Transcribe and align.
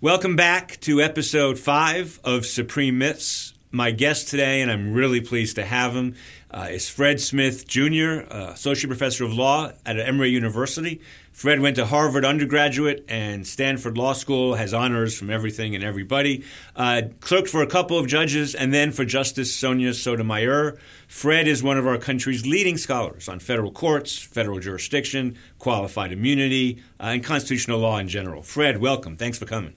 Welcome 0.00 0.36
back 0.36 0.78
to 0.82 1.00
episode 1.00 1.58
five 1.58 2.20
of 2.22 2.46
Supreme 2.46 2.98
Myths. 2.98 3.54
My 3.76 3.90
guest 3.90 4.28
today, 4.28 4.62
and 4.62 4.70
I'm 4.70 4.94
really 4.94 5.20
pleased 5.20 5.56
to 5.56 5.64
have 5.66 5.94
him, 5.94 6.14
uh, 6.50 6.68
is 6.70 6.88
Fred 6.88 7.20
Smith 7.20 7.68
Jr., 7.68 8.24
uh, 8.30 8.52
Associate 8.54 8.88
Professor 8.88 9.22
of 9.22 9.34
Law 9.34 9.70
at 9.84 10.00
Emory 10.00 10.30
University. 10.30 11.02
Fred 11.30 11.60
went 11.60 11.76
to 11.76 11.84
Harvard 11.84 12.24
undergraduate 12.24 13.04
and 13.06 13.46
Stanford 13.46 13.98
Law 13.98 14.14
School, 14.14 14.54
has 14.54 14.72
honors 14.72 15.14
from 15.14 15.28
everything 15.28 15.74
and 15.74 15.84
everybody. 15.84 16.42
Uh, 16.74 17.02
clerked 17.20 17.50
for 17.50 17.60
a 17.60 17.66
couple 17.66 17.98
of 17.98 18.06
judges 18.06 18.54
and 18.54 18.72
then 18.72 18.92
for 18.92 19.04
Justice 19.04 19.54
Sonia 19.54 19.92
Sotomayor. 19.92 20.78
Fred 21.06 21.46
is 21.46 21.62
one 21.62 21.76
of 21.76 21.86
our 21.86 21.98
country's 21.98 22.46
leading 22.46 22.78
scholars 22.78 23.28
on 23.28 23.40
federal 23.40 23.70
courts, 23.70 24.16
federal 24.18 24.58
jurisdiction, 24.58 25.36
qualified 25.58 26.12
immunity, 26.12 26.82
uh, 26.98 27.08
and 27.08 27.22
constitutional 27.22 27.80
law 27.80 27.98
in 27.98 28.08
general. 28.08 28.40
Fred, 28.40 28.78
welcome. 28.78 29.18
Thanks 29.18 29.36
for 29.36 29.44
coming. 29.44 29.74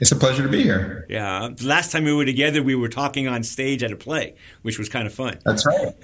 It's 0.00 0.10
a 0.10 0.16
pleasure 0.16 0.42
to 0.42 0.48
be 0.48 0.62
here. 0.62 1.06
Yeah. 1.08 1.50
Last 1.62 1.92
time 1.92 2.04
we 2.04 2.12
were 2.12 2.24
together, 2.24 2.62
we 2.62 2.74
were 2.74 2.88
talking 2.88 3.28
on 3.28 3.42
stage 3.42 3.82
at 3.82 3.92
a 3.92 3.96
play, 3.96 4.34
which 4.62 4.78
was 4.78 4.88
kind 4.88 5.06
of 5.06 5.14
fun. 5.14 5.38
That's 5.44 5.64
right. 5.66 5.94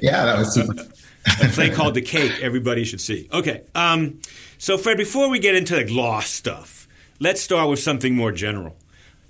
Yeah, 0.00 0.24
that 0.24 0.38
was 0.38 0.54
super. 0.54 0.74
a 1.42 1.48
play 1.48 1.70
called 1.70 1.94
The 1.94 2.02
Cake, 2.02 2.40
everybody 2.40 2.84
should 2.84 3.00
see. 3.00 3.28
Okay. 3.32 3.62
Um, 3.74 4.20
so, 4.58 4.78
Fred, 4.78 4.96
before 4.96 5.28
we 5.28 5.38
get 5.38 5.54
into 5.54 5.76
like 5.76 5.90
law 5.90 6.20
stuff, 6.20 6.86
let's 7.18 7.40
start 7.42 7.68
with 7.68 7.80
something 7.80 8.14
more 8.14 8.32
general. 8.32 8.76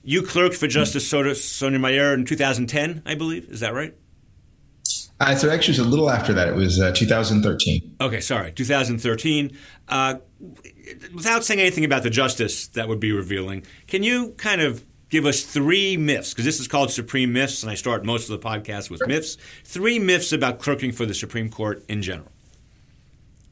You 0.03 0.23
clerked 0.23 0.57
for 0.57 0.67
Justice 0.67 1.09
Sonia 1.09 1.35
Sotomayor 1.35 2.15
in 2.15 2.25
2010, 2.25 3.03
I 3.05 3.15
believe. 3.15 3.51
Is 3.51 3.61
that 3.61 3.75
right? 3.75 3.95
Uh, 5.21 5.35
so 5.35 5.51
actually, 5.51 5.75
it 5.75 5.79
was 5.81 5.87
a 5.87 5.91
little 5.91 6.11
after 6.11 6.33
that. 6.33 6.49
It 6.49 6.55
was 6.55 6.81
uh, 6.81 6.93
2013. 6.93 7.97
Okay, 8.01 8.21
sorry, 8.21 8.53
2013. 8.53 9.57
Uh, 9.89 10.15
without 11.15 11.45
saying 11.45 11.61
anything 11.61 11.85
about 11.85 12.03
the 12.03 12.11
justice 12.11 12.69
that 12.69 12.89
would 12.89 13.01
be 13.01 13.13
revealing, 13.13 13.65
can 13.87 14.03
you 14.03 14.31
kind 14.39 14.63
of 14.63 14.85
give 15.11 15.27
us 15.27 15.43
three 15.43 15.97
myths? 15.99 16.33
Because 16.33 16.47
this 16.47 16.59
is 16.59 16.67
called 16.67 16.91
Supreme 16.91 17.33
Myths, 17.33 17.63
and 17.63 17.71
I 17.71 17.75
start 17.75 18.05
most 18.05 18.31
of 18.31 18.41
the 18.41 18.49
podcast 18.49 18.91
with 18.91 19.07
myths. 19.07 19.37
Three 19.65 19.99
myths 19.99 20.33
about 20.33 20.59
clerking 20.59 20.93
for 20.93 21.05
the 21.05 21.15
Supreme 21.15 21.51
Court 21.51 21.85
in 21.89 22.01
general. 22.01 22.33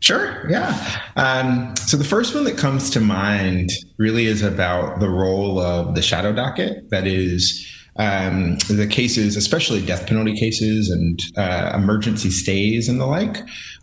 Sure, 0.00 0.48
yeah. 0.48 1.03
Um, 1.17 1.75
so 1.77 1.97
the 1.97 2.05
first 2.05 2.34
one 2.34 2.45
that 2.45 2.56
comes 2.56 2.89
to 2.91 3.00
mind 3.00 3.71
really 3.98 4.27
is 4.27 4.43
about 4.43 5.00
the 5.00 5.09
role 5.09 5.59
of 5.61 5.97
the 5.97 6.03
shadow 6.03 6.33
docket. 6.33 6.89
That 6.91 7.06
is, 7.06 7.67
um, 7.99 8.57
the 8.69 8.87
cases, 8.87 9.37
especially 9.37 9.85
death 9.85 10.07
penalty 10.07 10.35
cases 10.35 10.89
and 10.91 11.21
uh, 11.37 11.73
emergency 11.75 12.31
stays 12.31 12.89
and 12.89 13.01
the 13.01 13.07
like. 13.07 13.39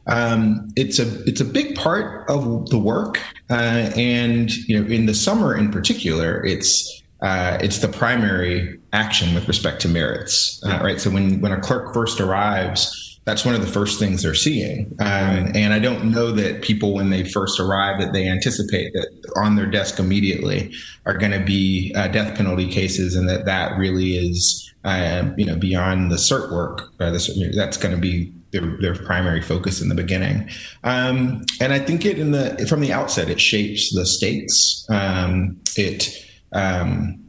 Um, 0.07 0.69
it's 0.75 0.99
a 0.99 1.23
it's 1.23 1.41
a 1.41 1.45
big 1.45 1.75
part 1.75 2.29
of 2.29 2.69
the 2.69 2.77
work, 2.77 3.19
uh, 3.49 3.91
and 3.95 4.55
you 4.67 4.79
know, 4.79 4.87
in 4.87 5.05
the 5.05 5.13
summer 5.13 5.55
in 5.55 5.71
particular, 5.71 6.45
it's 6.45 7.03
uh, 7.21 7.57
it's 7.59 7.79
the 7.79 7.87
primary 7.87 8.79
action 8.93 9.33
with 9.33 9.47
respect 9.47 9.81
to 9.81 9.87
merits, 9.87 10.61
uh, 10.65 10.79
right? 10.83 11.01
So 11.01 11.09
when 11.09 11.41
when 11.41 11.51
a 11.51 11.59
clerk 11.59 11.93
first 11.93 12.21
arrives 12.21 13.04
that's 13.25 13.43
one 13.43 13.55
of 13.55 13.61
the 13.61 13.67
first 13.67 13.99
things 13.99 14.21
they're 14.21 14.35
seeing. 14.35 14.95
Um, 14.99 15.51
and 15.55 15.73
I 15.73 15.79
don't 15.79 16.11
know 16.11 16.31
that 16.31 16.61
people, 16.61 16.93
when 16.93 17.09
they 17.09 17.23
first 17.23 17.59
arrive, 17.59 17.99
that 17.99 18.13
they 18.13 18.27
anticipate 18.27 18.93
that 18.93 19.09
on 19.35 19.55
their 19.55 19.65
desk 19.65 19.99
immediately 19.99 20.73
are 21.05 21.17
going 21.17 21.31
to 21.31 21.43
be 21.43 21.91
uh, 21.95 22.07
death 22.07 22.37
penalty 22.37 22.69
cases, 22.69 23.15
and 23.15 23.27
that 23.27 23.45
that 23.45 23.77
really 23.77 24.15
is, 24.15 24.71
uh, 24.83 25.31
you 25.37 25.45
know, 25.45 25.55
beyond 25.55 26.11
the 26.11 26.17
cert 26.17 26.51
work. 26.51 26.91
Uh, 26.99 27.09
this, 27.09 27.29
that's 27.55 27.77
going 27.77 27.95
to 27.95 27.99
be 27.99 28.31
their, 28.51 28.77
their, 28.79 28.95
primary 28.95 29.41
focus 29.41 29.81
in 29.81 29.89
the 29.89 29.95
beginning. 29.95 30.47
Um, 30.83 31.43
and 31.59 31.73
I 31.73 31.79
think 31.79 32.05
it 32.05 32.19
in 32.19 32.31
the 32.31 32.65
from 32.69 32.79
the 32.79 32.93
outset, 32.93 33.29
it 33.29 33.41
shapes 33.41 33.93
the 33.93 34.05
stakes. 34.05 34.85
Um, 34.87 35.59
it 35.75 36.15
um, 36.53 37.24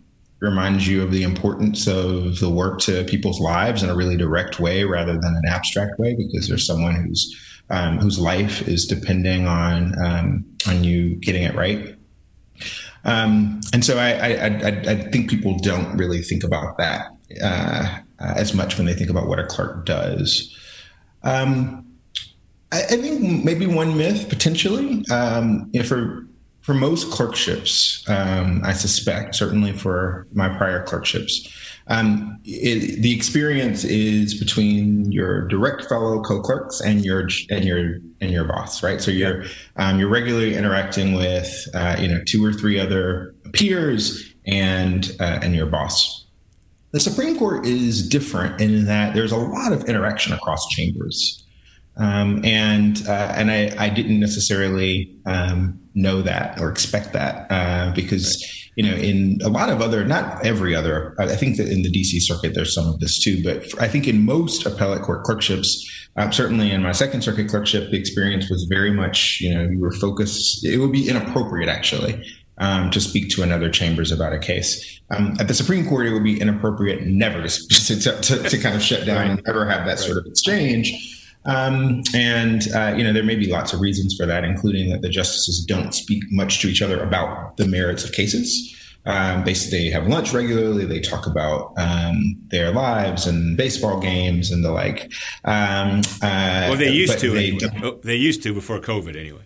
reminds 0.47 0.87
you 0.89 1.03
of 1.03 1.11
the 1.11 1.23
importance 1.23 1.87
of 1.87 2.39
the 2.39 2.49
work 2.49 2.79
to 2.81 3.05
people's 3.05 3.41
lives 3.41 3.83
in 3.83 3.91
a 3.91 3.95
really 3.95 4.17
direct 4.17 4.59
way 4.61 4.85
rather 4.85 5.13
than 5.13 5.35
an 5.37 5.49
abstract 5.49 5.99
way 5.99 6.15
because 6.15 6.49
there's 6.49 6.67
someone 6.67 6.95
who's 6.95 7.37
um, 7.69 7.99
whose 7.99 8.19
life 8.19 8.67
is 8.69 8.87
depending 8.87 9.47
on 9.47 9.99
um, 10.03 10.45
on 10.69 10.85
you 10.85 11.17
getting 11.17 11.43
it 11.43 11.55
right. 11.55 11.97
Um, 13.05 13.61
and 13.73 13.85
so 13.85 13.99
I, 13.99 14.13
I, 14.13 14.29
I, 14.29 14.69
I, 14.89 15.11
think 15.11 15.31
people 15.31 15.57
don't 15.59 15.97
really 15.97 16.23
think 16.23 16.43
about 16.43 16.77
that 16.79 17.09
uh, 17.41 17.99
as 18.19 18.53
much 18.53 18.77
when 18.77 18.87
they 18.87 18.95
think 18.95 19.11
about 19.11 19.29
what 19.29 19.39
a 19.39 19.47
clerk 19.47 19.87
does. 19.87 20.57
Um, 21.23 21.87
I, 22.73 22.83
think 22.83 23.45
maybe 23.45 23.67
one 23.67 23.97
myth 23.97 24.29
potentially, 24.29 25.05
um, 25.11 25.71
you 25.73 25.81
know, 25.81 25.87
for 25.87 26.27
for 26.67 26.75
most 26.75 27.13
clerkships, 27.13 28.03
um, 28.09 28.61
I 28.65 28.73
suspect, 28.73 29.37
certainly 29.37 29.73
for 29.73 30.27
my 30.33 30.49
prior 30.49 30.83
clerkships, 30.83 31.49
um, 31.87 32.41
it, 32.45 33.01
the 33.03 33.15
experience 33.15 33.85
is 33.85 34.35
between 34.35 35.13
your 35.13 35.47
direct 35.47 35.85
fellow 35.85 36.21
co-clerks 36.25 36.81
and 36.81 37.05
your 37.05 37.29
and 37.51 37.65
your 37.65 37.99
and 38.21 38.33
your 38.33 38.43
boss, 38.43 38.83
right? 38.83 39.01
So 39.01 39.13
you're 39.13 39.45
um, 39.77 40.01
you're 40.01 40.09
regularly 40.09 40.57
interacting 40.57 41.15
with 41.15 41.69
uh, 41.73 41.99
you 42.01 42.09
know 42.09 42.21
two 42.27 42.45
or 42.45 42.53
three 42.53 42.81
other 42.81 43.33
peers 43.53 44.35
and 44.45 45.15
uh, 45.21 45.39
and 45.43 45.55
your 45.55 45.67
boss. 45.67 46.27
The 46.91 46.99
Supreme 46.99 47.39
Court 47.39 47.65
is 47.65 48.09
different 48.09 48.61
in 48.61 48.87
that 48.87 49.15
there's 49.15 49.31
a 49.31 49.37
lot 49.37 49.73
of 49.73 49.85
interaction 49.85 50.33
across 50.33 50.67
chambers. 50.71 51.45
Um, 51.99 52.45
and 52.45 53.03
uh, 53.09 53.33
and 53.35 53.51
I, 53.51 53.75
I, 53.79 53.89
didn't 53.89 54.21
necessarily 54.21 55.17
um, 55.25 55.81
know 55.95 56.21
that 56.21 56.61
or 56.61 56.71
expect 56.71 57.15
that 57.15 57.51
uh, 57.51 57.91
because 57.95 58.45
you 58.77 58.85
know 58.85 58.95
in 58.95 59.39
a 59.43 59.49
lot 59.49 59.71
of 59.71 59.81
other 59.81 60.05
not 60.05 60.45
every 60.45 60.75
other 60.75 61.15
I 61.19 61.37
think 61.37 61.57
that 61.57 61.69
in 61.69 61.81
the 61.81 61.91
DC 61.91 62.21
circuit 62.21 62.53
there's 62.55 62.75
some 62.75 62.87
of 62.87 63.01
this 63.01 63.19
too 63.19 63.43
but 63.43 63.81
I 63.81 63.89
think 63.89 64.07
in 64.07 64.27
most 64.27 64.67
appellate 64.67 65.03
court 65.03 65.25
clerkships 65.25 65.83
uh, 66.17 66.31
certainly 66.31 66.71
in 66.71 66.83
my 66.83 66.93
second 66.93 67.23
circuit 67.23 67.49
clerkship 67.49 67.91
the 67.91 67.97
experience 67.97 68.51
was 68.51 68.65
very 68.65 68.91
much 68.91 69.39
you 69.41 69.55
know 69.55 69.63
you 69.63 69.81
were 69.81 69.93
focused 69.93 70.67
it 70.67 70.77
would 70.77 70.93
be 70.93 71.09
inappropriate 71.09 71.71
actually 71.71 72.23
um, 72.59 72.91
to 72.91 73.01
speak 73.01 73.31
to 73.31 73.43
another 73.43 73.71
chambers 73.71 74.13
about 74.13 74.33
a 74.33 74.39
case. 74.39 75.01
Um, 75.11 75.37
at 75.39 75.47
the 75.47 75.55
Supreme 75.55 75.87
Court, 75.87 76.07
it 76.07 76.13
would 76.13 76.25
be 76.25 76.41
inappropriate 76.41 77.03
never 77.03 77.47
to, 77.47 77.49
to, 77.69 78.21
to, 78.21 78.49
to 78.49 78.59
kind 78.59 78.75
of 78.75 78.83
shut 78.83 79.05
down 79.07 79.31
and 79.31 79.43
never 79.47 79.69
have 79.69 79.87
that 79.87 79.99
sort 79.99 80.17
of 80.17 80.27
exchange. 80.27 81.17
Um, 81.47 82.03
and 82.15 82.67
uh, 82.75 82.95
you 82.97 83.05
know 83.05 83.13
there 83.13 83.23
may 83.23 83.37
be 83.37 83.51
lots 83.51 83.73
of 83.73 83.81
reasons 83.81 84.17
for 84.17 84.27
that, 84.27 84.45
including 84.45 84.91
that 84.91 85.03
the 85.03 85.09
justices 85.09 85.65
don't 85.65 85.93
speak 85.93 86.23
much 86.31 86.61
to 86.61 86.69
each 86.69 86.83
other 86.83 87.03
about 87.03 87.57
the 87.57 87.67
merits 87.67 88.05
of 88.05 88.13
cases. 88.13 88.75
Um, 89.07 89.45
they 89.45 89.53
they 89.53 89.89
have 89.91 90.09
lunch 90.09 90.33
regularly. 90.33 90.85
They 90.85 91.01
talk 91.01 91.27
about 91.27 91.73
um, 91.79 92.37
their 92.49 92.73
lives 92.73 93.27
and 93.27 93.57
baseball 93.57 94.01
games 94.01 94.51
and 94.51 94.65
the 94.65 94.73
like. 94.73 95.13
Um, 95.45 96.01
uh, 96.23 96.67
well, 96.69 96.77
they 96.77 96.91
used 96.91 97.21
to. 97.21 97.31
They, 97.31 97.53
anyway. 97.53 97.99
they 98.03 98.17
used 98.17 98.43
to 98.43 98.53
before 98.53 98.81
COVID, 98.81 99.17
anyway. 99.17 99.43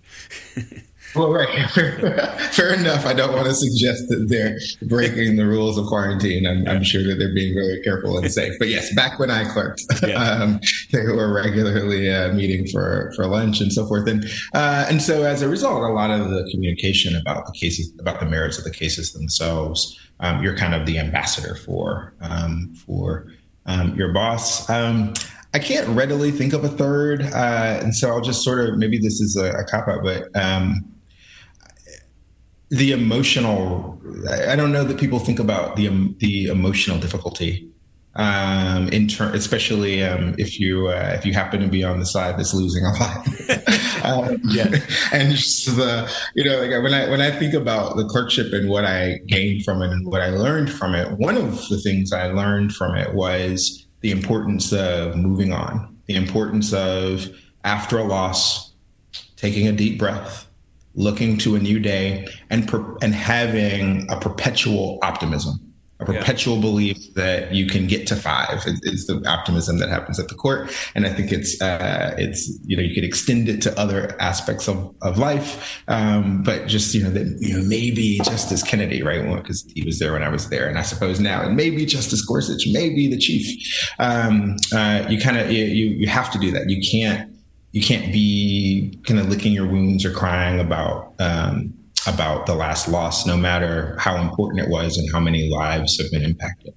Well, 1.14 1.32
right. 1.32 1.70
Fair 2.52 2.74
enough. 2.74 3.04
I 3.04 3.12
don't 3.12 3.32
want 3.32 3.46
to 3.46 3.54
suggest 3.54 4.08
that 4.08 4.26
they're 4.28 4.58
breaking 4.88 5.36
the 5.36 5.46
rules 5.46 5.76
of 5.76 5.86
quarantine. 5.86 6.46
I'm, 6.46 6.68
I'm, 6.68 6.84
sure 6.84 7.02
that 7.02 7.16
they're 7.16 7.34
being 7.34 7.52
very 7.52 7.80
careful 7.82 8.16
and 8.16 8.30
safe. 8.30 8.54
But 8.58 8.68
yes, 8.68 8.94
back 8.94 9.18
when 9.18 9.30
I 9.30 9.44
clerked, 9.52 9.82
yeah. 10.06 10.22
um, 10.22 10.60
they 10.92 11.02
were 11.02 11.32
regularly 11.32 12.12
uh, 12.12 12.32
meeting 12.32 12.66
for, 12.68 13.12
for 13.16 13.26
lunch 13.26 13.60
and 13.60 13.72
so 13.72 13.86
forth. 13.86 14.08
And 14.08 14.24
uh, 14.54 14.86
and 14.88 15.02
so 15.02 15.24
as 15.24 15.42
a 15.42 15.48
result, 15.48 15.82
a 15.82 15.92
lot 15.92 16.10
of 16.10 16.30
the 16.30 16.48
communication 16.52 17.16
about 17.16 17.46
the 17.46 17.52
cases, 17.52 17.92
about 17.98 18.20
the 18.20 18.26
merits 18.26 18.58
of 18.58 18.64
the 18.64 18.70
cases 18.70 19.12
themselves, 19.12 19.98
um, 20.20 20.42
you're 20.42 20.56
kind 20.56 20.74
of 20.74 20.86
the 20.86 20.98
ambassador 20.98 21.56
for 21.56 22.14
um, 22.20 22.72
for 22.86 23.32
um, 23.66 23.96
your 23.96 24.12
boss. 24.12 24.68
Um, 24.70 25.14
I 25.52 25.58
can't 25.58 25.88
readily 25.88 26.30
think 26.30 26.52
of 26.52 26.62
a 26.62 26.68
third, 26.68 27.22
uh, 27.22 27.80
and 27.82 27.94
so 27.94 28.10
I'll 28.10 28.20
just 28.20 28.44
sort 28.44 28.68
of 28.68 28.78
maybe 28.78 28.98
this 28.98 29.20
is 29.20 29.36
a, 29.36 29.50
a 29.50 29.64
cop 29.64 29.88
out, 29.88 30.04
but 30.04 30.28
um, 30.40 30.84
the 32.70 32.92
emotional 32.92 34.00
i 34.48 34.54
don't 34.56 34.72
know 34.72 34.84
that 34.84 34.98
people 34.98 35.18
think 35.18 35.38
about 35.38 35.76
the 35.76 35.88
the 36.18 36.46
emotional 36.46 36.98
difficulty 36.98 37.68
um 38.14 38.88
in 38.88 39.06
turn 39.06 39.34
especially 39.34 40.02
um 40.02 40.34
if 40.38 40.58
you 40.58 40.88
uh, 40.88 41.12
if 41.16 41.24
you 41.24 41.32
happen 41.32 41.60
to 41.60 41.68
be 41.68 41.84
on 41.84 42.00
the 42.00 42.06
side 42.06 42.36
that's 42.36 42.54
losing 42.54 42.84
a 42.84 42.92
lot. 42.94 43.26
Um, 44.02 44.40
yeah. 44.44 44.64
and 45.12 45.32
just 45.34 45.66
the 45.76 46.10
you 46.34 46.42
know 46.42 46.58
like 46.62 46.70
when 46.82 46.94
i 46.94 47.08
when 47.10 47.20
i 47.20 47.30
think 47.30 47.52
about 47.52 47.96
the 47.96 48.06
clerkship 48.06 48.50
and 48.54 48.70
what 48.70 48.86
i 48.86 49.18
gained 49.26 49.62
from 49.62 49.82
it 49.82 49.90
and 49.90 50.06
what 50.06 50.22
i 50.22 50.30
learned 50.30 50.70
from 50.72 50.94
it 50.94 51.18
one 51.18 51.36
of 51.36 51.68
the 51.68 51.78
things 51.78 52.10
i 52.10 52.26
learned 52.26 52.72
from 52.72 52.96
it 52.96 53.12
was 53.14 53.86
the 54.00 54.10
importance 54.10 54.72
of 54.72 55.16
moving 55.16 55.52
on 55.52 55.94
the 56.06 56.14
importance 56.14 56.72
of 56.72 57.28
after 57.64 57.98
a 57.98 58.04
loss 58.04 58.72
taking 59.36 59.68
a 59.68 59.72
deep 59.72 59.98
breath 59.98 60.46
looking 60.94 61.36
to 61.38 61.54
a 61.54 61.58
new 61.58 61.78
day 61.78 62.26
and 62.50 62.66
per, 62.68 62.96
and 63.02 63.14
having 63.14 64.10
a 64.10 64.18
perpetual 64.18 64.98
optimism 65.02 65.70
a 66.00 66.04
perpetual 66.06 66.56
yeah. 66.56 66.60
belief 66.62 67.14
that 67.14 67.54
you 67.54 67.66
can 67.66 67.86
get 67.86 68.06
to 68.06 68.16
five 68.16 68.62
is, 68.66 69.06
the 69.06 69.22
optimism 69.28 69.78
that 69.78 69.88
happens 69.88 70.18
at 70.18 70.28
the 70.28 70.34
court. 70.34 70.70
And 70.94 71.06
i 71.06 71.12
think 71.12 71.32
it's 71.32 71.60
uh, 71.60 72.14
it's 72.18 72.58
you 72.64 72.76
know 72.76 72.82
you 72.82 72.94
could 72.94 73.04
extend 73.04 73.48
it 73.48 73.60
to 73.62 73.78
other 73.78 74.16
aspects 74.20 74.68
of, 74.68 74.94
of 75.02 75.18
life. 75.18 75.82
Um, 75.88 76.42
but 76.42 76.66
just 76.66 76.94
you 76.94 77.02
know 77.02 77.10
that 77.10 77.36
you 77.40 77.56
know 77.56 77.62
maybe 77.66 78.18
justice 78.24 78.62
kennedy 78.62 79.02
right? 79.02 79.22
Because 79.36 79.64
well, 79.64 79.72
he 79.74 79.82
was 79.84 79.98
there 79.98 80.12
when 80.12 80.22
i 80.22 80.28
was 80.28 80.48
there. 80.48 80.68
And 80.68 80.78
i 80.78 80.82
suppose 80.82 81.20
now 81.20 81.42
and 81.42 81.56
maybe 81.56 81.84
justice 81.84 82.24
gorsuch 82.24 82.62
maybe 82.72 83.08
the 83.08 83.18
chief. 83.18 83.46
Um, 83.98 84.56
uh, 84.74 85.06
you 85.08 85.20
kind 85.20 85.38
of 85.38 85.50
you, 85.50 85.64
you 85.64 86.08
have 86.08 86.30
to 86.32 86.38
do 86.38 86.50
that. 86.52 86.70
You 86.70 86.80
can't 86.90 87.29
you 87.72 87.82
can't 87.82 88.12
be 88.12 88.98
kind 89.06 89.20
of 89.20 89.28
licking 89.28 89.52
your 89.52 89.66
wounds 89.66 90.04
or 90.04 90.12
crying 90.12 90.60
about 90.60 91.14
um, 91.18 91.74
about 92.06 92.46
the 92.46 92.54
last 92.54 92.88
loss, 92.88 93.26
no 93.26 93.36
matter 93.36 93.96
how 93.98 94.16
important 94.16 94.60
it 94.60 94.68
was 94.68 94.96
and 94.96 95.10
how 95.12 95.20
many 95.20 95.50
lives 95.50 96.00
have 96.00 96.10
been 96.10 96.22
impacted. 96.22 96.74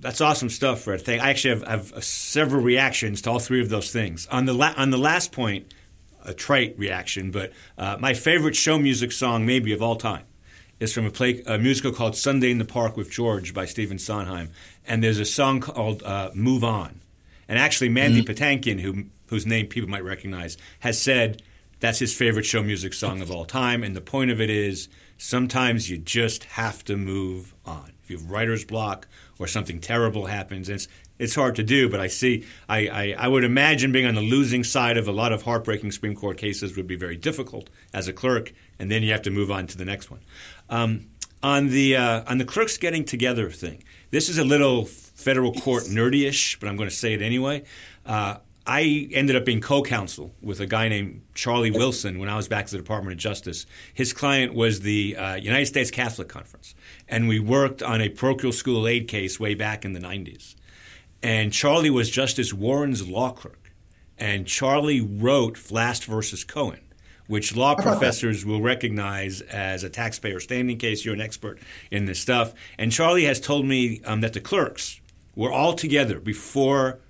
That's 0.00 0.20
awesome 0.20 0.48
stuff, 0.48 0.82
Fred. 0.82 1.02
Thank, 1.02 1.22
I 1.22 1.30
actually 1.30 1.60
have, 1.60 1.92
have, 1.92 2.04
several 2.04 2.62
reactions 2.62 3.20
to 3.22 3.30
all 3.30 3.38
three 3.38 3.60
of 3.60 3.68
those 3.68 3.92
things. 3.92 4.26
On 4.28 4.46
the 4.46 4.54
la- 4.54 4.74
on 4.76 4.90
the 4.90 4.98
last 4.98 5.30
point, 5.30 5.72
a 6.24 6.34
trite 6.34 6.78
reaction, 6.78 7.30
but 7.30 7.52
uh, 7.78 7.96
my 8.00 8.14
favorite 8.14 8.56
show 8.56 8.78
music 8.78 9.12
song, 9.12 9.46
maybe 9.46 9.72
of 9.72 9.82
all 9.82 9.96
time, 9.96 10.24
is 10.80 10.92
from 10.92 11.06
a, 11.06 11.10
play, 11.10 11.42
a 11.46 11.58
musical 11.58 11.92
called 11.92 12.16
"Sunday 12.16 12.50
in 12.50 12.58
the 12.58 12.64
Park 12.64 12.96
with 12.96 13.10
George" 13.10 13.52
by 13.54 13.66
Stephen 13.66 13.98
Sondheim, 13.98 14.50
and 14.86 15.04
there's 15.04 15.18
a 15.18 15.24
song 15.24 15.60
called 15.60 16.02
uh, 16.02 16.30
"Move 16.34 16.64
On," 16.64 17.00
and 17.46 17.58
actually 17.58 17.90
Mandy 17.90 18.22
mm-hmm. 18.22 18.32
Patinkin, 18.32 18.80
who 18.80 19.04
whose 19.30 19.46
name 19.46 19.66
people 19.66 19.88
might 19.88 20.04
recognize, 20.04 20.58
has 20.80 21.00
said 21.00 21.42
that's 21.80 21.98
his 21.98 22.14
favorite 22.14 22.44
show 22.44 22.62
music 22.62 22.92
song 22.92 23.22
of 23.22 23.30
all 23.30 23.44
time. 23.44 23.82
And 23.82 23.96
the 23.96 24.00
point 24.00 24.30
of 24.30 24.40
it 24.40 24.50
is 24.50 24.88
sometimes 25.16 25.88
you 25.88 25.98
just 25.98 26.44
have 26.44 26.84
to 26.84 26.96
move 26.96 27.54
on. 27.64 27.92
If 28.02 28.10
you 28.10 28.18
have 28.18 28.30
writer's 28.30 28.64
block 28.64 29.08
or 29.38 29.46
something 29.46 29.80
terrible 29.80 30.26
happens, 30.26 30.68
it's 30.68 30.88
it's 31.18 31.34
hard 31.34 31.54
to 31.56 31.62
do, 31.62 31.90
but 31.90 32.00
I 32.00 32.06
see. 32.06 32.46
I, 32.66 32.88
I, 32.88 33.14
I, 33.18 33.28
would 33.28 33.44
imagine 33.44 33.92
being 33.92 34.06
on 34.06 34.14
the 34.14 34.22
losing 34.22 34.64
side 34.64 34.96
of 34.96 35.06
a 35.06 35.12
lot 35.12 35.32
of 35.32 35.42
heartbreaking 35.42 35.92
Supreme 35.92 36.16
Court 36.16 36.38
cases 36.38 36.74
would 36.78 36.86
be 36.86 36.96
very 36.96 37.16
difficult 37.16 37.68
as 37.92 38.08
a 38.08 38.12
clerk, 38.14 38.54
and 38.78 38.90
then 38.90 39.02
you 39.02 39.12
have 39.12 39.20
to 39.22 39.30
move 39.30 39.50
on 39.50 39.66
to 39.66 39.76
the 39.76 39.84
next 39.84 40.10
one. 40.10 40.20
Um, 40.70 41.08
on 41.42 41.68
the 41.68 41.94
uh, 41.94 42.22
on 42.26 42.38
the 42.38 42.46
clerks 42.46 42.78
getting 42.78 43.04
together 43.04 43.50
thing, 43.50 43.84
this 44.10 44.30
is 44.30 44.38
a 44.38 44.44
little 44.44 44.86
federal 44.86 45.52
court 45.52 45.84
nerdyish, 45.84 46.58
but 46.58 46.70
I'm 46.70 46.76
going 46.76 46.88
to 46.88 46.94
say 46.94 47.12
it 47.12 47.20
anyway. 47.20 47.64
Uh, 48.06 48.36
I 48.70 49.08
ended 49.10 49.34
up 49.34 49.44
being 49.44 49.60
co-counsel 49.60 50.32
with 50.40 50.60
a 50.60 50.66
guy 50.66 50.88
named 50.88 51.22
Charlie 51.34 51.72
Wilson 51.72 52.20
when 52.20 52.28
I 52.28 52.36
was 52.36 52.46
back 52.46 52.66
to 52.66 52.70
the 52.70 52.78
Department 52.78 53.14
of 53.14 53.18
Justice. 53.18 53.66
His 53.92 54.12
client 54.12 54.54
was 54.54 54.82
the 54.82 55.16
uh, 55.16 55.34
United 55.34 55.66
States 55.66 55.90
Catholic 55.90 56.28
Conference, 56.28 56.76
and 57.08 57.26
we 57.26 57.40
worked 57.40 57.82
on 57.82 58.00
a 58.00 58.08
parochial 58.08 58.52
school 58.52 58.86
aid 58.86 59.08
case 59.08 59.40
way 59.40 59.56
back 59.56 59.84
in 59.84 59.92
the 59.92 59.98
90s. 59.98 60.54
And 61.20 61.52
Charlie 61.52 61.90
was 61.90 62.10
Justice 62.10 62.54
Warren's 62.54 63.08
law 63.08 63.32
clerk, 63.32 63.72
and 64.16 64.46
Charlie 64.46 65.00
wrote 65.00 65.58
Flast 65.58 66.04
versus 66.04 66.44
Cohen, 66.44 66.82
which 67.26 67.56
law 67.56 67.74
professors 67.74 68.46
will 68.46 68.62
recognize 68.62 69.40
as 69.40 69.82
a 69.82 69.90
taxpayer 69.90 70.38
standing 70.38 70.78
case. 70.78 71.04
You're 71.04 71.14
an 71.14 71.20
expert 71.20 71.58
in 71.90 72.04
this 72.04 72.20
stuff. 72.20 72.54
And 72.78 72.92
Charlie 72.92 73.24
has 73.24 73.40
told 73.40 73.66
me 73.66 74.00
um, 74.04 74.20
that 74.20 74.32
the 74.32 74.40
clerks 74.40 75.00
were 75.34 75.50
all 75.50 75.72
together 75.72 76.20
before 76.20 77.00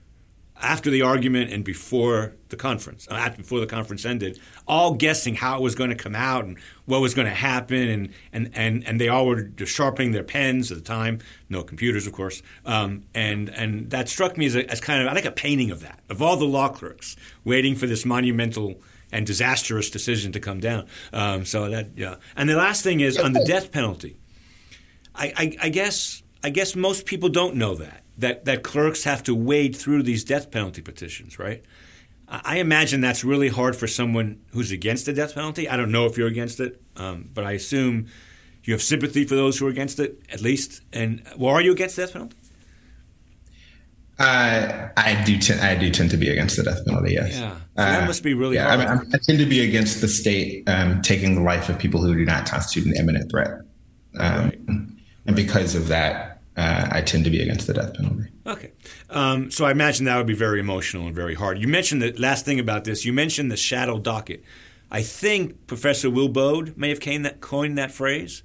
after 0.61 0.91
the 0.91 1.03
argument 1.03 1.53
and 1.53 1.65
before 1.65 2.35
the 2.49 2.57
conference, 2.57 3.09
uh, 3.11 3.15
after, 3.15 3.39
before 3.43 3.61
the 3.61 3.67
conference 3.67 4.05
ended, 4.05 4.39
all 4.69 4.95
guessing 4.95 5.35
how 5.35 5.57
it 5.57 5.63
was 5.63 5.75
going 5.75 5.91
to 5.91 5.97
come 5.97 6.15
out 6.15 6.45
and 6.45 6.59
what 6.85 7.01
was 7.01 7.15
going 7.15 7.27
to 7.27 7.35
happen, 7.35 7.89
and, 7.89 8.13
and, 8.33 8.51
and, 8.55 8.87
and 8.87 9.01
they 9.01 9.09
all 9.09 9.27
were 9.27 9.43
just 9.43 9.73
sharpening 9.73 10.13
their 10.13 10.25
pens 10.25 10.71
at 10.71 10.79
the 10.79 10.85
time, 10.85 11.19
no 11.49 11.63
computers, 11.63 12.07
of 12.07 12.13
course, 12.13 12.43
um, 12.67 13.05
and 13.15 13.49
and 13.51 13.91
that 13.91 14.09
struck 14.09 14.37
me 14.37 14.47
as, 14.47 14.57
a, 14.57 14.71
as 14.71 14.81
kind 14.81 15.03
of 15.03 15.09
I 15.09 15.13
like 15.13 15.25
a 15.25 15.33
painting 15.33 15.71
of 15.71 15.81
that 15.81 16.01
of 16.09 16.21
all 16.21 16.37
the 16.37 16.45
law 16.45 16.69
clerks 16.69 17.17
waiting 17.45 17.75
for 17.75 17.87
this 17.87 18.05
monumental 18.05 18.81
and 19.13 19.27
disastrous 19.27 19.91
decision 19.91 20.33
to 20.33 20.41
come 20.41 20.61
down. 20.61 20.87
Um, 21.13 21.45
so 21.45 21.69
that 21.71 21.97
yeah, 21.97 22.17
and 22.37 22.49
the 22.49 22.57
last 22.57 22.83
thing 22.83 23.01
is 23.01 23.19
on 23.19 23.33
the 23.33 23.45
death 23.45 23.73
penalty. 23.73 24.19
I, 25.15 25.33
I, 25.37 25.57
I 25.63 25.69
guess 25.71 26.23
I 26.43 26.51
guess 26.51 26.75
most 26.77 27.07
people 27.07 27.29
don't 27.29 27.57
know 27.57 27.75
that 27.77 28.05
that, 28.21 28.45
that 28.45 28.63
clerks 28.63 29.05
have 29.05 29.23
to 29.25 29.35
wade 29.35 29.77
through 29.77 30.03
these 30.03 30.25
death 30.25 30.51
penalty 30.51 30.83
petitions, 30.83 31.39
right? 31.39 31.63
I 32.31 32.59
imagine 32.59 33.01
that's 33.01 33.25
really 33.25 33.49
hard 33.49 33.75
for 33.75 33.89
someone 33.89 34.41
who's 34.53 34.71
against 34.71 35.07
the 35.07 35.13
death 35.13 35.35
penalty. 35.35 35.69
I 35.69 35.77
don't 35.77 35.91
know 35.91 36.07
if 36.07 36.17
you're 36.17 36.29
against 36.29 36.61
it, 36.61 36.81
um, 36.97 37.29
but 37.35 37.45
I 37.45 37.53
assume 37.53 38.07
you 38.63 38.73
have 38.73 38.83
sympathy 38.83 39.25
for 39.25 39.35
those 39.35 39.59
who 39.59 39.67
are 39.67 39.71
against 39.71 39.99
it, 39.99 40.21
at 40.33 40.41
least. 40.41 40.81
And 40.93 41.25
well, 41.37 41.53
are 41.53 41.61
you 41.61 41.73
against 41.73 41.97
the 41.97 42.03
death 42.03 42.13
penalty? 42.13 42.37
Uh, 44.21 44.91
I 44.99 45.25
do. 45.25 45.39
T- 45.39 45.55
I 45.55 45.75
do 45.75 45.91
tend 45.91 46.11
to 46.11 46.19
be 46.19 46.29
against 46.29 46.57
the 46.57 46.63
death 46.63 46.85
penalty. 46.87 47.15
Yes. 47.15 47.33
Yeah. 47.33 47.55
So 47.55 47.59
that 47.77 48.03
uh, 48.03 48.07
must 48.07 48.23
be 48.23 48.35
really 48.35 48.57
yeah, 48.57 48.77
hard. 48.77 48.81
I, 48.81 48.95
mean, 48.97 49.11
I, 49.15 49.19
tend 49.23 49.39
to 49.39 49.47
be 49.47 49.67
against 49.67 50.03
the 50.03 50.09
state 50.09 50.69
um, 50.69 51.01
taking 51.01 51.37
the 51.37 51.41
life 51.41 51.71
of 51.71 51.79
people 51.79 52.03
who 52.03 52.15
do 52.15 52.25
not 52.27 52.47
constitute 52.47 52.87
an 52.87 53.01
imminent 53.01 53.31
threat, 53.31 53.51
um, 54.19 54.45
right. 54.45 54.59
and 54.69 55.35
because 55.35 55.75
of 55.75 55.89
that, 55.89 56.30
uh, 56.57 56.89
I 56.91 57.03
tend 57.03 57.25
to 57.25 57.31
be 57.31 57.41
against 57.41 57.67
the 57.67 57.75
death 57.75 57.95
penalty. 57.95 58.29
Okay. 58.47 58.73
Um, 59.09 59.51
so 59.51 59.65
I 59.65 59.71
imagine 59.71 60.07
that 60.07 60.17
would 60.17 60.27
be 60.27 60.35
very 60.35 60.61
emotional 60.61 61.07
and 61.07 61.15
very 61.15 61.35
hard. 61.35 61.59
You 61.59 61.69
mentioned 61.69 62.03
the 62.03 62.13
last 62.13 62.45
thing 62.45 62.59
about 62.59 62.85
this. 62.85 63.05
You 63.05 63.13
mentioned 63.13 63.51
the 63.51 63.57
shadow 63.57 63.99
docket. 63.99 64.43
I 64.91 65.03
think 65.03 65.67
Professor 65.67 66.11
Will 66.11 66.29
Baude 66.29 66.77
may 66.77 66.89
have 66.89 67.01
that, 67.01 67.41
coined 67.41 67.79
that 67.79 67.93
phrase. 67.93 68.43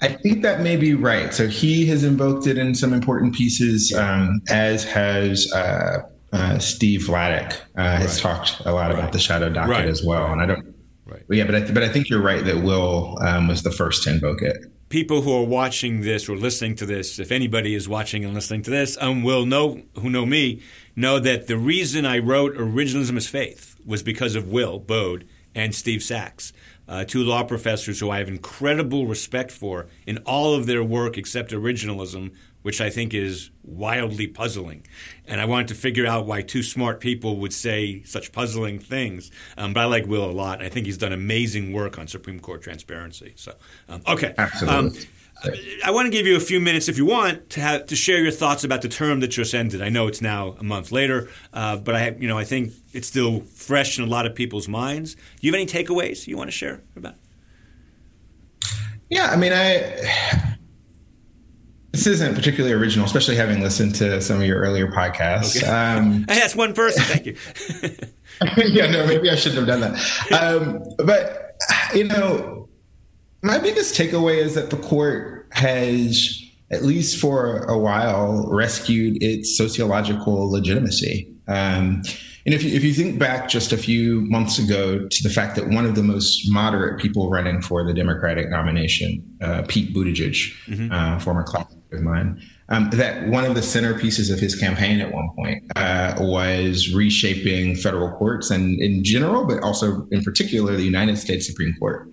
I 0.00 0.08
think 0.08 0.42
that 0.42 0.60
may 0.60 0.76
be 0.76 0.94
right. 0.94 1.32
So 1.32 1.46
he 1.46 1.86
has 1.86 2.04
invoked 2.04 2.46
it 2.46 2.58
in 2.58 2.74
some 2.74 2.92
important 2.92 3.34
pieces, 3.34 3.94
um, 3.94 4.42
as 4.50 4.84
has 4.84 5.50
uh, 5.52 6.02
uh, 6.32 6.58
Steve 6.58 7.02
Vladeck 7.02 7.56
uh, 7.76 7.96
has 7.96 8.22
right. 8.22 8.36
talked 8.36 8.60
a 8.66 8.72
lot 8.72 8.90
right. 8.90 8.98
about 8.98 9.12
the 9.12 9.18
shadow 9.18 9.48
docket 9.48 9.70
right. 9.70 9.88
as 9.88 10.02
well. 10.02 10.30
And 10.32 10.42
I 10.42 10.46
don't, 10.46 10.74
right. 11.06 11.22
yeah, 11.30 11.44
but 11.44 11.54
I, 11.54 11.72
but 11.72 11.82
I 11.82 11.88
think 11.88 12.10
you're 12.10 12.22
right 12.22 12.44
that 12.44 12.62
Will 12.62 13.18
um, 13.22 13.48
was 13.48 13.62
the 13.62 13.70
first 13.70 14.02
to 14.02 14.10
invoke 14.10 14.42
it 14.42 14.66
people 14.94 15.22
who 15.22 15.36
are 15.36 15.42
watching 15.42 16.02
this 16.02 16.28
or 16.28 16.36
listening 16.36 16.76
to 16.76 16.86
this, 16.86 17.18
if 17.18 17.32
anybody 17.32 17.74
is 17.74 17.88
watching 17.88 18.24
and 18.24 18.32
listening 18.32 18.62
to 18.62 18.70
this, 18.70 18.96
um, 19.00 19.24
will 19.24 19.44
know 19.44 19.82
who 19.98 20.08
know 20.08 20.24
me 20.24 20.62
know 20.94 21.18
that 21.18 21.48
the 21.48 21.56
reason 21.56 22.06
I 22.06 22.20
wrote 22.20 22.54
Originalism 22.54 23.16
as 23.16 23.26
Faith 23.26 23.74
was 23.84 24.04
because 24.04 24.36
of 24.36 24.46
Will 24.46 24.78
Baude 24.78 25.26
and 25.52 25.74
Steve 25.74 26.00
Sachs, 26.00 26.52
uh, 26.86 27.02
two 27.02 27.24
law 27.24 27.42
professors 27.42 27.98
who 27.98 28.08
I 28.08 28.18
have 28.18 28.28
incredible 28.28 29.08
respect 29.08 29.50
for 29.50 29.88
in 30.06 30.18
all 30.18 30.54
of 30.54 30.66
their 30.66 30.84
work 30.84 31.18
except 31.18 31.50
originalism, 31.50 32.32
which 32.64 32.80
I 32.80 32.88
think 32.88 33.12
is 33.12 33.50
wildly 33.62 34.26
puzzling. 34.26 34.86
And 35.26 35.38
I 35.38 35.44
wanted 35.44 35.68
to 35.68 35.74
figure 35.74 36.06
out 36.06 36.24
why 36.24 36.40
two 36.40 36.62
smart 36.62 36.98
people 36.98 37.36
would 37.36 37.52
say 37.52 38.02
such 38.04 38.32
puzzling 38.32 38.78
things. 38.78 39.30
Um, 39.58 39.74
but 39.74 39.80
I 39.80 39.84
like 39.84 40.06
Will 40.06 40.24
a 40.24 40.32
lot. 40.32 40.62
I 40.62 40.70
think 40.70 40.86
he's 40.86 40.96
done 40.96 41.12
amazing 41.12 41.74
work 41.74 41.98
on 41.98 42.06
Supreme 42.08 42.40
Court 42.40 42.62
transparency. 42.62 43.34
So, 43.36 43.52
um, 43.90 44.00
okay. 44.08 44.32
Absolutely. 44.38 44.98
Um, 44.98 45.06
I 45.84 45.90
want 45.90 46.06
to 46.06 46.10
give 46.10 46.26
you 46.26 46.36
a 46.36 46.40
few 46.40 46.58
minutes, 46.58 46.88
if 46.88 46.96
you 46.96 47.04
want, 47.04 47.50
to 47.50 47.60
have, 47.60 47.84
to 47.86 47.96
share 47.96 48.22
your 48.22 48.32
thoughts 48.32 48.64
about 48.64 48.80
the 48.80 48.88
term 48.88 49.20
that 49.20 49.28
just 49.28 49.52
ended. 49.52 49.82
I 49.82 49.90
know 49.90 50.06
it's 50.06 50.22
now 50.22 50.56
a 50.58 50.64
month 50.64 50.90
later, 50.90 51.28
uh, 51.52 51.76
but 51.76 51.94
I, 51.94 52.16
you 52.18 52.28
know, 52.28 52.38
I 52.38 52.44
think 52.44 52.72
it's 52.94 53.08
still 53.08 53.40
fresh 53.40 53.98
in 53.98 54.04
a 54.04 54.08
lot 54.08 54.24
of 54.24 54.34
people's 54.34 54.68
minds. 54.68 55.16
Do 55.16 55.20
you 55.42 55.52
have 55.52 55.60
any 55.60 55.66
takeaways 55.66 56.26
you 56.26 56.38
want 56.38 56.48
to 56.48 56.56
share 56.56 56.80
about? 56.96 57.16
Yeah, 59.10 59.26
I 59.26 59.36
mean, 59.36 59.52
I 59.52 60.56
this 61.94 62.08
isn't 62.08 62.34
particularly 62.34 62.74
original, 62.74 63.06
especially 63.06 63.36
having 63.36 63.60
listened 63.60 63.94
to 63.94 64.20
some 64.20 64.40
of 64.40 64.46
your 64.46 64.58
earlier 64.60 64.88
podcasts. 64.88 65.56
Okay. 65.56 65.66
Um, 65.66 66.22
that's 66.28 66.56
one 66.56 66.74
person. 66.74 67.04
Thank 67.04 67.26
you. 67.26 67.36
yeah, 68.66 68.90
no, 68.90 69.06
maybe 69.06 69.30
I 69.30 69.36
shouldn't 69.36 69.66
have 69.66 69.80
done 69.80 69.92
that. 69.92 70.32
Um, 70.32 70.82
but 71.04 71.56
you 71.94 72.02
know, 72.02 72.68
my 73.42 73.58
biggest 73.58 73.94
takeaway 73.94 74.38
is 74.38 74.56
that 74.56 74.70
the 74.70 74.76
court 74.76 75.46
has, 75.52 76.42
at 76.72 76.82
least 76.82 77.20
for 77.20 77.58
a 77.68 77.78
while, 77.78 78.48
rescued 78.50 79.22
its 79.22 79.56
sociological 79.56 80.50
legitimacy. 80.50 81.32
Um, 81.46 82.02
and 82.46 82.54
if 82.54 82.64
you, 82.64 82.74
if 82.74 82.82
you 82.82 82.92
think 82.92 83.20
back 83.20 83.48
just 83.48 83.72
a 83.72 83.76
few 83.76 84.22
months 84.22 84.58
ago 84.58 85.06
to 85.08 85.22
the 85.22 85.30
fact 85.30 85.54
that 85.56 85.68
one 85.68 85.86
of 85.86 85.94
the 85.94 86.02
most 86.02 86.50
moderate 86.50 87.00
people 87.00 87.30
running 87.30 87.62
for 87.62 87.84
the 87.86 87.94
Democratic 87.94 88.50
nomination, 88.50 89.38
uh, 89.40 89.62
Pete 89.68 89.94
Buttigieg, 89.94 90.52
mm-hmm. 90.66 90.92
uh, 90.92 91.18
former 91.20 91.44
classmate 91.44 91.83
of 91.94 92.02
mine, 92.02 92.40
um, 92.68 92.90
that 92.90 93.28
one 93.28 93.44
of 93.44 93.54
the 93.54 93.60
centerpieces 93.60 94.32
of 94.32 94.40
his 94.40 94.54
campaign 94.54 95.00
at 95.00 95.12
one 95.12 95.30
point 95.36 95.62
uh, 95.76 96.14
was 96.18 96.92
reshaping 96.92 97.76
federal 97.76 98.10
courts 98.16 98.50
and 98.50 98.80
in 98.80 99.04
general, 99.04 99.46
but 99.46 99.62
also 99.62 100.06
in 100.10 100.22
particular 100.22 100.76
the 100.76 100.82
United 100.82 101.16
States 101.18 101.46
Supreme 101.46 101.74
Court. 101.78 102.08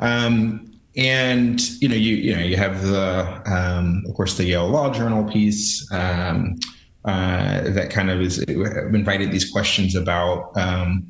Um, 0.00 0.72
and 0.96 1.60
you 1.82 1.88
know, 1.88 1.94
you 1.94 2.16
you 2.16 2.34
know, 2.34 2.42
you 2.42 2.56
have 2.56 2.82
the, 2.82 3.42
um, 3.46 4.02
of 4.08 4.14
course, 4.14 4.36
the 4.36 4.44
Yale 4.44 4.68
Law 4.68 4.92
Journal 4.92 5.24
piece. 5.30 5.86
Um, 5.92 6.58
uh, 7.06 7.70
that 7.70 7.88
kind 7.88 8.10
of 8.10 8.20
is 8.20 8.40
invited 8.40 9.30
these 9.30 9.48
questions 9.48 9.94
about 9.94 10.50
um, 10.56 11.06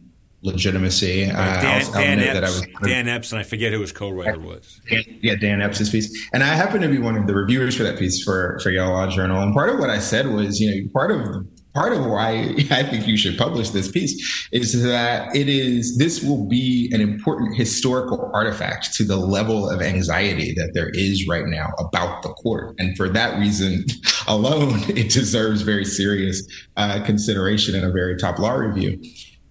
legitimacy. 0.46 1.24
Uh, 1.24 1.34
Dan, 1.34 1.82
I'll, 1.82 1.86
I'll 1.86 1.92
Dan, 1.92 2.20
Epps, 2.20 2.40
was, 2.40 2.66
Dan 2.82 3.08
Epps, 3.08 3.32
and 3.32 3.38
I 3.38 3.42
forget 3.42 3.72
who 3.72 3.80
his 3.80 3.92
co-writer 3.92 4.38
was. 4.38 4.80
Yeah, 4.88 5.34
Dan 5.34 5.60
Epps' 5.60 5.90
piece, 5.90 6.28
and 6.32 6.42
I 6.42 6.54
happen 6.54 6.80
to 6.80 6.88
be 6.88 6.98
one 6.98 7.16
of 7.16 7.26
the 7.26 7.34
reviewers 7.34 7.76
for 7.76 7.82
that 7.82 7.98
piece 7.98 8.22
for 8.24 8.58
for 8.62 8.70
Yale 8.70 8.90
Law 8.90 9.08
Journal. 9.08 9.42
And 9.42 9.52
part 9.52 9.68
of 9.68 9.78
what 9.78 9.90
I 9.90 9.98
said 9.98 10.28
was, 10.28 10.60
you 10.60 10.70
know, 10.70 10.88
part 10.92 11.10
of 11.10 11.46
part 11.76 11.92
of 11.92 12.06
why 12.06 12.54
I 12.70 12.82
think 12.82 13.06
you 13.06 13.16
should 13.16 13.36
publish 13.36 13.70
this 13.70 13.90
piece 13.90 14.48
is 14.50 14.82
that 14.82 15.36
it 15.36 15.48
is 15.48 15.98
this 15.98 16.22
will 16.22 16.48
be 16.48 16.90
an 16.92 17.00
important 17.00 17.54
historical 17.54 18.30
artifact 18.32 18.94
to 18.94 19.04
the 19.04 19.16
level 19.16 19.68
of 19.68 19.82
anxiety 19.82 20.54
that 20.54 20.70
there 20.72 20.88
is 20.94 21.28
right 21.28 21.46
now 21.46 21.68
about 21.78 22.22
the 22.22 22.30
court, 22.30 22.74
and 22.78 22.96
for 22.96 23.08
that 23.10 23.38
reason 23.38 23.84
alone, 24.26 24.80
it 24.88 25.10
deserves 25.10 25.62
very 25.62 25.84
serious 25.84 26.42
uh, 26.76 27.02
consideration 27.04 27.74
in 27.74 27.84
a 27.84 27.92
very 27.92 28.16
top 28.16 28.38
law 28.38 28.54
review. 28.54 28.98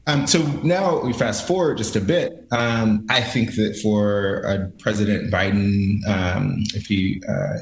Um, 0.07 0.27
so 0.27 0.43
now 0.63 1.01
we 1.01 1.13
fast 1.13 1.47
forward 1.47 1.77
just 1.77 1.95
a 1.95 2.01
bit. 2.01 2.45
Um, 2.51 3.05
I 3.09 3.21
think 3.21 3.55
that 3.55 3.79
for 3.81 4.45
uh, 4.47 4.67
President 4.79 5.33
Biden, 5.33 6.07
um, 6.07 6.57
if 6.75 6.85
he 6.85 7.21
uh, 7.27 7.59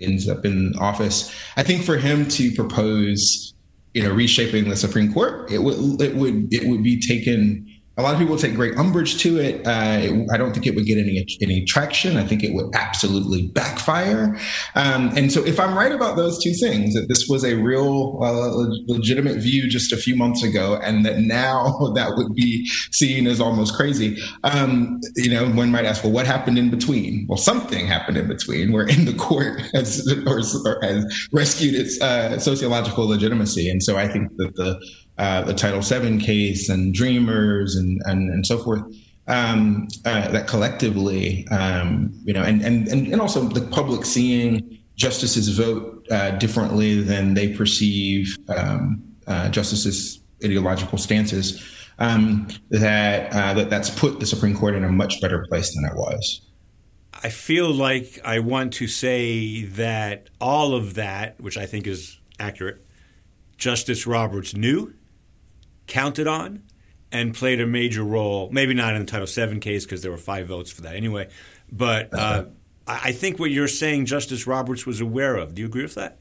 ends 0.00 0.28
up 0.28 0.44
in 0.44 0.74
office, 0.78 1.32
I 1.56 1.62
think 1.62 1.84
for 1.84 1.96
him 1.96 2.26
to 2.28 2.52
propose, 2.52 3.54
you 3.94 4.02
know, 4.02 4.10
reshaping 4.10 4.68
the 4.68 4.76
Supreme 4.76 5.12
Court, 5.12 5.50
it 5.52 5.58
would 5.58 6.00
it 6.02 6.16
would 6.16 6.52
it 6.52 6.68
would 6.68 6.82
be 6.82 7.00
taken 7.00 7.66
a 7.98 8.02
lot 8.02 8.14
of 8.14 8.20
people 8.20 8.36
take 8.36 8.54
great 8.54 8.78
umbrage 8.78 9.18
to 9.18 9.38
it. 9.38 9.66
Uh. 9.66 10.24
I 10.32 10.36
don't 10.36 10.52
think 10.52 10.66
it 10.66 10.74
would 10.76 10.86
get 10.86 10.98
any 10.98 11.26
any 11.42 11.64
traction. 11.64 12.16
I 12.16 12.24
think 12.24 12.44
it 12.44 12.54
would 12.54 12.74
absolutely 12.74 13.48
backfire. 13.48 14.38
Um, 14.76 15.10
and 15.16 15.32
so, 15.32 15.44
if 15.44 15.58
I'm 15.58 15.76
right 15.76 15.90
about 15.90 16.16
those 16.16 16.42
two 16.42 16.52
things, 16.54 16.94
that 16.94 17.08
this 17.08 17.26
was 17.28 17.44
a 17.44 17.54
real 17.54 18.18
uh, 18.22 18.66
legitimate 18.86 19.38
view 19.38 19.68
just 19.68 19.92
a 19.92 19.96
few 19.96 20.14
months 20.14 20.44
ago, 20.44 20.78
and 20.82 21.04
that 21.04 21.18
now 21.18 21.92
that 21.94 22.12
would 22.16 22.34
be 22.34 22.66
seen 22.92 23.26
as 23.26 23.40
almost 23.40 23.74
crazy, 23.74 24.16
um, 24.44 25.00
you 25.16 25.30
know, 25.30 25.48
one 25.50 25.70
might 25.70 25.84
ask, 25.84 26.04
well, 26.04 26.12
what 26.12 26.26
happened 26.26 26.58
in 26.58 26.70
between? 26.70 27.26
Well, 27.28 27.38
something 27.38 27.86
happened 27.86 28.16
in 28.16 28.28
between, 28.28 28.72
where 28.72 28.86
in 28.86 29.06
the 29.06 29.14
court 29.14 29.60
has, 29.74 30.06
or, 30.26 30.38
or 30.38 30.78
has 30.82 31.28
rescued 31.32 31.74
its 31.74 32.00
uh, 32.00 32.38
sociological 32.38 33.08
legitimacy. 33.08 33.68
And 33.68 33.82
so, 33.82 33.96
I 33.96 34.06
think 34.06 34.36
that 34.36 34.54
the 34.54 34.80
uh, 35.18 35.42
the 35.42 35.54
Title 35.54 35.80
VII 35.80 36.18
case 36.18 36.68
and 36.68 36.94
Dreamers 36.94 37.76
and 37.76 38.00
and, 38.06 38.30
and 38.30 38.46
so 38.46 38.58
forth. 38.58 38.82
Um, 39.26 39.88
uh, 40.06 40.28
that 40.28 40.46
collectively, 40.46 41.46
um, 41.48 42.18
you 42.24 42.32
know, 42.32 42.42
and, 42.42 42.62
and 42.62 42.88
and 42.88 43.20
also 43.20 43.42
the 43.42 43.60
public 43.60 44.06
seeing 44.06 44.78
justices 44.96 45.48
vote 45.50 46.06
uh, 46.10 46.30
differently 46.32 47.02
than 47.02 47.34
they 47.34 47.54
perceive 47.54 48.38
um, 48.48 49.02
uh, 49.26 49.50
justices' 49.50 50.20
ideological 50.42 50.96
stances. 50.98 51.62
Um, 51.98 52.48
that 52.70 53.32
uh, 53.34 53.54
that 53.54 53.70
that's 53.70 53.90
put 53.90 54.20
the 54.20 54.26
Supreme 54.26 54.56
Court 54.56 54.74
in 54.74 54.84
a 54.84 54.90
much 54.90 55.20
better 55.20 55.44
place 55.48 55.74
than 55.74 55.84
it 55.84 55.96
was. 55.96 56.40
I 57.22 57.30
feel 57.30 57.72
like 57.72 58.20
I 58.24 58.38
want 58.38 58.72
to 58.74 58.86
say 58.86 59.64
that 59.64 60.30
all 60.40 60.74
of 60.74 60.94
that, 60.94 61.40
which 61.40 61.58
I 61.58 61.66
think 61.66 61.88
is 61.88 62.20
accurate, 62.38 62.86
Justice 63.56 64.06
Roberts 64.06 64.54
knew 64.54 64.94
counted 65.88 66.28
on 66.28 66.62
and 67.10 67.34
played 67.34 67.60
a 67.60 67.66
major 67.66 68.04
role. 68.04 68.48
Maybe 68.52 68.74
not 68.74 68.94
in 68.94 69.04
the 69.04 69.10
Title 69.10 69.26
VII 69.26 69.58
case 69.58 69.84
because 69.84 70.02
there 70.02 70.10
were 70.10 70.16
five 70.16 70.46
votes 70.46 70.70
for 70.70 70.82
that 70.82 70.94
anyway. 70.94 71.28
But 71.72 72.14
uh, 72.14 72.44
I 72.86 73.12
think 73.12 73.38
what 73.38 73.50
you're 73.50 73.68
saying, 73.68 74.06
Justice 74.06 74.46
Roberts 74.46 74.86
was 74.86 75.00
aware 75.00 75.36
of. 75.36 75.54
Do 75.54 75.62
you 75.62 75.66
agree 75.66 75.82
with 75.82 75.94
that? 75.96 76.18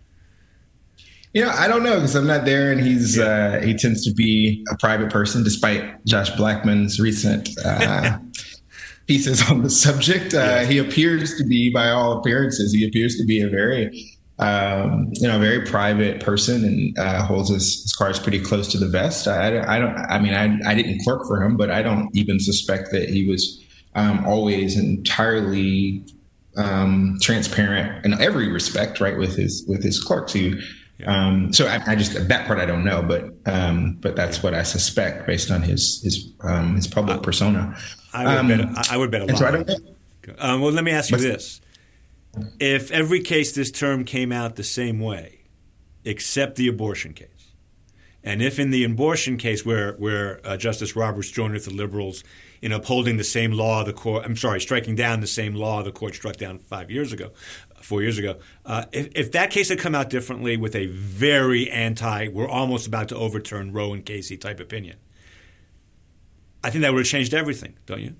You 1.33 1.43
know, 1.43 1.51
I 1.51 1.67
don't 1.67 1.83
know 1.83 1.95
because 1.95 2.15
I'm 2.15 2.25
not 2.25 2.45
there, 2.45 2.71
and 2.71 2.81
he's 2.81 3.17
yeah. 3.17 3.25
uh, 3.25 3.61
he 3.61 3.75
tends 3.75 4.03
to 4.05 4.13
be 4.13 4.65
a 4.71 4.77
private 4.77 5.11
person, 5.11 5.43
despite 5.43 6.03
Josh 6.05 6.29
Blackman's 6.31 6.99
recent 6.99 7.49
uh, 7.63 8.17
pieces 9.07 9.47
on 9.49 9.61
the 9.61 9.69
subject. 9.69 10.33
Uh, 10.33 10.37
yeah. 10.37 10.63
He 10.65 10.77
appears 10.77 11.37
to 11.37 11.43
be, 11.45 11.69
by 11.71 11.89
all 11.89 12.17
appearances, 12.17 12.73
he 12.73 12.87
appears 12.87 13.17
to 13.17 13.25
be 13.25 13.41
a 13.41 13.49
very 13.49 14.16
um, 14.39 15.09
you 15.13 15.27
know, 15.27 15.37
a 15.37 15.39
very 15.39 15.65
private 15.65 16.23
person 16.23 16.63
and 16.63 16.99
uh, 16.99 17.25
holds 17.25 17.49
his, 17.49 17.81
his, 17.81 17.93
cards 17.93 18.19
pretty 18.19 18.39
close 18.39 18.67
to 18.67 18.77
the 18.77 18.87
vest. 18.87 19.27
I, 19.27 19.57
I, 19.75 19.79
don't, 19.79 19.97
I 19.97 20.19
mean, 20.19 20.33
I, 20.33 20.59
I 20.69 20.75
didn't 20.75 20.99
clerk 21.03 21.25
for 21.25 21.41
him, 21.41 21.57
but 21.57 21.71
I 21.71 21.81
don't 21.81 22.15
even 22.15 22.39
suspect 22.39 22.91
that 22.91 23.09
he 23.09 23.27
was 23.27 23.63
um, 23.95 24.23
always 24.27 24.77
entirely 24.77 26.05
um, 26.55 27.17
transparent 27.21 28.05
in 28.05 28.19
every 28.21 28.47
respect, 28.51 28.99
right, 28.99 29.17
with 29.17 29.35
his 29.35 29.65
with 29.67 29.83
his 29.83 30.03
clerks. 30.03 30.33
He, 30.33 30.59
um, 31.05 31.51
so 31.51 31.67
I, 31.67 31.81
I, 31.87 31.95
just 31.95 32.27
that 32.27 32.45
part 32.45 32.59
I 32.59 32.65
don't 32.65 32.83
know, 32.83 33.01
but 33.01 33.33
um, 33.51 33.97
but 34.01 34.15
that's 34.15 34.43
what 34.43 34.53
I 34.53 34.61
suspect 34.63 35.25
based 35.25 35.49
on 35.49 35.63
his 35.63 36.01
his 36.03 36.31
um, 36.41 36.75
his 36.75 36.87
public 36.87 37.23
persona. 37.23 37.75
I 38.13 38.41
would 38.41 38.47
bet. 38.47 38.91
I 38.91 38.97
would 38.97 39.11
bet 39.11 39.21
a 39.21 39.25
lot. 39.25 39.37
So 39.37 39.75
I 40.39 40.55
well, 40.55 40.71
let 40.71 40.83
me 40.83 40.91
ask 40.91 41.09
you 41.09 41.17
this 41.17 41.61
if 42.59 42.91
every 42.91 43.21
case 43.21 43.53
this 43.53 43.71
term 43.71 44.05
came 44.05 44.31
out 44.31 44.55
the 44.55 44.63
same 44.63 44.99
way, 44.99 45.41
except 46.03 46.55
the 46.55 46.67
abortion 46.67 47.13
case, 47.13 47.53
and 48.23 48.41
if 48.41 48.59
in 48.59 48.71
the 48.71 48.83
abortion 48.83 49.37
case 49.37 49.65
where 49.65 49.93
where 49.93 50.41
uh, 50.45 50.57
Justice 50.57 50.95
Roberts 50.95 51.31
joined 51.31 51.53
with 51.53 51.65
the 51.65 51.73
liberals 51.73 52.23
in 52.61 52.71
upholding 52.71 53.17
the 53.17 53.23
same 53.23 53.51
law 53.51 53.83
the 53.83 53.93
court, 53.93 54.25
I'm 54.25 54.35
sorry, 54.35 54.59
striking 54.59 54.95
down 54.95 55.21
the 55.21 55.27
same 55.27 55.53
law 55.55 55.83
the 55.83 55.91
court 55.91 56.15
struck 56.15 56.37
down 56.37 56.59
five 56.59 56.89
years 56.89 57.13
ago, 57.13 57.31
four 57.81 58.01
years 58.01 58.17
ago, 58.17 58.37
uh, 58.65 58.85
if, 58.91 59.09
if 59.15 59.31
that 59.31 59.51
case 59.51 59.69
had 59.69 59.79
come 59.79 59.95
out 59.95 60.09
differently 60.09 60.57
with 60.57 60.75
a 60.75 60.87
very 60.87 61.69
anti, 61.71 62.27
we're 62.27 62.47
almost 62.47 62.87
about 62.87 63.07
to 63.09 63.15
overturn 63.15 63.71
Roe 63.71 63.93
and 63.93 64.05
Casey 64.05 64.37
type 64.37 64.59
opinion, 64.59 64.97
I 66.63 66.69
think 66.69 66.81
that 66.81 66.93
would 66.93 66.99
have 66.99 67.07
changed 67.07 67.33
everything, 67.33 67.77
don't 67.85 68.01
you? 68.01 68.15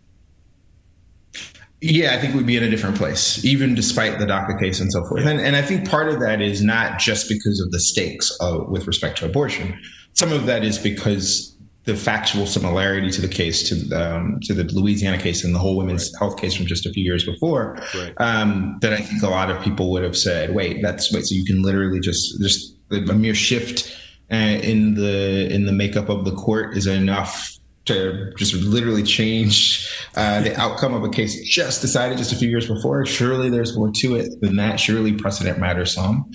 Yeah, 1.80 2.16
I 2.16 2.20
think 2.20 2.34
we'd 2.34 2.48
be 2.48 2.58
in 2.58 2.64
a 2.64 2.70
different 2.70 2.96
place, 2.96 3.44
even 3.46 3.76
despite 3.76 4.18
the 4.18 4.26
DACA 4.26 4.60
case 4.60 4.80
and 4.80 4.92
so 4.92 5.04
forth. 5.06 5.26
And, 5.26 5.40
and 5.40 5.56
I 5.56 5.62
think 5.62 5.88
part 5.88 6.10
of 6.10 6.20
that 6.22 6.42
is 6.42 6.64
not 6.64 6.98
just 6.98 7.30
because 7.30 7.60
of 7.60 7.72
the 7.72 7.80
stakes 7.80 8.36
of, 8.40 8.70
with 8.70 8.88
respect 8.88 9.20
to 9.20 9.26
abortion. 9.26 9.80
Some 10.14 10.32
of 10.32 10.48
that 10.48 10.64
is 10.64 10.80
because 10.80 11.56
the 11.84 11.96
factual 11.96 12.46
similarity 12.46 13.10
to 13.12 13.22
the 13.22 13.28
case 13.28 13.70
to 13.70 13.76
the, 13.76 14.16
um, 14.16 14.40
to 14.42 14.54
the 14.54 14.64
Louisiana 14.64 15.18
case 15.18 15.44
and 15.44 15.56
the 15.56 15.60
whole 15.60 15.78
women's 15.78 16.12
right. 16.14 16.20
health 16.20 16.38
case 16.38 16.54
from 16.54 16.66
just 16.66 16.86
a 16.86 16.92
few 16.92 17.04
years 17.04 17.24
before. 17.24 17.78
Right. 17.96 18.14
Um, 18.18 18.78
that 18.82 18.92
I 18.92 18.98
think 18.98 19.22
a 19.22 19.30
lot 19.30 19.50
of 19.50 19.62
people 19.64 19.92
would 19.92 20.04
have 20.04 20.18
said, 20.18 20.54
"Wait, 20.54 20.82
that's 20.82 21.14
wait." 21.14 21.26
So 21.26 21.34
you 21.34 21.46
can 21.46 21.62
literally 21.62 22.02
just 22.02 22.42
just 22.42 22.76
a 22.92 23.14
mere 23.14 23.34
shift 23.34 23.98
uh, 24.32 24.36
in 24.36 24.96
the 24.96 25.48
in 25.50 25.66
the 25.66 25.72
makeup 25.72 26.10
of 26.10 26.26
the 26.26 26.34
court 26.34 26.76
is 26.76 26.88
enough 26.88 27.57
to 27.88 28.32
just 28.38 28.54
literally 28.54 29.04
change 29.04 29.90
uh, 30.16 30.42
the 30.42 30.56
outcome 30.60 30.94
of 30.94 31.04
a 31.04 31.10
case 31.10 31.42
just 31.48 31.82
decided 31.82 32.18
just 32.18 32.32
a 32.32 32.36
few 32.36 32.50
years 32.50 32.68
before. 32.68 33.06
Surely 33.06 33.50
there's 33.50 33.76
more 33.76 33.92
to 33.92 34.16
it 34.16 34.40
than 34.42 34.58
that. 34.58 34.80
Surely 34.80 35.14
precedent 35.14 35.60
matters 35.60 35.94
some. 35.94 36.30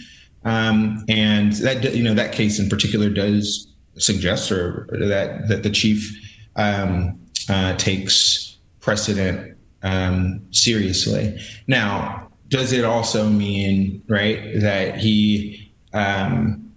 Um, 0.44 1.04
and 1.08 1.52
that 1.54 1.94
you 1.94 2.02
know 2.02 2.14
that 2.14 2.32
case 2.32 2.58
in 2.58 2.68
particular 2.68 3.08
does 3.08 3.68
suggest 3.96 4.50
or, 4.50 4.88
that 4.90 5.48
that 5.48 5.62
the 5.62 5.70
chief 5.70 6.10
um, 6.56 7.20
uh, 7.48 7.76
takes 7.76 8.58
precedent 8.80 9.56
um, 9.82 10.44
seriously. 10.50 11.38
Now, 11.68 12.28
does 12.48 12.72
it 12.72 12.84
also 12.84 13.28
mean 13.28 14.02
right 14.08 14.60
that 14.60 14.96
he? 14.98 15.72
Um, 15.94 16.72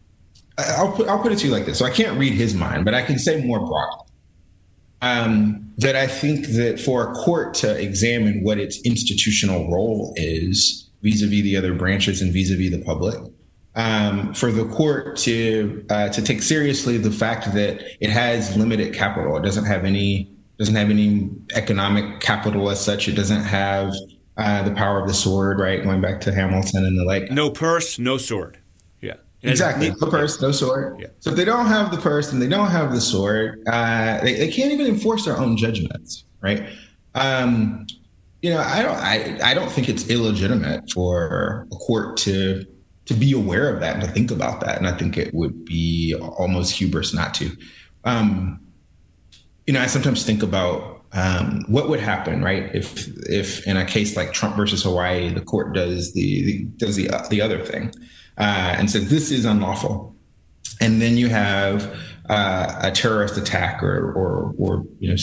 I'll 0.57 0.91
put 0.91 1.07
I'll 1.07 1.19
put 1.19 1.31
it 1.31 1.39
to 1.39 1.47
you 1.47 1.51
like 1.51 1.65
this. 1.65 1.79
So 1.79 1.85
I 1.85 1.89
can't 1.89 2.19
read 2.19 2.33
his 2.33 2.53
mind, 2.53 2.85
but 2.85 2.93
I 2.93 3.01
can 3.01 3.17
say 3.17 3.43
more 3.43 3.59
broadly 3.59 4.04
um, 5.01 5.73
that 5.77 5.95
I 5.95 6.07
think 6.07 6.47
that 6.47 6.79
for 6.79 7.11
a 7.11 7.13
court 7.13 7.53
to 7.55 7.79
examine 7.79 8.43
what 8.43 8.59
its 8.59 8.79
institutional 8.81 9.71
role 9.71 10.13
is 10.15 10.89
vis-a-vis 11.03 11.43
the 11.43 11.57
other 11.57 11.73
branches 11.73 12.21
and 12.21 12.33
vis-a-vis 12.33 12.71
the 12.71 12.83
public, 12.83 13.15
um, 13.75 14.33
for 14.33 14.51
the 14.51 14.65
court 14.65 15.17
to 15.17 15.85
uh, 15.89 16.09
to 16.09 16.21
take 16.21 16.41
seriously 16.41 16.97
the 16.97 17.11
fact 17.11 17.53
that 17.53 17.83
it 17.99 18.09
has 18.09 18.55
limited 18.55 18.93
capital, 18.93 19.37
it 19.37 19.43
doesn't 19.43 19.65
have 19.65 19.83
any 19.83 20.31
doesn't 20.57 20.75
have 20.75 20.89
any 20.89 21.29
economic 21.53 22.21
capital 22.21 22.69
as 22.69 22.83
such, 22.83 23.09
it 23.09 23.13
doesn't 23.13 23.43
have 23.43 23.93
uh, 24.37 24.63
the 24.63 24.71
power 24.71 25.01
of 25.01 25.07
the 25.07 25.13
sword, 25.13 25.59
right? 25.59 25.83
Going 25.83 26.01
back 26.01 26.21
to 26.21 26.33
Hamilton 26.33 26.85
and 26.85 26.97
the 26.97 27.03
like. 27.03 27.31
No 27.31 27.49
purse, 27.49 27.99
no 27.99 28.17
sword. 28.17 28.57
Exactly. 29.51 29.89
No 29.89 30.09
purse, 30.09 30.41
no 30.41 30.51
sword. 30.51 30.99
Yeah. 30.99 31.07
So 31.19 31.31
if 31.31 31.35
they 31.35 31.45
don't 31.45 31.67
have 31.67 31.91
the 31.91 31.97
purse 31.97 32.31
and 32.31 32.41
they 32.41 32.47
don't 32.47 32.71
have 32.71 32.91
the 32.91 33.01
sword, 33.01 33.63
uh, 33.67 34.21
they, 34.21 34.33
they 34.33 34.51
can't 34.51 34.71
even 34.71 34.87
enforce 34.87 35.25
their 35.25 35.37
own 35.37 35.57
judgments, 35.57 36.25
right? 36.41 36.67
Um, 37.13 37.87
you 38.41 38.51
know, 38.51 38.59
I 38.59 38.81
don't 38.81 38.97
I, 38.97 39.39
I 39.43 39.53
don't 39.53 39.71
think 39.71 39.89
it's 39.89 40.09
illegitimate 40.09 40.91
for 40.91 41.67
a 41.71 41.75
court 41.75 42.17
to 42.17 42.65
to 43.05 43.13
be 43.13 43.33
aware 43.33 43.73
of 43.73 43.79
that 43.81 43.95
and 43.95 44.03
to 44.03 44.11
think 44.11 44.31
about 44.31 44.61
that. 44.61 44.77
And 44.77 44.87
I 44.87 44.97
think 44.97 45.17
it 45.17 45.33
would 45.33 45.65
be 45.65 46.15
almost 46.15 46.73
hubris 46.73 47.13
not 47.13 47.33
to. 47.35 47.51
Um, 48.03 48.59
you 49.65 49.73
know, 49.73 49.81
I 49.81 49.87
sometimes 49.87 50.23
think 50.23 50.43
about 50.43 51.05
um, 51.13 51.63
what 51.67 51.89
would 51.89 51.99
happen, 51.99 52.43
right, 52.43 52.69
if 52.75 53.07
if 53.29 53.65
in 53.65 53.77
a 53.77 53.85
case 53.85 54.15
like 54.15 54.33
Trump 54.33 54.55
versus 54.57 54.83
Hawaii, 54.83 55.33
the 55.33 55.41
court 55.41 55.73
does 55.73 56.13
the, 56.13 56.45
the 56.45 56.63
does 56.77 56.95
the 56.95 57.09
uh, 57.09 57.27
the 57.29 57.41
other 57.41 57.63
thing 57.63 57.91
uh, 58.37 58.75
and 58.77 58.89
says 58.89 59.09
this 59.09 59.31
is 59.31 59.45
unlawful. 59.45 60.15
And 60.81 61.01
then 61.01 61.17
you 61.17 61.29
have 61.29 61.97
uh, 62.29 62.79
a 62.81 62.91
terrorist 62.91 63.37
attack 63.37 63.81
or, 63.83 64.11
or, 64.13 64.53
or 64.57 64.85
you 64.99 65.09
know, 65.09 65.15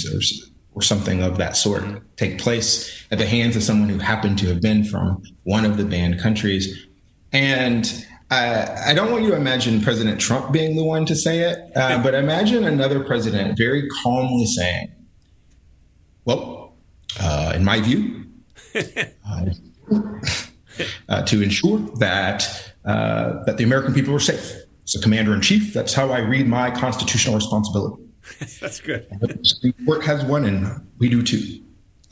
or 0.75 0.83
something 0.83 1.23
of 1.23 1.37
that 1.39 1.57
sort 1.57 1.85
take 2.17 2.39
place 2.39 3.07
at 3.11 3.19
the 3.19 3.27
hands 3.27 3.57
of 3.57 3.63
someone 3.63 3.89
who 3.89 3.99
happened 3.99 4.39
to 4.39 4.47
have 4.49 4.61
been 4.61 4.85
from 4.85 5.23
one 5.45 5.65
of 5.65 5.77
the 5.77 5.85
banned 5.85 6.19
countries. 6.21 6.87
And 7.33 8.07
uh, 8.31 8.83
I 8.87 8.95
don't 8.95 9.11
want 9.11 9.25
you 9.25 9.31
to 9.31 9.37
imagine 9.37 9.83
President 9.83 10.21
Trump 10.21 10.53
being 10.53 10.77
the 10.77 10.85
one 10.85 11.05
to 11.07 11.15
say 11.15 11.41
it, 11.41 11.77
uh, 11.77 12.03
but 12.03 12.15
imagine 12.15 12.65
another 12.65 13.05
president 13.05 13.59
very 13.59 13.89
calmly 14.03 14.47
saying, 14.47 14.91
well, 16.25 16.75
uh, 17.21 17.53
in 17.55 17.65
my 17.65 17.81
view, 17.81 18.25
uh, 18.75 19.47
uh, 21.09 21.23
to 21.25 21.43
ensure 21.43 21.79
that 21.99 22.72
uh, 22.85 23.45
that 23.45 23.57
the 23.57 23.65
American 23.65 23.95
people 23.95 24.15
are 24.15 24.21
safe. 24.21 24.57
As 24.85 24.97
a 24.97 25.01
commander 25.01 25.33
in 25.33 25.41
chief, 25.41 25.73
that's 25.73 25.95
how 25.95 26.11
I 26.11 26.19
read 26.19 26.49
my 26.49 26.71
constitutional 26.71 27.37
responsibility. 27.37 28.03
that's 28.61 28.81
good. 28.81 29.07
the 29.21 29.75
court 29.85 30.05
has 30.05 30.25
one, 30.25 30.45
and 30.45 30.87
we 30.99 31.09
do 31.09 31.23
too. 31.23 31.63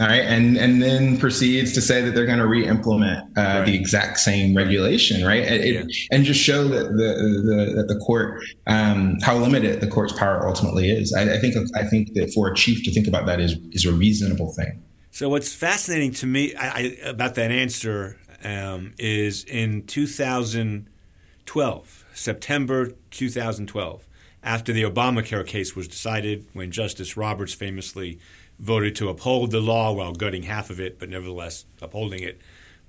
All 0.00 0.06
right, 0.06 0.22
and 0.22 0.56
and 0.56 0.82
then 0.82 1.18
proceeds 1.18 1.74
to 1.74 1.82
say 1.82 2.00
that 2.00 2.14
they're 2.14 2.24
going 2.24 2.38
to 2.38 2.46
re-implement 2.46 3.36
uh, 3.36 3.40
right. 3.42 3.66
the 3.66 3.74
exact 3.74 4.18
same 4.18 4.56
regulation, 4.56 5.26
right? 5.26 5.42
It, 5.42 5.74
yeah. 5.74 6.06
and 6.10 6.24
just 6.24 6.40
show 6.40 6.66
that 6.68 6.84
the, 6.84 7.42
the 7.44 7.74
that 7.74 7.88
the 7.88 7.96
court 7.96 8.42
um, 8.66 9.18
how 9.20 9.36
limited 9.36 9.82
the 9.82 9.86
court's 9.86 10.14
power 10.14 10.48
ultimately 10.48 10.90
is. 10.90 11.12
I, 11.12 11.34
I, 11.34 11.38
think 11.38 11.54
I 11.76 11.84
think 11.84 12.14
that 12.14 12.32
for 12.32 12.50
a 12.50 12.54
chief 12.54 12.82
to 12.84 12.90
think 12.90 13.08
about 13.08 13.26
that 13.26 13.40
is 13.40 13.56
is 13.72 13.84
a 13.84 13.92
reasonable 13.92 14.54
thing. 14.54 14.82
So 15.10 15.28
what's 15.28 15.54
fascinating 15.54 16.12
to 16.12 16.26
me 16.26 16.54
I, 16.54 16.68
I, 16.68 16.80
about 17.04 17.34
that 17.34 17.50
answer 17.50 18.16
um, 18.44 18.94
is 18.98 19.44
in 19.44 19.86
2012, 19.86 22.04
September 22.14 22.92
2012, 23.10 24.06
after 24.42 24.72
the 24.72 24.82
Obamacare 24.82 25.46
case 25.46 25.76
was 25.76 25.86
decided, 25.86 26.46
when 26.52 26.70
Justice 26.70 27.16
Roberts 27.16 27.54
famously 27.54 28.18
voted 28.58 28.96
to 28.96 29.08
uphold 29.08 29.50
the 29.50 29.60
law 29.60 29.92
while 29.92 30.12
gutting 30.12 30.44
half 30.44 30.70
of 30.70 30.80
it, 30.80 30.98
but 30.98 31.08
nevertheless 31.08 31.66
upholding 31.80 32.22
it 32.22 32.40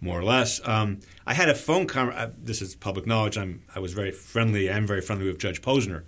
more 0.01 0.19
or 0.19 0.23
less. 0.23 0.59
Um, 0.67 0.99
I 1.25 1.33
had 1.33 1.47
a 1.47 1.55
phone 1.55 1.87
call. 1.87 2.09
Uh, 2.09 2.29
this 2.37 2.61
is 2.61 2.75
public 2.75 3.05
knowledge. 3.05 3.37
I'm, 3.37 3.61
I 3.73 3.79
was 3.79 3.93
very 3.93 4.11
friendly. 4.11 4.69
I'm 4.69 4.87
very 4.87 5.01
friendly 5.01 5.27
with 5.27 5.37
Judge 5.37 5.61
Posner, 5.61 6.03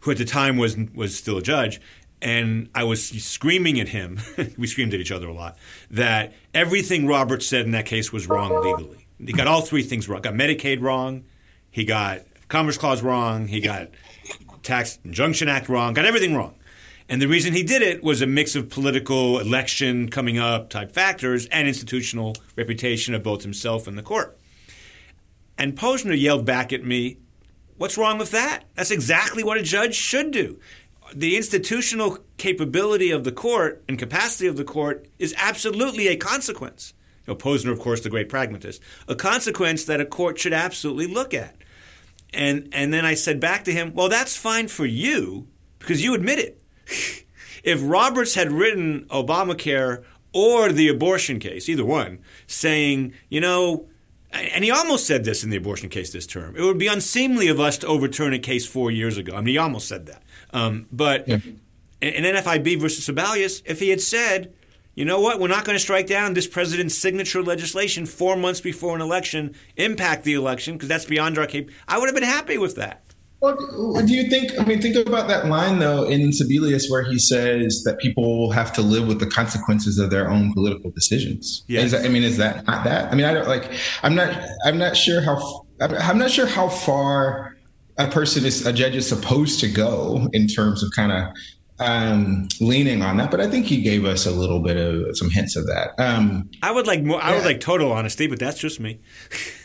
who 0.00 0.10
at 0.10 0.18
the 0.18 0.24
time 0.24 0.56
was 0.56 0.76
was 0.94 1.16
still 1.16 1.38
a 1.38 1.42
judge, 1.42 1.80
and 2.26 2.68
I 2.74 2.82
was 2.82 3.06
screaming 3.06 3.78
at 3.78 3.86
him. 3.86 4.18
we 4.58 4.66
screamed 4.66 4.92
at 4.92 4.98
each 4.98 5.12
other 5.12 5.28
a 5.28 5.32
lot. 5.32 5.56
That 5.92 6.32
everything 6.52 7.06
Robert 7.06 7.40
said 7.40 7.66
in 7.66 7.70
that 7.70 7.86
case 7.86 8.12
was 8.12 8.28
wrong 8.28 8.64
legally. 8.64 9.06
He 9.24 9.32
got 9.32 9.46
all 9.46 9.60
three 9.60 9.84
things 9.84 10.08
wrong. 10.08 10.22
Got 10.22 10.34
Medicaid 10.34 10.82
wrong. 10.82 11.24
He 11.70 11.84
got 11.84 12.22
Commerce 12.48 12.76
Clause 12.78 13.00
wrong. 13.00 13.46
He 13.46 13.60
got 13.60 13.90
Tax 14.64 14.98
Injunction 15.04 15.48
Act 15.48 15.68
wrong. 15.68 15.94
Got 15.94 16.04
everything 16.04 16.34
wrong. 16.34 16.56
And 17.08 17.22
the 17.22 17.28
reason 17.28 17.52
he 17.52 17.62
did 17.62 17.80
it 17.80 18.02
was 18.02 18.20
a 18.20 18.26
mix 18.26 18.56
of 18.56 18.70
political 18.70 19.38
election 19.38 20.08
coming 20.08 20.36
up 20.36 20.68
type 20.68 20.90
factors 20.90 21.46
and 21.46 21.68
institutional 21.68 22.34
reputation 22.56 23.14
of 23.14 23.22
both 23.22 23.44
himself 23.44 23.86
and 23.86 23.96
the 23.96 24.02
court. 24.02 24.36
And 25.56 25.76
Posner 25.76 26.20
yelled 26.20 26.44
back 26.44 26.72
at 26.72 26.84
me, 26.84 27.18
What's 27.78 27.98
wrong 27.98 28.16
with 28.16 28.30
that? 28.30 28.64
That's 28.74 28.90
exactly 28.90 29.44
what 29.44 29.58
a 29.58 29.62
judge 29.62 29.94
should 29.94 30.30
do. 30.30 30.58
The 31.14 31.36
institutional 31.36 32.18
capability 32.36 33.10
of 33.10 33.24
the 33.24 33.32
court 33.32 33.84
and 33.88 33.98
capacity 33.98 34.46
of 34.46 34.56
the 34.56 34.64
court 34.64 35.06
is 35.18 35.34
absolutely 35.36 36.08
a 36.08 36.16
consequence. 36.16 36.92
You 37.26 37.32
know, 37.32 37.38
Posner, 37.38 37.72
of 37.72 37.80
course, 37.80 38.00
the 38.00 38.10
great 38.10 38.28
pragmatist, 38.28 38.82
a 39.08 39.14
consequence 39.14 39.84
that 39.84 40.00
a 40.00 40.06
court 40.06 40.38
should 40.38 40.52
absolutely 40.52 41.06
look 41.06 41.34
at. 41.34 41.56
And 42.34 42.68
and 42.72 42.92
then 42.92 43.04
I 43.04 43.14
said 43.14 43.40
back 43.40 43.64
to 43.64 43.72
him, 43.72 43.94
"Well, 43.94 44.08
that's 44.08 44.36
fine 44.36 44.68
for 44.68 44.84
you 44.84 45.46
because 45.78 46.02
you 46.02 46.14
admit 46.14 46.38
it 46.38 46.62
if 47.64 47.80
Roberts 47.82 48.34
had 48.34 48.52
written 48.52 49.06
Obamacare 49.10 50.04
or 50.32 50.70
the 50.70 50.88
abortion 50.88 51.38
case, 51.38 51.68
either 51.68 51.84
one, 51.84 52.18
saying, 52.46 53.14
you 53.28 53.40
know, 53.40 53.88
and 54.32 54.64
he 54.64 54.70
almost 54.70 55.06
said 55.06 55.24
this 55.24 55.42
in 55.42 55.50
the 55.50 55.56
abortion 55.56 55.88
case 55.88 56.12
this 56.12 56.26
term. 56.26 56.54
It 56.56 56.62
would 56.62 56.78
be 56.78 56.88
unseemly 56.88 57.48
of 57.48 57.58
us 57.58 57.78
to 57.78 57.86
overturn 57.86 58.34
a 58.34 58.38
case 58.38 58.66
four 58.66 58.90
years 58.90 59.16
ago. 59.16 59.34
I 59.34 59.38
mean, 59.38 59.54
he 59.54 59.58
almost 59.58 59.88
said 59.88 60.06
that. 60.06 60.22
Um, 60.56 60.86
but 60.90 61.28
yeah. 61.28 61.38
in 62.00 62.24
NFIB 62.24 62.80
versus 62.80 63.06
Sebelius, 63.06 63.62
if 63.66 63.78
he 63.78 63.90
had 63.90 64.00
said, 64.00 64.54
you 64.94 65.04
know 65.04 65.20
what, 65.20 65.38
we're 65.38 65.48
not 65.48 65.66
going 65.66 65.76
to 65.76 65.80
strike 65.80 66.06
down 66.06 66.32
this 66.32 66.46
president's 66.46 66.96
signature 66.96 67.42
legislation 67.42 68.06
four 68.06 68.36
months 68.36 68.62
before 68.62 68.96
an 68.96 69.02
election, 69.02 69.54
impact 69.76 70.24
the 70.24 70.32
election, 70.32 70.74
because 70.74 70.88
that's 70.88 71.04
beyond 71.04 71.36
our 71.36 71.46
cap, 71.46 71.64
I 71.86 71.98
would 71.98 72.06
have 72.06 72.14
been 72.14 72.24
happy 72.24 72.56
with 72.56 72.76
that. 72.76 73.02
Well, 73.40 73.54
do 74.06 74.14
you 74.14 74.30
think? 74.30 74.58
I 74.58 74.64
mean, 74.64 74.80
think 74.80 74.96
about 75.06 75.28
that 75.28 75.46
line 75.46 75.78
though 75.78 76.04
in 76.04 76.30
Sebelius 76.30 76.90
where 76.90 77.02
he 77.02 77.18
says 77.18 77.82
that 77.84 77.98
people 77.98 78.50
have 78.50 78.72
to 78.72 78.80
live 78.80 79.06
with 79.06 79.20
the 79.20 79.26
consequences 79.26 79.98
of 79.98 80.08
their 80.08 80.30
own 80.30 80.54
political 80.54 80.90
decisions. 80.90 81.62
Yes. 81.66 81.90
That, 81.90 82.06
I 82.06 82.08
mean, 82.08 82.22
is 82.22 82.38
that 82.38 82.66
not 82.66 82.84
that? 82.84 83.12
I 83.12 83.14
mean, 83.14 83.26
I 83.26 83.34
don't 83.34 83.46
like. 83.46 83.70
I'm 84.02 84.14
not. 84.14 84.34
I'm 84.64 84.78
not 84.78 84.96
sure 84.96 85.20
how. 85.20 85.66
I'm 85.80 86.16
not 86.16 86.30
sure 86.30 86.46
how 86.46 86.70
far 86.70 87.55
a 87.98 88.08
person 88.08 88.44
is 88.44 88.66
a 88.66 88.72
judge 88.72 88.96
is 88.96 89.08
supposed 89.08 89.60
to 89.60 89.68
go 89.68 90.28
in 90.32 90.46
terms 90.46 90.82
of 90.82 90.90
kind 90.94 91.12
of 91.12 91.28
um, 91.78 92.48
leaning 92.60 93.02
on 93.02 93.18
that, 93.18 93.30
but 93.30 93.40
I 93.40 93.48
think 93.48 93.66
he 93.66 93.82
gave 93.82 94.04
us 94.04 94.26
a 94.26 94.30
little 94.30 94.60
bit 94.60 94.76
of 94.76 95.16
some 95.16 95.30
hints 95.30 95.56
of 95.56 95.66
that. 95.66 95.90
Um, 95.98 96.50
I 96.62 96.72
would 96.72 96.86
like 96.86 97.02
more. 97.02 97.22
I 97.22 97.34
would 97.34 97.44
like 97.44 97.60
total 97.60 97.92
honesty, 97.92 98.26
but 98.26 98.38
that's 98.38 98.58
just 98.58 98.80
me. 98.80 99.00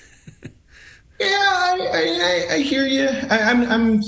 Yeah, 1.22 1.28
I, 1.28 2.48
I, 2.50 2.54
I 2.56 2.58
hear 2.60 2.88
you. 2.88 3.06
I, 3.06 3.38
am 3.52 3.62
I'm, 3.62 3.72
I'm, 3.72 4.02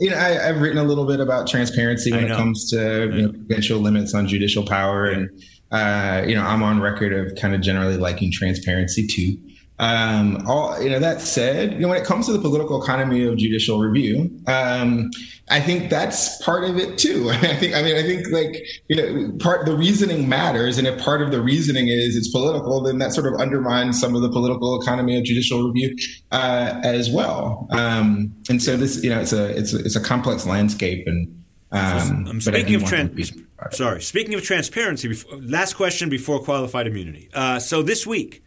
you 0.00 0.08
know, 0.08 0.16
I, 0.16 0.46
have 0.46 0.62
written 0.62 0.78
a 0.78 0.84
little 0.84 1.06
bit 1.06 1.20
about 1.20 1.46
transparency 1.46 2.10
when 2.10 2.24
it 2.24 2.34
comes 2.34 2.70
to 2.70 3.10
you 3.12 3.22
know, 3.26 3.32
potential 3.32 3.80
limits 3.80 4.14
on 4.14 4.26
judicial 4.26 4.64
power, 4.64 5.04
and 5.04 5.28
uh, 5.72 6.24
you 6.26 6.34
know, 6.34 6.42
I'm 6.42 6.62
on 6.62 6.80
record 6.80 7.12
of 7.12 7.36
kind 7.38 7.54
of 7.54 7.60
generally 7.60 7.98
liking 7.98 8.32
transparency 8.32 9.06
too. 9.06 9.36
Um, 9.78 10.44
all 10.46 10.80
you 10.80 10.88
know. 10.88 11.00
That 11.00 11.20
said, 11.20 11.72
you 11.72 11.80
know, 11.80 11.88
when 11.88 12.00
it 12.00 12.06
comes 12.06 12.26
to 12.26 12.32
the 12.32 12.38
political 12.38 12.80
economy 12.80 13.26
of 13.26 13.36
judicial 13.36 13.80
review, 13.80 14.30
um, 14.46 15.10
I 15.48 15.60
think 15.60 15.90
that's 15.90 16.40
part 16.42 16.62
of 16.62 16.78
it 16.78 16.96
too. 16.96 17.28
I 17.32 17.56
think. 17.56 17.74
I 17.74 17.82
mean, 17.82 17.96
I 17.96 18.02
think 18.02 18.28
like 18.30 18.64
you 18.88 18.96
know, 18.96 19.32
part 19.38 19.66
the 19.66 19.76
reasoning 19.76 20.28
matters, 20.28 20.78
and 20.78 20.86
if 20.86 21.00
part 21.00 21.22
of 21.22 21.32
the 21.32 21.42
reasoning 21.42 21.88
is 21.88 22.14
it's 22.14 22.30
political, 22.30 22.82
then 22.82 22.98
that 22.98 23.12
sort 23.12 23.26
of 23.26 23.40
undermines 23.40 24.00
some 24.00 24.14
of 24.14 24.22
the 24.22 24.30
political 24.30 24.80
economy 24.80 25.18
of 25.18 25.24
judicial 25.24 25.66
review 25.66 25.96
uh, 26.30 26.80
as 26.84 27.10
well. 27.10 27.66
Um, 27.72 28.32
and 28.48 28.62
so 28.62 28.76
this, 28.76 29.02
you 29.02 29.10
know, 29.10 29.20
it's 29.20 29.32
a 29.32 29.58
it's 29.58 29.74
a, 29.74 29.78
it's 29.80 29.96
a 29.96 30.00
complex 30.00 30.46
landscape, 30.46 31.04
and 31.08 31.44
um, 31.72 32.26
I'm 32.28 32.40
speaking 32.40 32.76
of 32.76 32.84
trans- 32.84 33.32
sorry, 33.72 34.02
speaking 34.02 34.34
of 34.34 34.44
transparency. 34.44 35.08
Before, 35.08 35.36
last 35.38 35.74
question 35.74 36.08
before 36.08 36.38
qualified 36.44 36.86
immunity. 36.86 37.28
Uh, 37.34 37.58
so 37.58 37.82
this 37.82 38.06
week. 38.06 38.42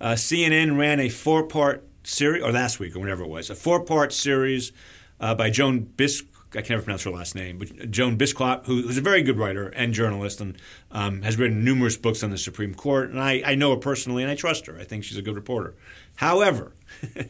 Uh, 0.00 0.12
CNN 0.12 0.78
ran 0.78 0.98
a 0.98 1.08
four 1.08 1.46
part 1.46 1.86
series, 2.02 2.42
or 2.42 2.52
last 2.52 2.78
week, 2.78 2.96
or 2.96 3.00
whenever 3.00 3.22
it 3.24 3.28
was, 3.28 3.50
a 3.50 3.54
four 3.54 3.84
part 3.84 4.12
series 4.12 4.72
uh, 5.20 5.34
by 5.34 5.50
Joan 5.50 5.80
Bisk. 5.80 6.24
I 6.52 6.62
can 6.62 6.74
never 6.74 6.82
pronounce 6.82 7.04
her 7.04 7.10
last 7.10 7.36
name, 7.36 7.58
but 7.58 7.90
Joan 7.92 8.18
Bisklop, 8.18 8.66
who, 8.66 8.82
who's 8.82 8.98
a 8.98 9.02
very 9.02 9.22
good 9.22 9.38
writer 9.38 9.68
and 9.68 9.94
journalist, 9.94 10.40
and 10.40 10.58
um, 10.90 11.22
has 11.22 11.38
written 11.38 11.64
numerous 11.64 11.96
books 11.96 12.24
on 12.24 12.30
the 12.30 12.38
Supreme 12.38 12.74
Court. 12.74 13.10
And 13.10 13.20
I, 13.20 13.40
I 13.44 13.54
know 13.54 13.70
her 13.70 13.76
personally, 13.76 14.24
and 14.24 14.32
I 14.32 14.34
trust 14.34 14.66
her. 14.66 14.76
I 14.76 14.82
think 14.82 15.04
she's 15.04 15.16
a 15.16 15.22
good 15.22 15.36
reporter. 15.36 15.76
However, 16.16 16.72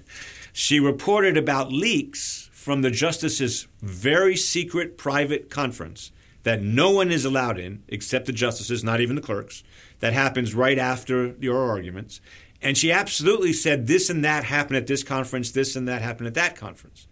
she 0.54 0.80
reported 0.80 1.36
about 1.36 1.70
leaks 1.70 2.48
from 2.52 2.80
the 2.80 2.90
justices' 2.90 3.66
very 3.82 4.36
secret 4.36 4.96
private 4.96 5.50
conference 5.50 6.12
that 6.42 6.62
no 6.62 6.90
one 6.90 7.10
is 7.10 7.26
allowed 7.26 7.58
in 7.58 7.82
except 7.88 8.24
the 8.24 8.32
justices, 8.32 8.82
not 8.82 9.00
even 9.00 9.16
the 9.16 9.22
clerks. 9.22 9.62
That 9.98 10.14
happens 10.14 10.54
right 10.54 10.78
after 10.78 11.34
your 11.40 11.68
arguments. 11.68 12.22
And 12.62 12.76
she 12.76 12.92
absolutely 12.92 13.52
said 13.52 13.86
this 13.86 14.10
and 14.10 14.24
that 14.24 14.44
happened 14.44 14.76
at 14.76 14.86
this 14.86 15.02
conference, 15.02 15.50
this 15.50 15.76
and 15.76 15.88
that 15.88 16.02
happened 16.02 16.26
at 16.26 16.34
that 16.34 16.56
conference. 16.56 17.06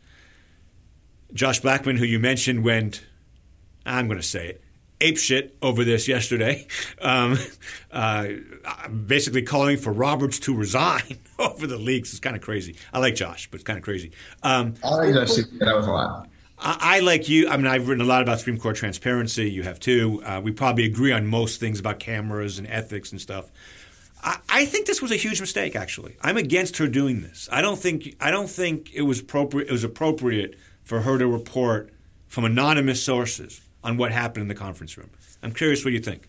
Josh 1.32 1.60
Blackman, 1.60 1.96
who 1.96 2.04
you 2.04 2.18
mentioned, 2.18 2.64
went, 2.64 3.06
I'm 3.84 4.06
going 4.06 4.18
to 4.18 4.26
say 4.26 4.48
it, 4.48 4.62
ape 5.00 5.18
shit 5.18 5.56
over 5.62 5.84
this 5.84 6.08
yesterday, 6.08 6.66
um, 7.00 7.38
uh, 7.92 8.28
basically 9.06 9.42
calling 9.42 9.78
for 9.78 9.92
Roberts 9.92 10.38
to 10.40 10.54
resign 10.54 11.18
over 11.38 11.66
the 11.66 11.78
leaks. 11.78 12.10
It's 12.10 12.20
kind 12.20 12.36
of 12.36 12.42
crazy. 12.42 12.76
I 12.92 12.98
like 12.98 13.14
Josh, 13.14 13.50
but 13.50 13.56
it's 13.56 13.64
kind 13.64 13.78
of 13.78 13.84
crazy. 13.84 14.12
Um, 14.42 14.74
I 14.84 14.94
like 14.96 15.14
Josh. 15.14 15.36
That 15.36 15.76
was 15.76 15.86
a 15.86 15.90
lot. 15.90 16.28
I, 16.60 16.96
I, 16.96 17.00
like 17.00 17.28
you. 17.28 17.48
I 17.48 17.56
mean, 17.56 17.66
I've 17.66 17.88
written 17.88 18.04
a 18.04 18.08
lot 18.08 18.22
about 18.22 18.38
Supreme 18.40 18.58
Court 18.58 18.76
transparency. 18.76 19.48
You 19.48 19.62
have 19.62 19.78
too. 19.78 20.22
Uh, 20.24 20.40
we 20.42 20.50
probably 20.50 20.84
agree 20.84 21.12
on 21.12 21.26
most 21.26 21.60
things 21.60 21.78
about 21.78 22.00
cameras 22.00 22.58
and 22.58 22.66
ethics 22.66 23.12
and 23.12 23.20
stuff. 23.20 23.52
I, 24.22 24.38
I 24.48 24.64
think 24.64 24.86
this 24.86 25.00
was 25.00 25.10
a 25.10 25.16
huge 25.16 25.40
mistake. 25.40 25.76
Actually, 25.76 26.16
I'm 26.22 26.36
against 26.36 26.78
her 26.78 26.86
doing 26.86 27.22
this. 27.22 27.48
I 27.50 27.62
don't 27.62 27.78
think 27.78 28.16
I 28.20 28.30
don't 28.30 28.50
think 28.50 28.92
it 28.94 29.02
was 29.02 29.20
appropriate. 29.20 29.68
It 29.68 29.72
was 29.72 29.84
appropriate 29.84 30.56
for 30.82 31.02
her 31.02 31.18
to 31.18 31.26
report 31.26 31.92
from 32.26 32.44
anonymous 32.44 33.02
sources 33.02 33.62
on 33.82 33.96
what 33.96 34.12
happened 34.12 34.42
in 34.42 34.48
the 34.48 34.54
conference 34.54 34.96
room. 34.96 35.10
I'm 35.42 35.52
curious 35.52 35.84
what 35.84 35.92
you 35.92 36.00
think. 36.00 36.28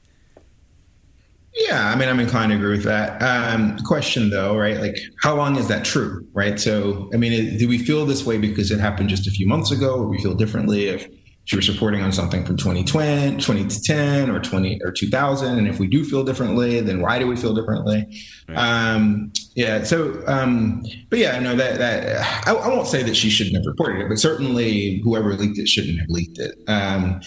Yeah, 1.54 1.90
I 1.90 1.96
mean, 1.96 2.08
I'm 2.08 2.20
inclined 2.20 2.52
to 2.52 2.58
agree 2.58 2.72
with 2.72 2.84
that. 2.84 3.22
Um, 3.22 3.78
question 3.80 4.30
though, 4.30 4.58
right? 4.58 4.78
Like, 4.78 4.98
how 5.22 5.36
long 5.36 5.58
is 5.58 5.68
that 5.68 5.84
true, 5.84 6.26
right? 6.34 6.60
So, 6.60 7.10
I 7.14 7.18
mean, 7.18 7.34
it, 7.34 7.58
do 7.58 7.68
we 7.68 7.80
feel 7.80 8.06
this 8.06 8.24
way 8.26 8.38
because 8.38 8.72
it 8.72 8.80
happened 8.80 9.10
just 9.10 9.28
a 9.28 9.32
few 9.32 9.48
months 9.48 9.72
ago, 9.72 9.96
or 9.96 10.08
we 10.08 10.22
feel 10.22 10.36
differently 10.36 10.88
if 10.88 11.08
she 11.50 11.56
was 11.56 11.68
reporting 11.68 12.04
on 12.04 12.12
something 12.12 12.46
from 12.46 12.58
2020, 12.58 13.38
2010 13.38 14.30
or 14.30 14.40
20 14.40 14.82
or 14.84 14.92
2000. 14.92 15.58
And 15.58 15.68
if 15.68 15.80
we 15.80 15.88
do 15.88 16.06
feel 16.06 16.24
differently, 16.24 16.80
then 16.80 17.02
why 17.02 17.18
do 17.18 17.26
we 17.26 17.36
feel 17.36 17.56
differently? 17.56 18.06
Right. 18.48 18.56
Um, 18.56 19.34
yeah. 19.56 19.84
So, 19.84 20.22
um, 20.28 20.84
but 21.10 21.18
yeah, 21.18 21.40
no, 21.40 21.56
that, 21.56 21.80
that 21.80 22.48
I, 22.48 22.54
I, 22.54 22.68
won't 22.68 22.86
say 22.86 23.02
that 23.02 23.16
she 23.16 23.32
shouldn't 23.32 23.56
have 23.56 23.66
reported 23.66 24.00
it, 24.00 24.10
but 24.10 24.20
certainly 24.20 25.02
whoever 25.04 25.34
leaked 25.34 25.58
it 25.58 25.68
shouldn't 25.68 26.00
have 26.00 26.08
leaked 26.10 26.38
it. 26.38 26.56
Um, 26.68 27.20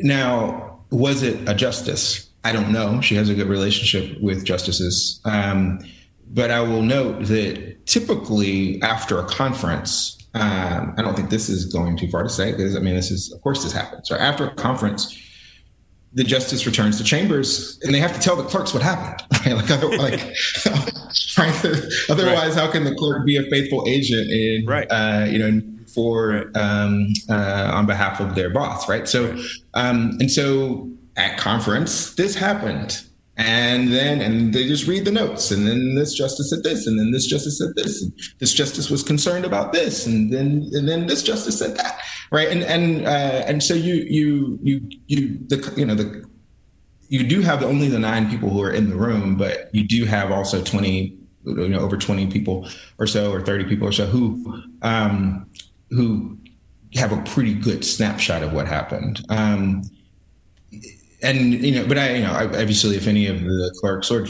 now, 0.00 0.82
was 0.90 1.22
it 1.22 1.48
a 1.48 1.54
justice? 1.54 2.28
I 2.44 2.52
don't 2.52 2.70
know. 2.70 3.00
She 3.00 3.14
has 3.14 3.30
a 3.30 3.34
good 3.34 3.48
relationship 3.48 4.20
with 4.20 4.44
justices. 4.44 5.18
Um, 5.24 5.78
but 6.28 6.50
I 6.50 6.60
will 6.60 6.82
note 6.82 7.24
that 7.28 7.86
typically 7.86 8.82
after 8.82 9.18
a 9.18 9.24
conference, 9.24 10.19
um, 10.34 10.94
I 10.96 11.02
don't 11.02 11.16
think 11.16 11.30
this 11.30 11.48
is 11.48 11.66
going 11.66 11.96
too 11.96 12.08
far 12.08 12.22
to 12.22 12.28
say 12.28 12.52
because 12.52 12.76
I 12.76 12.80
mean, 12.80 12.94
this 12.94 13.10
is 13.10 13.32
of 13.32 13.40
course 13.42 13.62
this 13.62 13.72
happens. 13.72 14.08
So 14.08 14.16
after 14.16 14.46
a 14.46 14.54
conference, 14.54 15.16
the 16.12 16.24
justice 16.24 16.66
returns 16.66 16.98
to 16.98 17.04
chambers 17.04 17.78
and 17.82 17.94
they 17.94 17.98
have 17.98 18.12
to 18.14 18.20
tell 18.20 18.36
the 18.36 18.44
clerks 18.44 18.72
what 18.72 18.82
happened. 18.82 19.26
Right? 19.46 19.54
Like, 19.54 19.68
like 19.98 20.20
otherwise, 22.10 22.10
right. 22.10 22.54
how 22.54 22.70
can 22.70 22.84
the 22.84 22.94
clerk 22.98 23.24
be 23.24 23.38
a 23.38 23.42
faithful 23.44 23.84
agent 23.88 24.30
in, 24.30 24.66
right. 24.66 24.86
uh, 24.90 25.26
you 25.30 25.38
know, 25.38 25.62
for 25.86 26.50
um, 26.56 27.08
uh, 27.30 27.70
on 27.72 27.86
behalf 27.86 28.20
of 28.20 28.34
their 28.34 28.50
boss, 28.50 28.86
right? 28.86 29.08
So, 29.08 29.34
um, 29.72 30.18
and 30.20 30.30
so 30.30 30.90
at 31.16 31.38
conference, 31.38 32.14
this 32.14 32.34
happened 32.34 33.02
and 33.40 33.92
then 33.92 34.20
and 34.20 34.52
they 34.52 34.66
just 34.66 34.86
read 34.86 35.04
the 35.04 35.10
notes. 35.10 35.50
And 35.50 35.66
then 35.66 35.94
this 35.94 36.14
justice 36.14 36.50
said 36.50 36.62
this 36.62 36.86
and 36.86 36.98
then 36.98 37.10
this 37.10 37.26
justice 37.26 37.58
said 37.58 37.70
this 37.74 38.02
and 38.02 38.12
this 38.38 38.52
justice 38.52 38.90
was 38.90 39.02
concerned 39.02 39.44
about 39.44 39.72
this 39.72 40.06
and 40.06 40.32
then 40.32 40.68
and 40.72 40.88
then 40.88 41.06
this 41.06 41.22
justice 41.22 41.58
said 41.58 41.76
that 41.76 42.00
right? 42.30 42.48
And 42.48 42.62
and 42.62 43.06
uh, 43.06 43.44
and 43.46 43.62
so 43.62 43.74
you 43.74 43.94
you 43.94 44.58
you 44.62 44.90
you 45.06 45.38
the 45.48 45.72
you 45.76 45.84
know 45.84 45.94
the 45.94 46.24
you 47.08 47.24
do 47.26 47.40
have 47.40 47.62
only 47.62 47.88
the 47.88 47.98
nine 47.98 48.30
people 48.30 48.50
who 48.50 48.62
are 48.62 48.70
in 48.70 48.88
the 48.88 48.96
room 48.96 49.36
but 49.36 49.74
you 49.74 49.86
do 49.86 50.04
have 50.04 50.30
also 50.30 50.62
20 50.62 51.16
you 51.44 51.68
know 51.68 51.80
over 51.80 51.96
20 51.96 52.26
people 52.28 52.68
or 52.98 53.06
so 53.06 53.32
or 53.32 53.40
30 53.40 53.64
people 53.64 53.88
or 53.88 53.92
so 53.92 54.06
who 54.06 54.62
um 54.82 55.46
who 55.90 56.38
have 56.94 57.12
a 57.12 57.22
pretty 57.22 57.54
good 57.54 57.84
snapshot 57.84 58.42
of 58.42 58.52
what 58.52 58.66
happened. 58.66 59.24
Um 59.28 59.82
and 61.22 61.52
you 61.54 61.72
know, 61.72 61.86
but 61.86 61.98
I, 61.98 62.14
you 62.14 62.22
know, 62.22 62.32
obviously, 62.32 62.96
if 62.96 63.06
any 63.06 63.26
of 63.26 63.40
the 63.42 63.74
clerks 63.80 64.10
or 64.10 64.26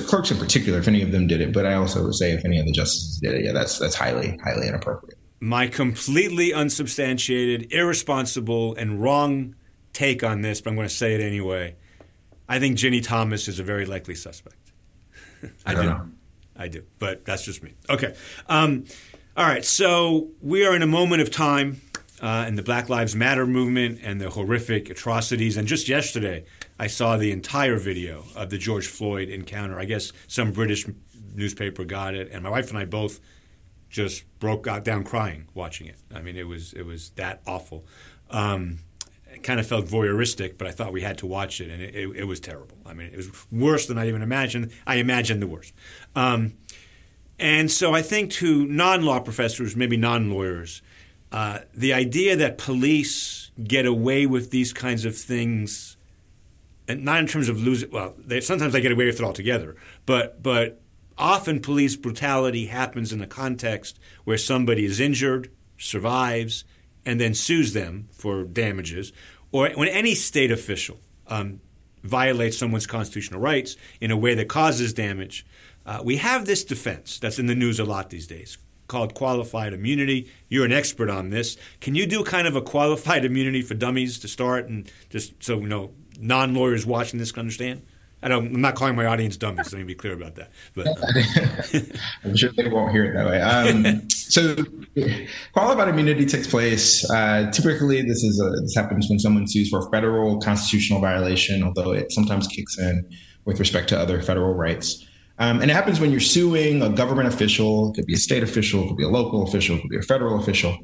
clerks 0.00 0.30
in 0.30 0.38
particular, 0.38 0.78
if 0.78 0.88
any 0.88 1.02
of 1.02 1.12
them 1.12 1.26
did 1.26 1.40
it, 1.40 1.52
but 1.52 1.66
I 1.66 1.74
also 1.74 2.02
would 2.04 2.14
say 2.14 2.32
if 2.32 2.44
any 2.44 2.58
of 2.58 2.66
the 2.66 2.72
justices 2.72 3.18
did 3.18 3.34
it, 3.34 3.44
yeah, 3.44 3.52
that's 3.52 3.78
that's 3.78 3.94
highly 3.94 4.38
highly 4.44 4.68
inappropriate. 4.68 5.18
My 5.40 5.66
completely 5.66 6.54
unsubstantiated, 6.54 7.72
irresponsible, 7.72 8.74
and 8.76 9.02
wrong 9.02 9.56
take 9.92 10.22
on 10.22 10.40
this, 10.40 10.60
but 10.60 10.70
I'm 10.70 10.76
going 10.76 10.88
to 10.88 10.94
say 10.94 11.14
it 11.14 11.20
anyway. 11.20 11.76
I 12.48 12.58
think 12.58 12.76
Ginni 12.76 13.02
Thomas 13.02 13.48
is 13.48 13.58
a 13.58 13.62
very 13.62 13.86
likely 13.86 14.14
suspect. 14.14 14.72
I, 15.66 15.72
I 15.72 15.74
do. 15.74 15.82
Know. 15.82 16.08
I 16.56 16.68
do, 16.68 16.84
but 16.98 17.24
that's 17.24 17.44
just 17.44 17.62
me. 17.62 17.74
Okay. 17.90 18.14
Um, 18.48 18.84
all 19.36 19.46
right. 19.46 19.64
So 19.64 20.28
we 20.40 20.66
are 20.66 20.76
in 20.76 20.82
a 20.82 20.86
moment 20.86 21.22
of 21.22 21.30
time 21.30 21.80
uh, 22.22 22.44
and 22.46 22.56
the 22.56 22.62
Black 22.62 22.88
Lives 22.88 23.16
Matter 23.16 23.46
movement 23.46 23.98
and 24.02 24.20
the 24.20 24.30
horrific 24.30 24.88
atrocities. 24.88 25.56
And 25.56 25.66
just 25.66 25.88
yesterday, 25.88 26.44
I 26.78 26.86
saw 26.86 27.16
the 27.16 27.32
entire 27.32 27.76
video 27.76 28.24
of 28.36 28.48
the 28.50 28.58
George 28.58 28.86
Floyd 28.86 29.28
encounter. 29.28 29.78
I 29.78 29.84
guess 29.84 30.12
some 30.28 30.52
British 30.52 30.86
newspaper 31.34 31.84
got 31.84 32.14
it, 32.14 32.30
and 32.30 32.44
my 32.44 32.50
wife 32.50 32.70
and 32.70 32.78
I 32.78 32.84
both 32.84 33.20
just 33.90 34.24
broke 34.38 34.66
out 34.66 34.84
down 34.84 35.04
crying 35.04 35.48
watching 35.52 35.88
it. 35.88 35.96
I 36.14 36.22
mean, 36.22 36.36
it 36.36 36.46
was 36.46 36.72
it 36.72 36.86
was 36.86 37.10
that 37.10 37.42
awful. 37.46 37.84
Um, 38.30 38.78
it 39.34 39.42
kind 39.42 39.58
of 39.58 39.66
felt 39.66 39.86
voyeuristic, 39.86 40.58
but 40.58 40.66
I 40.66 40.70
thought 40.70 40.92
we 40.92 41.02
had 41.02 41.18
to 41.18 41.26
watch 41.26 41.60
it, 41.60 41.70
and 41.70 41.82
it, 41.82 41.94
it, 41.94 42.16
it, 42.16 42.24
was 42.24 42.38
terrible. 42.38 42.76
I 42.86 42.92
mean, 42.92 43.08
it 43.12 43.16
was 43.16 43.30
worse 43.50 43.86
than 43.86 43.98
I 43.98 44.06
even 44.08 44.22
imagined. 44.22 44.72
I 44.86 44.96
imagined 44.96 45.42
the 45.42 45.46
worst. 45.46 45.72
Um, 46.14 46.54
and 47.38 47.70
so 47.70 47.94
I 47.94 48.02
think 48.02 48.30
to 48.32 48.66
non-law 48.66 49.20
professors, 49.20 49.74
maybe 49.74 49.96
non-lawyers, 49.96 50.82
uh, 51.32 51.60
the 51.74 51.94
idea 51.94 52.36
that 52.36 52.58
police 52.58 53.50
get 53.64 53.86
away 53.86 54.26
with 54.26 54.50
these 54.50 54.72
kinds 54.72 55.04
of 55.06 55.16
things, 55.16 55.96
and 56.86 57.04
not 57.04 57.20
in 57.20 57.26
terms 57.26 57.48
of 57.48 57.58
losing. 57.60 57.90
Well, 57.90 58.14
they, 58.18 58.40
sometimes 58.40 58.74
they 58.74 58.82
get 58.82 58.92
away 58.92 59.06
with 59.06 59.18
it 59.18 59.24
altogether, 59.24 59.74
but 60.04 60.42
but 60.42 60.82
often 61.16 61.60
police 61.60 61.96
brutality 61.96 62.66
happens 62.66 63.12
in 63.12 63.22
a 63.22 63.26
context 63.26 63.98
where 64.24 64.36
somebody 64.36 64.84
is 64.84 65.00
injured, 65.00 65.50
survives, 65.78 66.64
and 67.06 67.18
then 67.18 67.32
sues 67.32 67.72
them 67.72 68.08
for 68.12 68.44
damages, 68.44 69.12
or 69.50 69.70
when 69.70 69.88
any 69.88 70.14
state 70.14 70.50
official 70.50 71.00
um, 71.28 71.60
violates 72.04 72.58
someone's 72.58 72.86
constitutional 72.86 73.40
rights 73.40 73.76
in 74.02 74.10
a 74.10 74.16
way 74.16 74.34
that 74.34 74.48
causes 74.48 74.92
damage. 74.92 75.46
Uh, 75.84 76.00
we 76.04 76.18
have 76.18 76.46
this 76.46 76.62
defense 76.62 77.18
that's 77.18 77.40
in 77.40 77.46
the 77.46 77.56
news 77.56 77.80
a 77.80 77.84
lot 77.84 78.10
these 78.10 78.28
days 78.28 78.56
called 78.88 79.14
qualified 79.14 79.72
immunity. 79.72 80.30
You're 80.48 80.64
an 80.64 80.72
expert 80.72 81.10
on 81.10 81.30
this. 81.30 81.56
Can 81.80 81.94
you 81.94 82.06
do 82.06 82.24
kind 82.24 82.46
of 82.46 82.56
a 82.56 82.62
qualified 82.62 83.24
immunity 83.24 83.62
for 83.62 83.74
dummies 83.74 84.18
to 84.20 84.28
start, 84.28 84.68
and 84.68 84.90
just 85.10 85.42
so 85.42 85.60
you 85.60 85.68
know, 85.68 85.92
non 86.18 86.54
lawyers 86.54 86.86
watching 86.86 87.18
this 87.18 87.32
can 87.32 87.40
understand? 87.40 87.82
I 88.24 88.28
don't, 88.28 88.54
I'm 88.54 88.60
not 88.60 88.76
calling 88.76 88.94
my 88.94 89.06
audience 89.06 89.36
dummies. 89.36 89.72
Let 89.72 89.80
me 89.80 89.84
be 89.84 89.94
clear 89.96 90.12
about 90.12 90.36
that. 90.36 90.52
But 90.74 90.86
I'm 92.24 92.36
sure 92.36 92.50
they 92.56 92.68
won't 92.68 92.92
hear 92.92 93.06
it 93.06 93.14
that 93.14 93.26
way. 93.26 93.40
Um, 93.40 94.08
so, 94.10 94.54
qualified 95.52 95.88
immunity 95.88 96.24
takes 96.24 96.46
place. 96.46 97.08
Uh, 97.10 97.50
typically, 97.50 98.00
this 98.02 98.22
is 98.22 98.40
a, 98.40 98.60
this 98.60 98.76
happens 98.76 99.08
when 99.08 99.18
someone 99.18 99.48
sues 99.48 99.70
for 99.70 99.80
a 99.80 99.90
federal 99.90 100.38
constitutional 100.38 101.00
violation, 101.00 101.64
although 101.64 101.92
it 101.92 102.12
sometimes 102.12 102.46
kicks 102.46 102.78
in 102.78 103.08
with 103.44 103.58
respect 103.58 103.88
to 103.88 103.98
other 103.98 104.22
federal 104.22 104.54
rights. 104.54 105.04
Um, 105.38 105.60
and 105.60 105.70
it 105.70 105.74
happens 105.74 105.98
when 105.98 106.10
you're 106.10 106.20
suing 106.20 106.82
a 106.82 106.90
government 106.90 107.28
official, 107.28 107.90
it 107.90 107.94
could 107.94 108.06
be 108.06 108.14
a 108.14 108.18
state 108.18 108.42
official, 108.42 108.84
it 108.84 108.88
could 108.88 108.96
be 108.96 109.04
a 109.04 109.08
local 109.08 109.42
official, 109.42 109.76
it 109.76 109.80
could 109.80 109.90
be 109.90 109.98
a 109.98 110.02
federal 110.02 110.38
official, 110.40 110.76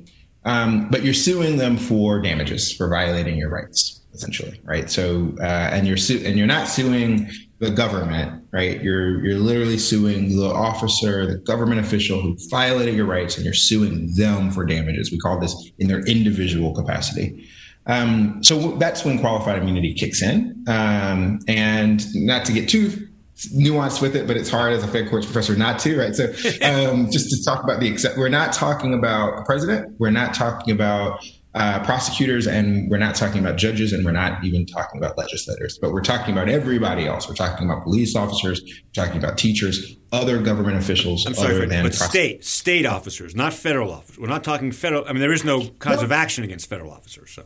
um, 0.44 0.88
but 0.90 1.04
you're 1.04 1.14
suing 1.14 1.56
them 1.56 1.76
for 1.76 2.20
damages 2.20 2.72
for 2.72 2.88
violating 2.88 3.37
your 3.37 3.50
rights, 3.50 4.00
essentially, 4.14 4.61
right? 4.64 4.90
So, 4.90 5.34
uh, 5.40 5.42
and 5.42 5.87
you're 5.87 5.96
su- 5.96 6.22
and 6.24 6.38
you're 6.38 6.46
not 6.46 6.68
suing 6.68 7.30
the 7.58 7.70
government, 7.70 8.44
right? 8.52 8.82
You're 8.82 9.24
you're 9.24 9.38
literally 9.38 9.78
suing 9.78 10.37
the 10.37 10.46
officer, 10.46 11.26
the 11.26 11.38
government 11.38 11.80
official 11.80 12.20
who 12.20 12.37
violated 12.50 12.94
your 12.94 13.06
rights, 13.06 13.37
and 13.37 13.44
you're 13.44 13.54
suing 13.54 14.14
them 14.14 14.50
for 14.50 14.64
damages. 14.64 15.11
We 15.11 15.18
call 15.18 15.38
this 15.40 15.70
in 15.78 15.88
their 15.88 16.00
individual 16.06 16.74
capacity. 16.74 17.48
Um, 17.87 18.44
so 18.44 18.72
that's 18.72 19.04
when 19.04 19.18
qualified 19.18 19.61
immunity 19.61 19.94
kicks 19.94 20.22
in. 20.22 20.62
Um, 20.68 21.40
and 21.48 22.04
not 22.14 22.44
to 22.44 22.52
get 22.52 22.68
too 22.68 23.08
nuanced 23.46 24.03
with 24.03 24.16
it, 24.16 24.27
but 24.27 24.37
it's 24.37 24.51
hard 24.51 24.72
as 24.72 24.83
a 24.83 24.88
Fed 24.88 25.09
courts 25.09 25.27
professor 25.27 25.57
not 25.57 25.79
to, 25.81 25.98
right? 25.98 26.14
So, 26.14 26.24
um, 26.62 27.11
just 27.11 27.31
to 27.31 27.44
talk 27.44 27.62
about 27.62 27.81
the 27.81 27.88
except, 27.88 28.18
we're 28.18 28.29
not 28.29 28.53
talking 28.53 28.94
about 28.94 29.38
a 29.38 29.44
president, 29.44 29.94
we're 29.98 30.11
not 30.11 30.35
talking 30.35 30.72
about 30.74 31.24
uh, 31.55 31.83
prosecutors, 31.85 32.46
and 32.46 32.90
we're 32.90 32.98
not 32.98 33.14
talking 33.14 33.40
about 33.40 33.57
judges, 33.57 33.92
and 33.92 34.05
we're 34.05 34.12
not 34.12 34.44
even 34.44 34.66
talking 34.66 34.98
about 35.01 35.16
legislators, 35.16 35.79
but 35.81 35.92
we're 35.92 36.03
talking 36.03 36.33
about 36.33 36.48
everybody 36.48 37.07
else. 37.07 37.29
We're 37.29 37.35
talking 37.35 37.68
about 37.68 37.85
police 37.85 38.14
officers, 38.14 38.62
we're 38.62 39.05
talking 39.05 39.22
about 39.22 39.38
teachers, 39.38 39.96
other 40.12 40.40
government 40.40 40.77
officials. 40.77 41.27
I'm 41.27 41.35
sorry, 41.35 41.66
Fred, 41.66 41.83
but 41.83 41.94
state 41.94 42.44
state 42.44 42.87
officers, 42.87 43.35
not 43.35 43.55
federal 43.55 43.92
officers. 43.92 44.18
We're 44.18 44.29
not 44.29 44.44
talking 44.44 44.72
federal. 44.72 45.05
I 45.07 45.12
mean, 45.12 45.20
there 45.20 45.33
is 45.33 45.44
no 45.44 45.68
cause 45.79 45.98
no. 45.98 46.05
of 46.05 46.12
action 46.12 46.44
against 46.44 46.68
federal 46.68 46.90
officers. 46.90 47.31
So. 47.33 47.44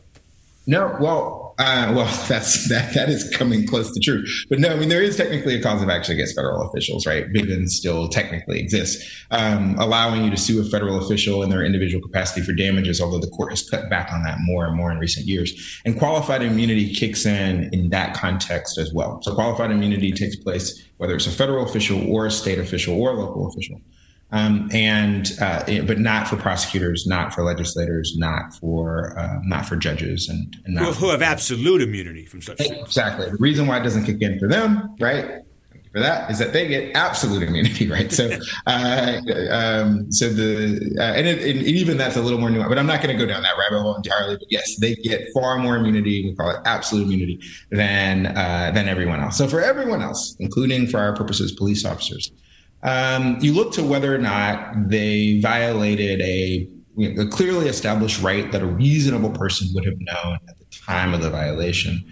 No, 0.65 0.95
well, 0.99 1.55
uh, 1.59 1.93
well, 1.95 2.05
that's 2.27 2.69
that 2.69 2.93
that 2.93 3.09
is 3.09 3.29
coming 3.35 3.67
close 3.67 3.91
to 3.91 3.99
true. 3.99 4.23
But 4.49 4.59
no, 4.59 4.69
I 4.69 4.75
mean 4.75 4.89
there 4.89 5.01
is 5.01 5.17
technically 5.17 5.55
a 5.55 5.61
cause 5.61 5.81
of 5.81 5.89
action 5.89 6.13
against 6.13 6.35
federal 6.35 6.67
officials, 6.67 7.05
right? 7.05 7.25
Bivens 7.31 7.69
still 7.69 8.07
technically 8.07 8.59
exists, 8.59 9.25
um, 9.31 9.75
allowing 9.77 10.23
you 10.23 10.29
to 10.31 10.37
sue 10.37 10.61
a 10.61 10.65
federal 10.65 11.03
official 11.03 11.43
in 11.43 11.49
their 11.49 11.63
individual 11.63 12.01
capacity 12.01 12.41
for 12.41 12.53
damages. 12.53 13.01
Although 13.01 13.19
the 13.19 13.31
court 13.31 13.51
has 13.51 13.69
cut 13.69 13.89
back 13.89 14.11
on 14.11 14.23
that 14.23 14.37
more 14.39 14.65
and 14.65 14.75
more 14.75 14.91
in 14.91 14.97
recent 14.99 15.27
years, 15.27 15.81
and 15.85 15.97
qualified 15.97 16.41
immunity 16.41 16.93
kicks 16.93 17.25
in 17.25 17.69
in 17.73 17.89
that 17.89 18.15
context 18.15 18.77
as 18.77 18.93
well. 18.93 19.21
So 19.21 19.35
qualified 19.35 19.71
immunity 19.71 20.11
takes 20.11 20.35
place 20.35 20.83
whether 20.97 21.15
it's 21.15 21.27
a 21.27 21.31
federal 21.31 21.65
official 21.65 22.09
or 22.09 22.25
a 22.25 22.31
state 22.31 22.59
official 22.59 22.99
or 22.99 23.11
a 23.11 23.13
local 23.13 23.47
official 23.47 23.81
um, 24.33 24.67
and 24.73 25.31
uh, 25.39 25.63
but 25.85 25.99
not 25.99 26.27
for 26.27 26.35
prosecutors, 26.35 27.05
not 27.05 27.33
for 27.33 27.43
legislators, 27.43 28.15
not 28.17 28.53
for 28.55 29.17
uh, 29.17 29.39
not 29.43 29.65
for 29.65 29.75
judges, 29.75 30.27
and, 30.27 30.57
and 30.65 30.77
who, 30.79 30.91
who, 30.91 31.09
have 31.11 31.21
absolute 31.21 31.83
immunity 31.83 32.25
from 32.25 32.41
such 32.41 32.57
things. 32.57 32.71
Exactly. 32.71 33.29
The 33.29 33.37
reason 33.37 33.67
why 33.67 33.79
it 33.79 33.83
doesn't 33.83 34.05
kick 34.05 34.21
in 34.21 34.39
for 34.39 34.47
them, 34.47 34.95
right? 34.99 35.43
For 35.91 35.99
that 35.99 36.31
is 36.31 36.39
that 36.39 36.51
they 36.51 36.67
get 36.67 36.95
absolute 36.95 37.43
immunity, 37.43 37.87
right? 37.91 38.11
So, 38.11 38.31
uh, 38.65 39.21
um, 39.51 40.11
so 40.11 40.29
the 40.29 40.95
uh, 40.97 41.13
and, 41.13 41.27
it, 41.27 41.55
and, 41.55 41.67
even 41.67 41.97
that's 41.97 42.15
a 42.15 42.21
little 42.21 42.39
more 42.39 42.49
nuanced. 42.49 42.69
But 42.69 42.79
I'm 42.79 42.87
not 42.87 43.03
going 43.03 43.15
to 43.15 43.23
go 43.23 43.31
down 43.31 43.43
that 43.43 43.55
rabbit 43.59 43.83
hole 43.83 43.95
entirely. 43.95 44.37
But 44.37 44.47
yes, 44.49 44.77
they 44.77 44.95
get 44.95 45.27
far 45.31 45.59
more 45.59 45.75
immunity. 45.75 46.27
We 46.27 46.35
call 46.35 46.49
it 46.49 46.57
absolute 46.65 47.05
immunity 47.05 47.39
than 47.69 48.25
uh, 48.35 48.71
than 48.73 48.89
everyone 48.89 49.19
else. 49.19 49.37
So 49.37 49.47
for 49.47 49.61
everyone 49.61 50.01
else, 50.01 50.35
including 50.39 50.87
for 50.87 50.97
our 50.97 51.15
purposes, 51.15 51.51
police 51.51 51.85
officers, 51.85 52.31
um, 52.83 53.37
you 53.41 53.53
look 53.53 53.73
to 53.73 53.83
whether 53.83 54.13
or 54.13 54.19
not 54.19 54.89
they 54.89 55.39
violated 55.39 56.21
a 56.21 56.69
you 56.95 57.13
know, 57.13 57.23
a 57.23 57.27
clearly 57.27 57.67
established 57.67 58.21
right 58.21 58.51
that 58.51 58.61
a 58.61 58.65
reasonable 58.65 59.31
person 59.31 59.67
would 59.73 59.85
have 59.85 59.99
known 59.99 60.37
at 60.47 60.57
the 60.59 60.65
time 60.85 61.13
of 61.13 61.21
the 61.21 61.29
violation. 61.29 62.03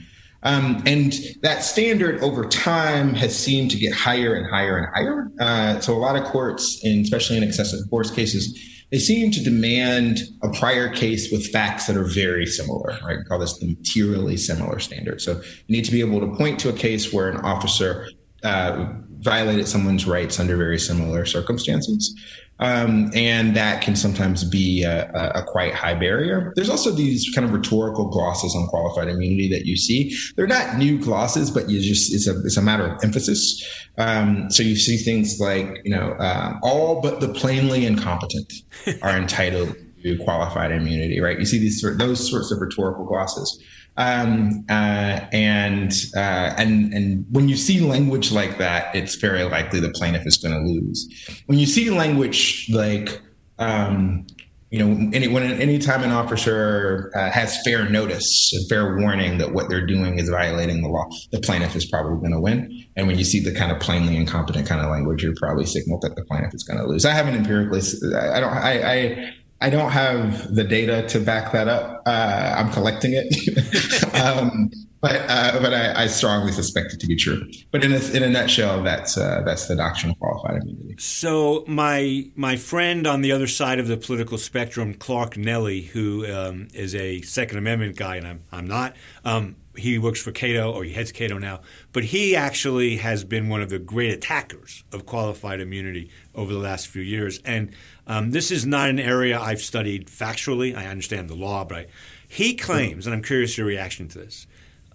Um, 0.43 0.81
and 0.87 1.13
that 1.43 1.63
standard 1.63 2.21
over 2.23 2.45
time 2.45 3.13
has 3.13 3.37
seemed 3.37 3.69
to 3.71 3.77
get 3.77 3.93
higher 3.93 4.33
and 4.33 4.49
higher 4.49 4.77
and 4.77 4.87
higher. 4.95 5.31
Uh, 5.39 5.79
so 5.81 5.93
a 5.93 5.99
lot 5.99 6.15
of 6.15 6.23
courts, 6.23 6.83
especially 6.83 7.37
in 7.37 7.43
excessive 7.43 7.87
force 7.89 8.09
cases, 8.09 8.57
they 8.91 8.97
seem 8.97 9.31
to 9.31 9.43
demand 9.43 10.21
a 10.41 10.49
prior 10.49 10.89
case 10.89 11.31
with 11.31 11.47
facts 11.51 11.85
that 11.87 11.95
are 11.95 12.03
very 12.03 12.45
similar, 12.45 12.97
right? 13.05 13.19
We 13.19 13.23
call 13.23 13.39
this 13.39 13.57
the 13.59 13.67
materially 13.67 14.35
similar 14.35 14.79
standard. 14.79 15.21
So 15.21 15.41
you 15.67 15.75
need 15.77 15.85
to 15.85 15.91
be 15.91 16.01
able 16.01 16.19
to 16.21 16.35
point 16.35 16.59
to 16.61 16.69
a 16.69 16.73
case 16.73 17.13
where 17.13 17.29
an 17.29 17.37
officer 17.37 18.09
uh, 18.43 18.93
violated 19.21 19.67
someone's 19.67 20.05
rights 20.05 20.39
under 20.39 20.57
very 20.57 20.79
similar 20.79 21.25
circumstances. 21.25 22.15
Um, 22.61 23.09
and 23.15 23.55
that 23.55 23.81
can 23.81 23.95
sometimes 23.95 24.43
be 24.43 24.83
a, 24.83 25.09
a, 25.33 25.43
quite 25.43 25.73
high 25.73 25.95
barrier. 25.95 26.53
There's 26.55 26.69
also 26.69 26.91
these 26.91 27.27
kind 27.33 27.43
of 27.43 27.53
rhetorical 27.53 28.07
glosses 28.09 28.55
on 28.55 28.67
qualified 28.67 29.07
immunity 29.07 29.49
that 29.49 29.65
you 29.65 29.75
see. 29.75 30.15
They're 30.35 30.45
not 30.45 30.77
new 30.77 30.99
glosses, 30.99 31.49
but 31.49 31.69
you 31.69 31.81
just 31.81 32.13
it's 32.13 32.27
a 32.27 32.39
it's 32.41 32.57
a 32.57 32.61
matter 32.61 32.85
of 32.85 33.03
emphasis. 33.03 33.67
Um, 33.97 34.51
so 34.51 34.61
you 34.61 34.75
see 34.75 34.97
things 34.97 35.39
like 35.39 35.81
you 35.83 35.89
know 35.89 36.11
uh, 36.19 36.59
all 36.61 37.01
but 37.01 37.19
the 37.19 37.29
plainly 37.29 37.87
incompetent 37.87 38.53
are 39.01 39.17
entitled 39.17 39.75
to 40.03 40.17
qualified 40.19 40.71
immunity, 40.71 41.19
right? 41.19 41.39
You 41.39 41.45
see 41.45 41.57
these 41.57 41.81
those 41.97 42.29
sorts 42.29 42.51
of 42.51 42.59
rhetorical 42.61 43.05
glosses. 43.05 43.59
Um, 44.01 44.65
uh, 44.67 45.19
and 45.31 45.93
uh, 46.15 46.55
and 46.57 46.91
and 46.91 47.25
when 47.29 47.47
you 47.49 47.55
see 47.55 47.81
language 47.81 48.31
like 48.31 48.57
that, 48.57 48.95
it's 48.95 49.15
very 49.15 49.43
likely 49.43 49.79
the 49.79 49.91
plaintiff 49.91 50.25
is 50.25 50.37
going 50.37 50.55
to 50.55 50.61
lose. 50.61 51.07
When 51.45 51.59
you 51.59 51.67
see 51.67 51.91
language 51.91 52.67
like 52.71 53.21
um, 53.59 54.25
you 54.71 54.79
know, 54.79 55.11
any, 55.13 55.27
when 55.27 55.43
anytime 55.43 56.01
an 56.01 56.11
officer 56.11 57.11
uh, 57.13 57.29
has 57.29 57.61
fair 57.63 57.89
notice, 57.89 58.53
a 58.53 58.69
fair 58.69 58.97
warning 58.97 59.37
that 59.37 59.53
what 59.53 59.69
they're 59.69 59.85
doing 59.85 60.17
is 60.17 60.29
violating 60.29 60.81
the 60.81 60.87
law, 60.87 61.09
the 61.33 61.41
plaintiff 61.41 61.75
is 61.75 61.85
probably 61.85 62.17
going 62.19 62.31
to 62.31 62.39
win. 62.39 62.85
And 62.95 63.05
when 63.05 63.17
you 63.17 63.25
see 63.25 63.41
the 63.41 63.53
kind 63.53 63.73
of 63.73 63.81
plainly 63.81 64.15
incompetent 64.15 64.65
kind 64.65 64.79
of 64.79 64.89
language, 64.89 65.23
you're 65.23 65.35
probably 65.35 65.65
signaled 65.65 66.01
that 66.03 66.15
the 66.15 66.23
plaintiff 66.23 66.53
is 66.53 66.63
going 66.63 66.79
to 66.79 66.87
lose. 66.87 67.03
I 67.03 67.11
haven't 67.11 67.35
empirically, 67.35 67.81
I 68.15 68.39
don't, 68.39 68.53
I, 68.53 68.93
I 68.93 69.33
I 69.61 69.69
don't 69.69 69.91
have 69.91 70.53
the 70.53 70.63
data 70.63 71.07
to 71.09 71.19
back 71.19 71.51
that 71.51 71.67
up. 71.67 72.01
Uh, 72.07 72.55
I'm 72.57 72.71
collecting 72.71 73.13
it, 73.13 74.13
um, 74.15 74.71
but 75.01 75.17
uh, 75.29 75.59
but 75.61 75.71
I, 75.73 76.03
I, 76.03 76.07
strongly 76.07 76.51
suspect 76.51 76.93
it 76.93 76.99
to 77.01 77.07
be 77.07 77.15
true. 77.15 77.47
But 77.69 77.83
in 77.83 77.93
a, 77.93 77.99
in 78.11 78.23
a 78.23 78.29
nutshell, 78.29 78.81
that's 78.81 79.17
uh, 79.17 79.43
that's 79.45 79.67
the 79.67 79.75
doctrine 79.75 80.11
of 80.11 80.19
qualified 80.19 80.63
immunity. 80.63 80.95
So 80.97 81.63
my 81.67 82.25
my 82.35 82.57
friend 82.57 83.05
on 83.05 83.21
the 83.21 83.31
other 83.31 83.47
side 83.47 83.77
of 83.77 83.87
the 83.87 83.97
political 83.97 84.39
spectrum, 84.39 84.95
Clark 84.95 85.35
Neily, 85.35 85.87
who 85.87 86.25
um, 86.25 86.67
is 86.73 86.95
a 86.95 87.21
Second 87.21 87.59
Amendment 87.59 87.97
guy, 87.97 88.15
and 88.15 88.27
I'm 88.27 88.43
I'm 88.51 88.67
not. 88.67 88.95
Um, 89.23 89.57
he 89.77 89.97
works 89.97 90.21
for 90.21 90.31
Cato, 90.31 90.71
or 90.71 90.83
he 90.83 90.93
heads 90.93 91.11
Cato 91.11 91.37
now, 91.37 91.61
but 91.93 92.03
he 92.03 92.35
actually 92.35 92.97
has 92.97 93.23
been 93.23 93.47
one 93.47 93.61
of 93.61 93.69
the 93.69 93.79
great 93.79 94.11
attackers 94.13 94.83
of 94.91 95.05
qualified 95.05 95.61
immunity 95.61 96.09
over 96.35 96.51
the 96.51 96.59
last 96.59 96.87
few 96.87 97.01
years. 97.01 97.39
And 97.45 97.71
um, 98.11 98.31
this 98.31 98.51
is 98.51 98.65
not 98.65 98.89
an 98.89 98.99
area 98.99 99.39
I've 99.39 99.61
studied 99.61 100.07
factually. 100.07 100.75
I 100.75 100.87
understand 100.87 101.29
the 101.29 101.35
law, 101.35 101.63
but 101.63 101.77
I, 101.77 101.85
he 102.27 102.55
claims, 102.55 103.07
and 103.07 103.15
I'm 103.15 103.23
curious 103.23 103.57
your 103.57 103.65
reaction 103.65 104.09
to 104.09 104.17
this. 104.17 104.47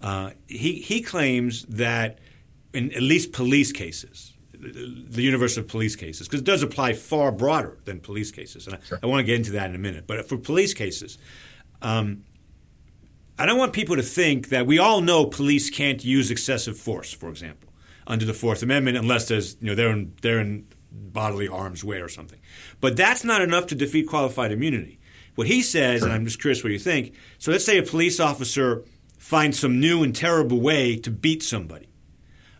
Uh, 0.03 0.29
he 0.45 0.73
he 0.73 1.01
claims 1.01 1.63
that 1.63 2.19
in 2.73 2.91
at 2.93 3.01
least 3.01 3.31
police 3.31 3.71
cases, 3.71 4.33
the 4.53 5.23
universe 5.23 5.57
of 5.57 5.67
police 5.67 5.95
cases, 5.95 6.27
because 6.27 6.41
it 6.41 6.45
does 6.45 6.61
apply 6.61 6.93
far 6.93 7.31
broader 7.31 7.79
than 7.85 7.99
police 7.99 8.31
cases, 8.31 8.67
and 8.67 8.75
I. 8.75 8.97
I, 9.01 9.07
want 9.07 9.21
to 9.21 9.23
get 9.23 9.37
into 9.37 9.53
that 9.53 9.67
in 9.67 9.75
a 9.75 9.79
minute. 9.79 10.05
But 10.05 10.29
for 10.29 10.37
police 10.37 10.75
cases, 10.75 11.17
um, 11.81 12.23
I 13.39 13.47
don't 13.47 13.57
want 13.57 13.73
people 13.73 13.95
to 13.95 14.03
think 14.03 14.49
that 14.49 14.67
we 14.67 14.77
all 14.77 15.01
know 15.01 15.25
police 15.25 15.71
can't 15.71 16.05
use 16.05 16.29
excessive 16.29 16.77
force, 16.77 17.13
for 17.13 17.29
example, 17.29 17.73
under 18.05 18.25
the 18.25 18.35
Fourth 18.35 18.61
Amendment, 18.61 18.95
unless 18.95 19.27
there's 19.27 19.57
you 19.59 19.65
know 19.65 19.73
they're 19.73 19.89
in, 19.89 20.13
they're 20.21 20.39
in 20.39 20.67
bodily 20.91 21.47
harm's 21.47 21.83
way 21.83 22.01
or 22.01 22.09
something. 22.09 22.39
But 22.81 22.97
that's 22.97 23.23
not 23.23 23.41
enough 23.41 23.67
to 23.67 23.75
defeat 23.75 24.07
qualified 24.07 24.51
immunity. 24.51 24.99
What 25.35 25.47
he 25.47 25.61
says, 25.61 26.03
and 26.03 26.11
I'm 26.11 26.25
just 26.25 26.41
curious 26.41 26.63
what 26.63 26.73
you 26.73 26.79
think. 26.79 27.13
So 27.37 27.51
let's 27.51 27.65
say 27.65 27.77
a 27.77 27.83
police 27.83 28.19
officer 28.19 28.83
finds 29.19 29.59
some 29.59 29.79
new 29.79 30.03
and 30.03 30.15
terrible 30.15 30.59
way 30.59 30.97
to 30.97 31.11
beat 31.11 31.43
somebody. 31.43 31.89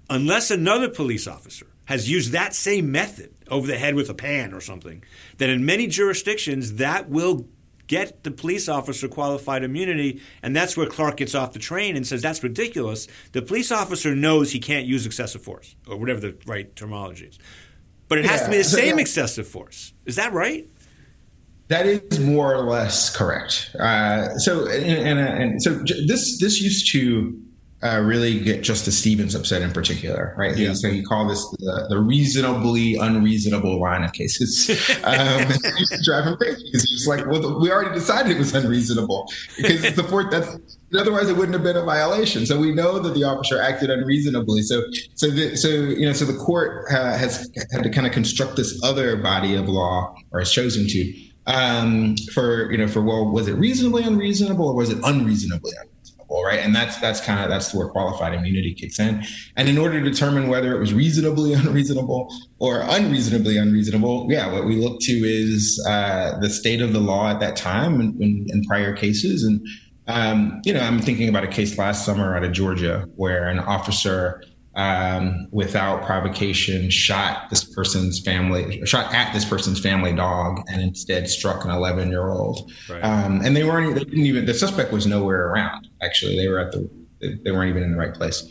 Unless 0.09 0.51
another 0.51 0.89
police 0.89 1.27
officer 1.27 1.67
has 1.85 2.09
used 2.09 2.31
that 2.33 2.53
same 2.53 2.91
method 2.91 3.33
over 3.49 3.65
the 3.65 3.77
head 3.77 3.95
with 3.95 4.09
a 4.09 4.13
pan 4.13 4.53
or 4.53 4.61
something, 4.61 5.03
then 5.37 5.49
in 5.49 5.65
many 5.65 5.87
jurisdictions 5.87 6.75
that 6.75 7.09
will 7.09 7.47
get 7.87 8.23
the 8.23 8.31
police 8.31 8.67
officer 8.69 9.07
qualified 9.07 9.63
immunity. 9.63 10.21
And 10.43 10.55
that's 10.55 10.77
where 10.77 10.87
Clark 10.87 11.17
gets 11.17 11.33
off 11.33 11.53
the 11.53 11.59
train 11.59 11.95
and 11.95 12.05
says 12.05 12.21
that's 12.21 12.43
ridiculous. 12.43 13.07
The 13.31 13.41
police 13.41 13.71
officer 13.71 14.13
knows 14.13 14.51
he 14.51 14.59
can't 14.59 14.85
use 14.85 15.05
excessive 15.05 15.41
force 15.41 15.75
or 15.87 15.97
whatever 15.97 16.19
the 16.19 16.37
right 16.45 16.75
terminology 16.75 17.25
is 17.25 17.39
but 18.07 18.17
it 18.17 18.25
has 18.25 18.41
yeah. 18.41 18.45
to 18.45 18.51
be 18.51 18.57
the 18.57 18.63
same 18.63 18.99
excessive 18.99 19.47
force. 19.47 19.93
Is 20.05 20.15
that 20.15 20.33
right? 20.33 20.67
That 21.67 21.85
is 21.85 22.19
more 22.19 22.55
or 22.55 22.63
less 22.63 23.13
correct. 23.15 23.75
Uh, 23.77 24.37
so, 24.37 24.67
and, 24.67 25.19
and, 25.19 25.19
and, 25.19 25.61
so 25.61 25.73
this 26.07 26.39
this 26.39 26.61
used 26.61 26.91
to 26.93 27.37
uh, 27.83 28.01
really 28.03 28.39
get 28.39 28.63
Justice 28.63 28.97
Stevens 28.97 29.35
upset 29.35 29.61
in 29.61 29.71
particular, 29.71 30.33
right? 30.35 30.57
Yeah. 30.57 30.73
So 30.73 30.89
he 30.89 31.03
called 31.03 31.29
this 31.29 31.47
the, 31.59 31.85
the, 31.89 31.99
reasonably 31.99 32.95
unreasonable 32.95 33.79
line 33.79 34.03
of 34.03 34.13
cases. 34.13 34.67
Um, 35.03 35.47
drive 36.03 36.25
him 36.25 36.37
crazy 36.37 36.63
because 36.65 36.83
he's 36.89 37.07
like, 37.07 37.25
well, 37.27 37.59
we 37.59 37.71
already 37.71 37.93
decided 37.93 38.31
it 38.35 38.39
was 38.39 38.53
unreasonable 38.53 39.31
because 39.55 39.83
it's 39.83 39.95
the 39.95 40.03
fourth. 40.03 40.31
That's 40.31 40.57
otherwise 40.97 41.29
it 41.29 41.37
wouldn't 41.37 41.53
have 41.53 41.63
been 41.63 41.77
a 41.77 41.83
violation. 41.83 42.45
So 42.45 42.59
we 42.59 42.73
know 42.73 42.99
that 42.99 43.13
the 43.13 43.23
officer 43.23 43.61
acted 43.61 43.89
unreasonably. 43.89 44.63
So 44.63 44.83
so 45.15 45.29
the, 45.29 45.55
so 45.55 45.67
you 45.67 46.05
know 46.05 46.13
so 46.13 46.25
the 46.25 46.37
court 46.37 46.91
uh, 46.91 47.17
has 47.17 47.49
had 47.71 47.83
to 47.83 47.89
kind 47.89 48.07
of 48.07 48.13
construct 48.13 48.55
this 48.55 48.81
other 48.83 49.17
body 49.17 49.55
of 49.55 49.69
law, 49.69 50.15
or 50.31 50.39
has 50.39 50.51
chosen 50.51 50.87
to. 50.87 51.13
Um, 51.45 52.17
for 52.33 52.69
you 52.71 52.77
know, 52.77 52.87
for 52.87 53.01
well, 53.01 53.31
was 53.31 53.47
it 53.47 53.53
reasonably 53.53 54.03
unreasonable 54.03 54.67
or 54.67 54.75
was 54.75 54.89
it 54.89 54.97
unreasonably 55.03 55.71
unreasonable? 55.71 55.96
Right? 56.29 56.59
And 56.59 56.75
that's 56.75 56.99
that's 56.99 57.21
kind 57.21 57.39
of 57.41 57.49
that's 57.49 57.73
where 57.73 57.87
qualified 57.87 58.33
immunity 58.33 58.73
kicks 58.73 58.99
in. 58.99 59.23
And 59.55 59.69
in 59.69 59.77
order 59.77 60.01
to 60.01 60.09
determine 60.09 60.47
whether 60.47 60.75
it 60.75 60.79
was 60.79 60.93
reasonably 60.93 61.53
unreasonable 61.61 62.33
or 62.59 62.81
unreasonably 62.81 63.57
unreasonable, 63.57 64.27
yeah, 64.29 64.51
what 64.51 64.65
we 64.65 64.75
look 64.75 64.99
to 65.01 65.13
is 65.13 65.83
uh, 65.87 66.39
the 66.39 66.49
state 66.49 66.81
of 66.81 66.93
the 66.93 66.99
law 66.99 67.29
at 67.29 67.39
that 67.39 67.55
time 67.55 68.01
in, 68.01 68.17
in, 68.21 68.47
in 68.49 68.63
prior 68.63 68.95
cases. 68.95 69.43
And 69.43 69.65
um, 70.07 70.61
you 70.63 70.73
know, 70.73 70.79
I'm 70.79 70.99
thinking 70.99 71.27
about 71.27 71.43
a 71.43 71.47
case 71.47 71.77
last 71.77 72.05
summer 72.05 72.35
out 72.35 72.43
of 72.43 72.53
Georgia 72.53 73.07
where 73.15 73.47
an 73.47 73.59
officer 73.59 74.41
um, 74.77 75.47
without 75.51 76.05
provocation, 76.05 76.89
shot 76.91 77.49
this 77.49 77.63
person's 77.63 78.19
family, 78.19 78.85
shot 78.85 79.11
at 79.13 79.33
this 79.33 79.43
person's 79.43 79.79
family 79.79 80.13
dog, 80.13 80.61
and 80.67 80.81
instead 80.81 81.27
struck 81.27 81.65
an 81.65 81.71
11 81.71 82.09
year 82.09 82.29
old. 82.29 82.71
Right. 82.87 83.03
Um, 83.03 83.41
and 83.43 83.55
they 83.55 83.63
weren't, 83.63 83.95
they 83.95 84.03
didn't 84.03 84.25
even, 84.25 84.45
the 84.45 84.53
suspect 84.53 84.93
was 84.93 85.07
nowhere 85.07 85.47
around. 85.47 85.89
Actually, 86.03 86.37
they 86.37 86.47
were 86.47 86.59
at 86.59 86.71
the, 86.71 86.87
they 87.19 87.51
weren't 87.51 87.71
even 87.71 87.81
in 87.83 87.91
the 87.91 87.97
right 87.97 88.13
place. 88.13 88.47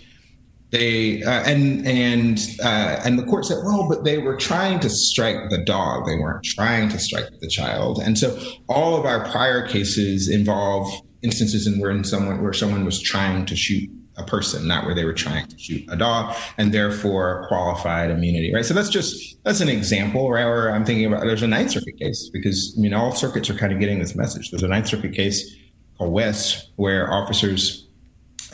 They 0.70 1.22
uh, 1.22 1.44
and 1.44 1.86
and 1.86 2.40
uh, 2.60 3.00
and 3.04 3.16
the 3.16 3.22
court 3.22 3.44
said, 3.44 3.58
well, 3.64 3.88
but 3.88 4.02
they 4.02 4.18
were 4.18 4.36
trying 4.36 4.80
to 4.80 4.90
strike 4.90 5.48
the 5.48 5.58
dog. 5.58 6.06
They 6.06 6.16
weren't 6.16 6.44
trying 6.44 6.88
to 6.88 6.98
strike 6.98 7.26
the 7.40 7.46
child. 7.46 8.00
And 8.04 8.18
so 8.18 8.36
all 8.68 8.96
of 8.96 9.06
our 9.06 9.30
prior 9.30 9.64
cases 9.64 10.28
involve 10.28 10.92
instances 11.22 11.68
in 11.68 11.78
where 11.78 11.92
in 11.92 12.02
someone 12.02 12.42
where 12.42 12.52
someone 12.52 12.84
was 12.84 13.00
trying 13.00 13.46
to 13.46 13.54
shoot 13.54 13.88
a 14.16 14.24
person, 14.24 14.66
not 14.66 14.86
where 14.86 14.94
they 14.94 15.04
were 15.04 15.12
trying 15.12 15.46
to 15.46 15.58
shoot 15.58 15.84
a 15.88 15.96
dog, 15.96 16.34
and 16.58 16.72
therefore 16.72 17.46
qualified 17.48 18.10
immunity, 18.10 18.52
right? 18.54 18.64
So 18.64 18.74
that's 18.74 18.88
just 18.88 19.36
that's 19.44 19.60
an 19.60 19.68
example, 19.68 20.30
right? 20.30 20.44
Where 20.44 20.72
I'm 20.72 20.84
thinking 20.84 21.06
about 21.06 21.22
there's 21.22 21.42
a 21.42 21.46
Ninth 21.46 21.72
Circuit 21.72 21.98
case 21.98 22.30
because 22.32 22.74
I 22.76 22.80
mean 22.80 22.94
all 22.94 23.12
circuits 23.12 23.50
are 23.50 23.54
kind 23.54 23.72
of 23.72 23.80
getting 23.80 23.98
this 23.98 24.14
message. 24.14 24.50
There's 24.50 24.62
a 24.62 24.68
Ninth 24.68 24.88
Circuit 24.88 25.12
case 25.12 25.54
called 25.98 26.12
West 26.12 26.70
where 26.76 27.12
officers 27.12 27.86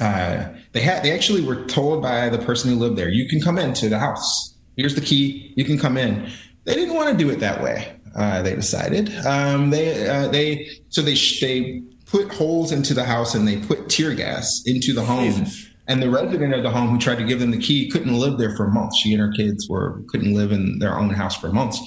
uh, 0.00 0.48
they 0.72 0.80
had 0.80 1.02
they 1.02 1.12
actually 1.12 1.42
were 1.42 1.64
told 1.66 2.02
by 2.02 2.28
the 2.28 2.38
person 2.38 2.70
who 2.70 2.76
lived 2.76 2.96
there, 2.96 3.08
you 3.08 3.28
can 3.28 3.40
come 3.40 3.58
into 3.58 3.88
the 3.88 3.98
house. 3.98 4.54
Here's 4.76 4.94
the 4.94 5.00
key. 5.00 5.52
You 5.56 5.64
can 5.64 5.78
come 5.78 5.96
in. 5.96 6.30
They 6.64 6.74
didn't 6.74 6.94
want 6.94 7.10
to 7.10 7.24
do 7.24 7.30
it 7.30 7.40
that 7.40 7.62
way. 7.62 7.94
Uh, 8.14 8.42
they 8.42 8.54
decided 8.54 9.14
um, 9.26 9.70
they 9.70 10.08
uh, 10.08 10.28
they 10.28 10.68
so 10.88 11.02
they 11.02 11.14
they 11.14 11.82
put 12.12 12.32
holes 12.32 12.70
into 12.70 12.92
the 12.94 13.02
house 13.02 13.34
and 13.34 13.48
they 13.48 13.56
put 13.56 13.88
tear 13.88 14.14
gas 14.14 14.62
into 14.66 14.92
the 14.92 15.02
home. 15.02 15.24
Jesus. 15.24 15.68
And 15.88 16.00
the 16.00 16.10
resident 16.10 16.54
of 16.54 16.62
the 16.62 16.70
home 16.70 16.90
who 16.90 16.98
tried 16.98 17.18
to 17.18 17.24
give 17.24 17.40
them 17.40 17.50
the 17.50 17.58
key 17.58 17.90
couldn't 17.90 18.14
live 18.14 18.38
there 18.38 18.54
for 18.54 18.68
months. 18.68 18.98
She 18.98 19.12
and 19.12 19.20
her 19.20 19.32
kids 19.32 19.68
were 19.68 20.02
couldn't 20.08 20.34
live 20.34 20.52
in 20.52 20.78
their 20.78 20.96
own 20.96 21.10
house 21.10 21.36
for 21.36 21.50
months. 21.50 21.80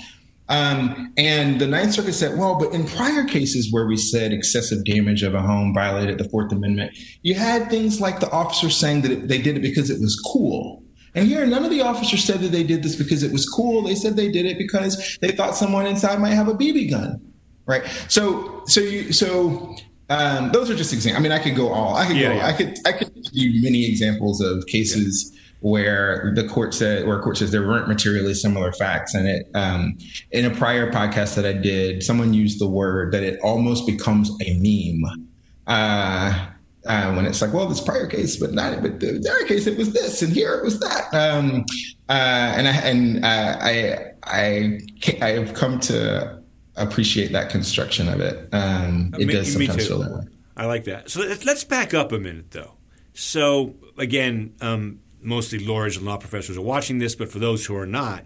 Um, 0.49 1.13
and 1.17 1.59
the 1.59 1.65
Ninth 1.65 1.93
Circuit 1.93 2.13
said, 2.13 2.37
well, 2.37 2.59
but 2.59 2.71
in 2.71 2.85
prior 2.85 3.23
cases 3.23 3.71
where 3.71 3.87
we 3.87 3.97
said 3.97 4.31
excessive 4.31 4.83
damage 4.83 5.23
of 5.23 5.33
a 5.33 5.41
home 5.41 5.73
violated 5.73 6.19
the 6.19 6.29
Fourth 6.29 6.51
Amendment, 6.51 6.95
you 7.23 7.33
had 7.35 7.69
things 7.69 7.99
like 8.01 8.19
the 8.19 8.29
officers 8.29 8.75
saying 8.77 9.01
that 9.03 9.11
it, 9.11 9.27
they 9.27 9.41
did 9.41 9.57
it 9.57 9.61
because 9.61 9.89
it 9.89 9.99
was 9.99 10.19
cool. 10.33 10.83
And 11.15 11.27
here, 11.27 11.45
none 11.45 11.63
of 11.63 11.71
the 11.71 11.81
officers 11.81 12.23
said 12.23 12.41
that 12.41 12.51
they 12.51 12.63
did 12.63 12.83
this 12.83 12.95
because 12.95 13.23
it 13.23 13.31
was 13.31 13.47
cool. 13.47 13.81
They 13.81 13.95
said 13.95 14.15
they 14.15 14.29
did 14.29 14.45
it 14.45 14.57
because 14.57 15.17
they 15.21 15.31
thought 15.31 15.55
someone 15.55 15.87
inside 15.87 16.19
might 16.19 16.31
have 16.35 16.47
a 16.49 16.53
BB 16.53 16.91
gun. 16.91 17.21
right? 17.65 17.83
So 18.07 18.63
so 18.67 18.81
you 18.81 19.13
so 19.13 19.75
um, 20.09 20.51
those 20.51 20.69
are 20.69 20.75
just 20.75 20.93
examples. 20.93 21.19
I 21.19 21.23
mean, 21.23 21.31
I 21.31 21.39
could 21.39 21.55
go 21.55 21.69
all. 21.69 21.95
I 21.95 22.07
could 22.07 22.17
yeah, 22.17 22.29
go. 22.29 22.35
Yeah. 22.35 22.47
I 22.47 22.53
could. 22.53 22.77
I 22.85 22.91
could 22.91 23.13
give 23.13 23.31
you 23.33 23.63
many 23.63 23.87
examples 23.89 24.41
of 24.41 24.65
cases 24.67 25.31
yeah. 25.33 25.39
where 25.61 26.31
the 26.35 26.47
court 26.47 26.73
said, 26.73 27.07
where 27.07 27.19
court 27.19 27.37
says 27.37 27.51
there 27.51 27.67
weren't 27.67 27.87
materially 27.87 28.33
similar 28.33 28.71
facts, 28.71 29.13
and 29.15 29.27
it. 29.27 29.47
Um, 29.55 29.97
in 30.31 30.45
a 30.45 30.51
prior 30.51 30.91
podcast 30.91 31.35
that 31.35 31.45
I 31.45 31.53
did, 31.53 32.03
someone 32.03 32.33
used 32.33 32.59
the 32.59 32.67
word 32.67 33.11
that 33.13 33.23
it 33.23 33.39
almost 33.41 33.87
becomes 33.87 34.29
a 34.45 34.53
meme. 34.59 35.29
Uh, 35.67 36.49
uh, 36.85 37.11
when 37.13 37.25
it's 37.25 37.41
like, 37.41 37.51
well, 37.51 37.67
this 37.67 37.81
prior 37.81 38.05
case, 38.05 38.37
but 38.37 38.53
not, 38.53 38.79
but 38.83 38.99
the 38.99 39.27
other 39.27 39.47
case, 39.47 39.65
it 39.65 39.75
was 39.75 39.91
this, 39.91 40.21
and 40.21 40.31
here 40.31 40.53
it 40.53 40.63
was 40.63 40.79
that. 40.79 41.11
Um, 41.13 41.65
uh, 42.09 42.53
and 42.57 42.67
I 42.67 42.71
and 42.71 43.25
uh, 43.25 43.57
I 43.59 44.11
I 44.23 44.79
I 45.21 45.29
have 45.29 45.55
come 45.55 45.79
to 45.81 46.43
appreciate 46.75 47.31
that 47.31 47.49
construction 47.49 48.09
of 48.09 48.19
it. 48.19 48.49
Um, 48.53 49.13
it 49.17 49.27
me, 49.27 49.33
does 49.33 49.51
sometimes 49.51 49.87
feel 49.87 49.99
that 49.99 50.11
way. 50.11 50.23
I 50.57 50.65
like 50.65 50.85
that. 50.85 51.09
So 51.09 51.21
let's 51.21 51.63
back 51.63 51.93
up 51.93 52.11
a 52.11 52.19
minute, 52.19 52.51
though. 52.51 52.73
So 53.13 53.75
again, 53.97 54.55
um, 54.61 54.99
mostly 55.21 55.59
lawyers 55.59 55.97
and 55.97 56.05
law 56.05 56.17
professors 56.17 56.57
are 56.57 56.61
watching 56.61 56.99
this, 56.99 57.15
but 57.15 57.29
for 57.29 57.39
those 57.39 57.65
who 57.65 57.75
are 57.75 57.85
not, 57.85 58.25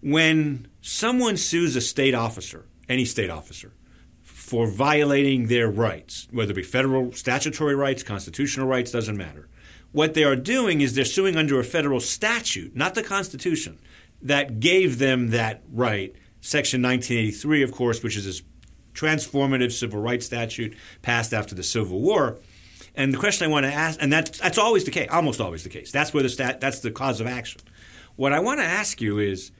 when 0.00 0.68
someone 0.80 1.36
sues 1.36 1.76
a 1.76 1.80
state 1.80 2.14
officer, 2.14 2.66
any 2.88 3.04
state 3.04 3.30
officer, 3.30 3.72
for 4.22 4.66
violating 4.66 5.48
their 5.48 5.68
rights, 5.68 6.26
whether 6.30 6.52
it 6.52 6.54
be 6.54 6.62
federal 6.62 7.12
statutory 7.12 7.74
rights, 7.74 8.02
constitutional 8.02 8.66
rights, 8.66 8.90
doesn't 8.90 9.16
matter. 9.16 9.48
What 9.92 10.14
they 10.14 10.24
are 10.24 10.36
doing 10.36 10.80
is 10.80 10.94
they're 10.94 11.04
suing 11.04 11.36
under 11.36 11.58
a 11.60 11.64
federal 11.64 12.00
statute, 12.00 12.74
not 12.74 12.94
the 12.94 13.02
Constitution, 13.02 13.78
that 14.22 14.60
gave 14.60 14.98
them 14.98 15.30
that 15.30 15.62
right. 15.70 16.14
Section 16.40 16.82
1983, 16.82 17.62
of 17.62 17.72
course, 17.72 18.02
which 18.02 18.16
is 18.16 18.24
this 18.24 18.42
transformative 18.94 19.72
civil 19.72 20.00
rights 20.00 20.26
statute 20.26 20.76
passed 21.02 21.32
after 21.32 21.54
the 21.54 21.62
Civil 21.62 22.00
War. 22.00 22.38
And 22.94 23.14
the 23.14 23.18
question 23.18 23.48
I 23.48 23.50
want 23.50 23.64
to 23.64 23.72
ask, 23.72 24.02
and 24.02 24.12
that's, 24.12 24.38
that's 24.38 24.58
always 24.58 24.84
the 24.84 24.90
case, 24.90 25.08
almost 25.10 25.40
always 25.40 25.62
the 25.62 25.68
case. 25.68 25.92
That's 25.92 26.12
where 26.12 26.22
the 26.22 26.28
stat, 26.28 26.60
that's 26.60 26.80
the 26.80 26.90
cause 26.90 27.20
of 27.20 27.26
action. 27.26 27.60
What 28.16 28.32
I 28.32 28.40
want 28.40 28.58
to 28.60 28.64
ask 28.64 29.00
you 29.00 29.18
is, 29.18 29.52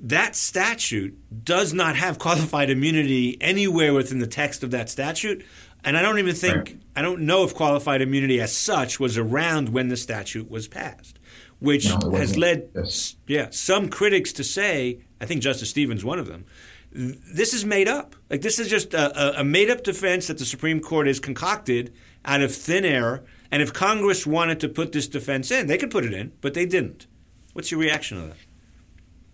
that 0.00 0.36
statute 0.36 1.18
does 1.44 1.74
not 1.74 1.96
have 1.96 2.18
qualified 2.18 2.70
immunity 2.70 3.36
anywhere 3.40 3.92
within 3.92 4.20
the 4.20 4.26
text 4.26 4.62
of 4.62 4.70
that 4.70 4.88
statute. 4.88 5.44
And 5.84 5.96
I 5.96 6.02
don't 6.02 6.18
even 6.18 6.34
think, 6.34 6.56
right. 6.56 6.76
I 6.96 7.02
don't 7.02 7.22
know 7.22 7.44
if 7.44 7.54
qualified 7.54 8.02
immunity 8.02 8.40
as 8.40 8.56
such 8.56 9.00
was 9.00 9.18
around 9.18 9.70
when 9.70 9.88
the 9.88 9.96
statute 9.96 10.50
was 10.50 10.68
passed, 10.68 11.17
which 11.60 11.88
no, 11.88 12.10
has 12.12 12.36
led, 12.36 12.70
yes. 12.74 13.16
yeah, 13.26 13.48
some 13.50 13.88
critics 13.88 14.32
to 14.34 14.44
say, 14.44 15.00
I 15.20 15.26
think 15.26 15.42
Justice 15.42 15.70
Stevens, 15.70 16.04
one 16.04 16.18
of 16.18 16.26
them, 16.26 16.44
this 16.90 17.52
is 17.52 17.64
made 17.64 17.88
up. 17.88 18.16
Like 18.30 18.42
this 18.42 18.58
is 18.58 18.68
just 18.68 18.94
a, 18.94 19.40
a 19.40 19.44
made 19.44 19.70
up 19.70 19.82
defense 19.82 20.28
that 20.28 20.38
the 20.38 20.44
Supreme 20.44 20.80
Court 20.80 21.06
has 21.06 21.20
concocted 21.20 21.92
out 22.24 22.40
of 22.40 22.54
thin 22.54 22.84
air. 22.84 23.24
And 23.50 23.62
if 23.62 23.72
Congress 23.72 24.26
wanted 24.26 24.60
to 24.60 24.68
put 24.68 24.92
this 24.92 25.08
defense 25.08 25.50
in, 25.50 25.66
they 25.66 25.78
could 25.78 25.90
put 25.90 26.04
it 26.04 26.12
in, 26.12 26.32
but 26.40 26.54
they 26.54 26.66
didn't. 26.66 27.06
What's 27.52 27.70
your 27.70 27.80
reaction 27.80 28.20
to 28.20 28.26
that? 28.28 28.36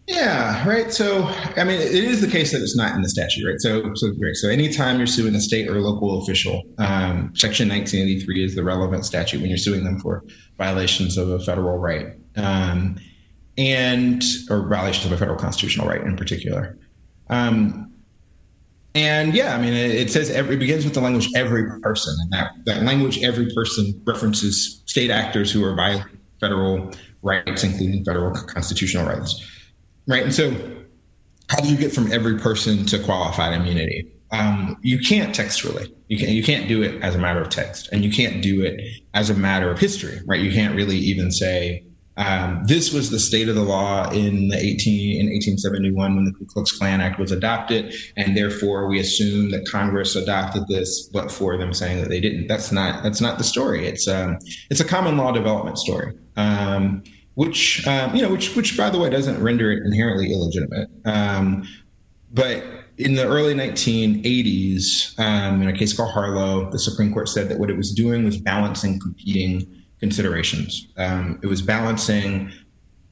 Yeah, 0.07 0.69
right. 0.69 0.93
So, 0.93 1.25
I 1.57 1.65
mean, 1.65 1.81
it 1.81 1.93
is 1.93 2.21
the 2.21 2.27
case 2.27 2.53
that 2.53 2.61
it's 2.61 2.77
not 2.77 2.95
in 2.95 3.01
the 3.01 3.09
statute, 3.09 3.47
right? 3.47 3.59
So, 3.59 3.95
so 3.95 4.13
great. 4.13 4.37
So, 4.37 4.51
anytime 4.51 4.99
you're 4.99 5.07
suing 5.07 5.35
a 5.35 5.41
state 5.41 5.67
or 5.67 5.81
local 5.81 6.23
official, 6.23 6.63
um, 6.77 7.33
Section 7.35 7.71
1983 7.71 8.45
is 8.45 8.55
the 8.55 8.63
relevant 8.63 9.07
statute 9.07 9.41
when 9.41 9.49
you're 9.49 9.57
suing 9.57 9.83
them 9.83 9.99
for 9.99 10.23
violations 10.59 11.17
of 11.17 11.31
a 11.31 11.41
federal 11.41 11.79
right, 11.79 12.09
um, 12.37 12.99
and 13.57 14.23
or 14.51 14.69
violations 14.69 15.07
of 15.07 15.13
a 15.13 15.17
federal 15.17 15.39
constitutional 15.39 15.89
right 15.89 16.03
in 16.03 16.17
particular. 16.17 16.77
Um, 17.31 17.91
and 18.95 19.35
yeah, 19.35 19.57
I 19.57 19.61
mean, 19.61 19.73
it, 19.73 19.91
it 19.91 20.11
says 20.11 20.29
every, 20.31 20.57
it 20.57 20.59
begins 20.59 20.85
with 20.85 20.93
the 20.93 21.01
language 21.01 21.31
"every 21.35 21.81
person," 21.81 22.15
and 22.21 22.33
that 22.35 22.53
that 22.67 22.83
language 22.83 23.23
"every 23.23 23.51
person" 23.55 23.99
references 24.07 24.83
state 24.85 25.11
actors 25.11 25.51
who 25.51 25.65
are 25.65 25.75
violating 25.75 26.19
federal 26.41 26.93
rights, 27.23 27.65
including 27.65 28.05
federal 28.05 28.35
constitutional 28.35 29.07
rights 29.07 29.43
right? 30.07 30.23
And 30.23 30.35
so, 30.35 30.51
how 31.49 31.61
do 31.61 31.69
you 31.69 31.77
get 31.77 31.93
from 31.93 32.13
every 32.13 32.39
person 32.39 32.87
to 32.87 32.99
qualified 32.99 33.55
immunity? 33.55 34.11
Um, 34.31 34.77
you 34.83 34.99
can't 34.99 35.35
textually. 35.35 35.95
You 36.09 36.19
can't. 36.19 36.31
you 36.31 36.43
can't 36.43 36.69
do 36.69 36.83
it 36.83 37.03
as 37.03 37.15
a 37.15 37.19
matter 37.19 37.41
of 37.41 37.51
text, 37.51 37.89
and 37.93 38.05
you 38.05 38.11
can't 38.11 38.43
do 38.43 38.63
it 38.63 38.81
as 39.15 39.31
a 39.31 39.35
matter 39.35 39.71
of 39.71 39.79
history, 39.79 40.21
right? 40.27 40.41
You 40.41 40.53
can't 40.53 40.75
really 40.75 40.97
even 40.97 41.31
say 41.31 41.85
um, 42.17 42.63
this 42.67 42.93
was 42.93 43.11
the 43.11 43.19
state 43.19 43.49
of 43.49 43.57
the 43.57 43.63
law 43.63 44.09
in 44.11 44.49
the 44.49 44.57
18 44.57 45.21
in 45.21 45.27
1871 45.27 46.15
when 46.15 46.25
the 46.25 46.33
Ku 46.33 46.47
Klux 46.47 46.77
Klan 46.77 47.01
Act 47.01 47.19
was 47.19 47.33
adopted, 47.33 47.95
and 48.17 48.37
therefore 48.37 48.89
we 48.89 49.01
assume 49.01 49.51
that 49.51 49.67
Congress 49.67 50.15
adopted 50.15 50.69
this, 50.69 51.09
but 51.13 51.31
for 51.31 51.57
them 51.57 51.73
saying 51.73 52.01
that 52.01 52.09
they 52.09 52.21
didn't. 52.21 52.47
That's 52.47 52.71
not 52.71 53.03
that's 53.03 53.21
not 53.21 53.39
the 53.39 53.45
story. 53.45 53.87
It's 53.87 54.07
um, 54.07 54.39
it's 54.71 54.81
a 54.81 54.85
common 54.85 55.17
law 55.17 55.33
development 55.33 55.79
story. 55.79 56.15
Um, 56.37 57.03
which 57.35 57.87
um, 57.87 58.15
you 58.15 58.23
know, 58.23 58.31
which 58.31 58.55
which 58.55 58.77
by 58.77 58.91
the 58.91 58.99
way 58.99 59.11
doesn't 59.11 59.43
render 59.43 59.73
it 59.73 59.85
inherently 59.85 60.33
illegitimate. 60.33 60.89
Um, 61.05 61.69
but 62.33 62.65
in 62.97 63.15
the 63.15 63.27
early 63.27 63.55
1980s, 63.55 65.19
um, 65.19 65.63
in 65.63 65.69
a 65.69 65.73
case 65.73 65.93
called 65.93 66.13
Harlow, 66.13 66.71
the 66.71 66.79
Supreme 66.79 67.13
Court 67.13 67.29
said 67.29 67.49
that 67.49 67.59
what 67.59 67.71
it 67.71 67.77
was 67.77 67.93
doing 67.93 68.25
was 68.25 68.37
balancing 68.37 69.01
competing 69.01 69.67
considerations. 69.99 70.89
Um, 70.97 71.41
it 71.43 71.47
was 71.47 71.63
balancing 71.63 72.53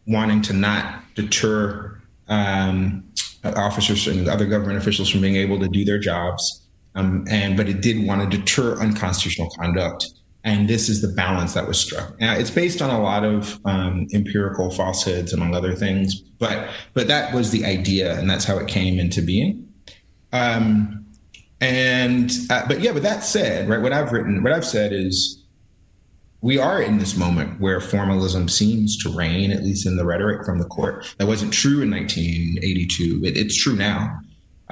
wanting 0.06 0.42
to 0.42 0.52
not 0.52 1.02
deter 1.14 2.00
um, 2.28 3.04
officers 3.44 4.06
and 4.06 4.28
other 4.28 4.46
government 4.46 4.78
officials 4.78 5.08
from 5.08 5.20
being 5.20 5.36
able 5.36 5.58
to 5.58 5.68
do 5.68 5.84
their 5.84 5.98
jobs, 5.98 6.66
um, 6.94 7.24
and 7.28 7.56
but 7.56 7.68
it 7.68 7.80
did 7.80 8.06
want 8.06 8.30
to 8.30 8.38
deter 8.38 8.80
unconstitutional 8.80 9.50
conduct 9.58 10.06
and 10.44 10.68
this 10.68 10.88
is 10.88 11.00
the 11.00 11.08
balance 11.08 11.54
that 11.54 11.66
was 11.66 11.78
struck. 11.78 12.18
Now, 12.20 12.34
it's 12.34 12.50
based 12.50 12.82
on 12.82 12.90
a 12.90 13.00
lot 13.00 13.24
of 13.24 13.60
um, 13.64 14.08
empirical 14.12 14.70
falsehoods, 14.70 15.32
among 15.32 15.54
other 15.54 15.74
things, 15.74 16.20
but 16.20 16.68
but 16.94 17.06
that 17.08 17.34
was 17.34 17.50
the 17.50 17.64
idea, 17.64 18.18
and 18.18 18.28
that's 18.28 18.44
how 18.44 18.58
it 18.58 18.68
came 18.68 18.98
into 18.98 19.22
being. 19.22 19.68
Um, 20.32 21.06
and 21.60 22.32
uh, 22.50 22.66
but 22.66 22.80
yeah, 22.80 22.92
but 22.92 23.02
that 23.04 23.22
said, 23.22 23.68
right, 23.68 23.80
what 23.80 23.92
I've 23.92 24.10
written, 24.10 24.42
what 24.42 24.52
I've 24.52 24.64
said 24.64 24.92
is, 24.92 25.44
we 26.40 26.58
are 26.58 26.82
in 26.82 26.98
this 26.98 27.16
moment 27.16 27.60
where 27.60 27.80
formalism 27.80 28.48
seems 28.48 29.00
to 29.04 29.16
reign, 29.16 29.52
at 29.52 29.62
least 29.62 29.86
in 29.86 29.96
the 29.96 30.04
rhetoric 30.04 30.44
from 30.44 30.58
the 30.58 30.64
court. 30.64 31.14
That 31.18 31.28
wasn't 31.28 31.52
true 31.52 31.82
in 31.82 31.90
1982. 31.90 33.20
It, 33.24 33.36
it's 33.36 33.56
true 33.56 33.76
now. 33.76 34.18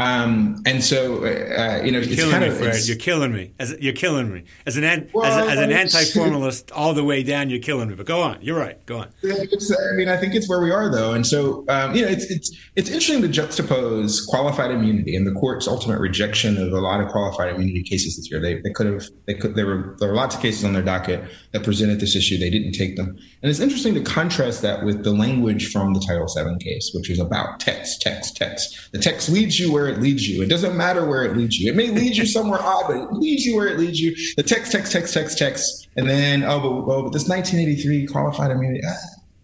Um, 0.01 0.63
and 0.65 0.83
so, 0.83 1.25
uh, 1.25 1.83
you 1.85 1.93
know, 1.93 1.99
you're 1.99 2.17
killing 2.17 2.41
me, 2.41 2.49
of, 2.49 2.57
Fred. 2.57 2.81
You're 2.87 2.97
killing 2.97 3.35
me. 3.35 3.53
As, 3.59 3.77
you're 3.79 3.93
killing 3.93 4.33
me 4.33 4.45
as 4.65 4.79
an 4.79 4.85
an, 4.85 5.11
well, 5.13 5.27
as, 5.27 5.47
a, 5.47 5.51
as, 5.51 5.59
an 5.59 5.73
anti-formalist 5.73 6.73
all 6.73 6.95
the 6.95 7.05
way 7.05 7.23
down. 7.23 7.51
You're 7.51 7.61
killing 7.61 7.91
me. 7.91 7.97
But 7.97 8.07
go 8.07 8.23
on. 8.23 8.39
You're 8.41 8.59
right. 8.59 8.85
Go 8.87 9.01
on. 9.01 9.09
I 9.23 9.95
mean, 9.95 10.09
I 10.09 10.17
think 10.17 10.35
it's 10.35 10.49
where 10.49 10.63
we 10.63 10.71
are 10.71 10.91
though, 10.91 11.13
and 11.13 11.27
so 11.27 11.67
um, 11.69 11.95
you 11.95 12.03
know, 12.03 12.09
it's 12.09 12.25
it's 12.31 12.51
it's 12.77 12.89
interesting 12.89 13.21
to 13.21 13.29
juxtapose 13.29 14.27
qualified 14.27 14.71
immunity 14.71 15.15
and 15.17 15.27
the 15.27 15.33
court's 15.33 15.69
ultimate 15.69 16.01
rejection 16.01 16.57
of 16.57 16.73
a 16.73 16.81
lot 16.81 17.03
of 17.03 17.09
qualified 17.09 17.55
immunity 17.55 17.83
cases 17.83 18.17
this 18.17 18.31
year. 18.31 18.41
They 18.41 18.59
they 18.63 18.71
could 18.71 18.87
have 18.87 19.05
they 19.27 19.35
could 19.35 19.55
there 19.55 19.67
were 19.67 19.97
there 19.99 20.09
were 20.09 20.15
lots 20.15 20.35
of 20.35 20.41
cases 20.41 20.65
on 20.65 20.73
their 20.73 20.83
docket 20.83 21.25
that 21.53 21.63
presented 21.63 22.01
this 22.01 22.17
issue. 22.17 22.39
They 22.39 22.49
didn't 22.49 22.73
take 22.73 22.97
them, 22.97 23.19
and 23.43 23.49
it's 23.49 23.61
interesting 23.61 23.95
to 23.95 24.03
contrast 24.03 24.61
that 24.63 24.85
with 24.85 25.03
the 25.03 25.13
language 25.13 25.73
from 25.73 25.95
the 25.95 26.01
Title 26.01 26.27
VII 26.27 26.63
case, 26.63 26.91
which 26.95 27.09
is 27.09 27.19
about 27.19 27.59
text, 27.59 28.03
text, 28.03 28.37
text. 28.37 28.91
The 28.93 28.99
text 28.99 29.31
leads 29.31 29.59
you 29.59 29.73
where 29.73 29.89
it 29.89 29.99
leads 29.99 30.29
you. 30.29 30.43
It 30.43 30.51
doesn't 30.51 30.77
matter 30.77 31.07
where 31.07 31.25
it 31.25 31.35
leads 31.35 31.59
you. 31.59 31.73
It 31.73 31.77
may 31.77 31.89
lead 31.89 32.19
you 32.19 32.27
somewhere 32.27 32.61
odd, 32.61 32.85
but 32.89 32.97
it 32.97 33.13
leads 33.13 33.47
you 33.47 33.57
where 33.57 33.67
it 33.67 33.79
leads 33.79 33.99
you. 33.99 34.15
The 34.37 34.43
text, 34.43 34.73
text, 34.73 34.93
text, 34.93 35.15
text, 35.15 35.39
text, 35.39 35.89
and 35.97 36.09
then 36.09 36.43
oh, 36.43 36.61
but, 36.61 36.69
oh, 36.69 37.03
but 37.05 37.13
this 37.13 37.29
1983 37.29 38.07
qualified 38.09 38.51
immunity. 38.51 38.83
I 38.87 38.93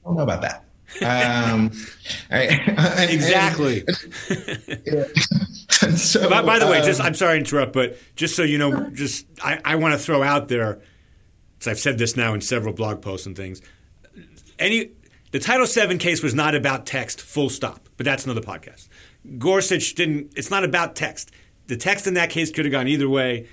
don't 0.05 0.17
know 0.17 0.23
about 0.25 0.43
that. 0.43 0.63
Um, 1.03 1.73
and, 2.31 3.11
exactly. 3.11 3.83
And, 3.87 4.83
yeah. 4.87 5.05
so, 5.97 6.29
by, 6.29 6.43
by, 6.43 6.59
the 6.59 6.67
way, 6.67 6.83
just 6.83 7.01
um, 7.01 7.07
I'm 7.07 7.15
sorry 7.15 7.35
to 7.35 7.39
interrupt, 7.39 7.73
but 7.73 7.97
just 8.15 8.37
so 8.37 8.43
you 8.43 8.59
know, 8.59 8.91
just 8.91 9.27
I, 9.43 9.59
I 9.65 9.77
want 9.77 9.95
to 9.95 9.99
throw 9.99 10.23
out 10.23 10.49
there, 10.49 10.81
because 11.59 11.71
I've 11.71 11.79
said 11.79 11.97
this 11.97 12.15
now 12.15 12.35
in 12.35 12.43
several 12.43 12.75
blog 12.75 13.01
posts 13.01 13.27
and 13.27 13.35
things. 13.35 13.63
Any 14.59 14.91
the 15.33 15.39
Title 15.39 15.67
VII 15.67 15.99
case 15.99 16.23
was 16.23 16.35
not 16.35 16.55
about 16.55 16.87
text, 16.87 17.21
full 17.21 17.51
stop. 17.51 17.89
But 17.97 18.05
that's 18.05 18.25
another 18.25 18.41
podcast. 18.41 18.89
Gorsuch 19.39 19.95
didn't. 19.95 20.33
It's 20.37 20.51
not 20.51 20.65
about 20.65 20.97
text. 20.97 21.31
The 21.67 21.77
text 21.77 22.07
in 22.07 22.15
that 22.15 22.31
case 22.31 22.51
could 22.51 22.65
have 22.65 22.73
gone 22.73 22.89
either 22.89 23.09
way. 23.09 23.49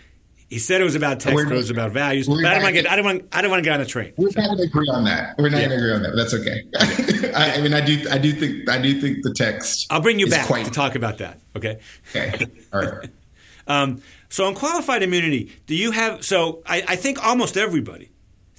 He 0.50 0.60
said 0.60 0.82
it 0.82 0.84
was 0.84 0.96
about 0.96 1.20
text, 1.20 1.46
but 1.46 1.54
it 1.54 1.58
was 1.58 1.72
about 1.72 1.92
values. 1.92 2.28
But 2.28 2.46
I 2.46 2.54
don't 2.54 2.64
want 2.64 2.76
to 2.76 2.82
get. 2.82 2.92
I 2.92 2.96
don't 2.96 3.06
want. 3.06 3.28
I 3.32 3.42
don't 3.42 3.50
want 3.50 3.64
to 3.64 3.68
get 3.68 3.74
on 3.74 3.82
a 3.82 3.86
train. 3.86 4.14
We're 4.18 4.30
not 4.36 4.46
going 4.46 4.58
to 4.58 4.64
agree 4.64 4.88
on 4.90 5.04
that. 5.06 5.36
We're 5.40 5.50
not 5.50 5.62
yeah. 5.62 5.68
going 5.68 5.80
to 5.80 5.86
agree 5.86 5.94
on 5.94 6.04
that. 6.04 6.16
That's 6.16 6.34
okay. 6.34 7.32
I, 7.36 7.56
I, 7.56 7.62
mean, 7.62 7.74
I 7.74 7.82
do. 7.82 8.06
I 8.12 8.20
do 8.20 8.34
think. 8.34 8.70
I 8.70 8.78
do 8.80 9.02
think 9.02 9.24
the 9.24 9.34
text. 9.34 9.88
I'll 9.90 10.02
bring 10.02 10.20
you 10.20 10.28
back 10.28 10.46
quite... 10.46 10.66
to 10.66 10.72
talk 10.72 10.96
about 10.96 11.18
that. 11.20 11.40
Okay. 11.56 11.80
Okay. 12.16 12.46
All 12.74 12.82
right. 12.82 13.10
um, 13.68 14.02
so 14.30 14.46
on 14.46 14.54
qualified 14.54 15.02
immunity, 15.02 15.52
do 15.66 15.76
you 15.76 15.92
have? 15.92 16.24
So 16.24 16.62
I, 16.68 16.84
I 16.88 16.96
think 16.98 17.26
almost 17.26 17.58
everybody 17.58 18.12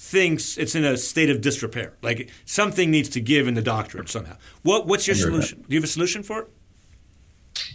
thinks 0.05 0.59
it's 0.59 0.75
in 0.75 0.85
a 0.85 0.97
state 0.99 1.31
of 1.31 1.41
disrepair. 1.41 1.95
Like 2.03 2.31
something 2.45 2.91
needs 2.91 3.09
to 3.11 3.21
give 3.21 3.49
in 3.49 3.55
the 3.55 3.63
doctrine 3.63 4.07
somehow. 4.07 4.37
What 4.63 4.87
What's 4.87 5.07
your 5.07 5.17
solution? 5.17 5.63
Do 5.63 5.75
you 5.75 5.79
have 5.79 5.85
a 5.85 5.93
solution 5.93 6.23
for 6.23 6.43
it? 6.43 6.49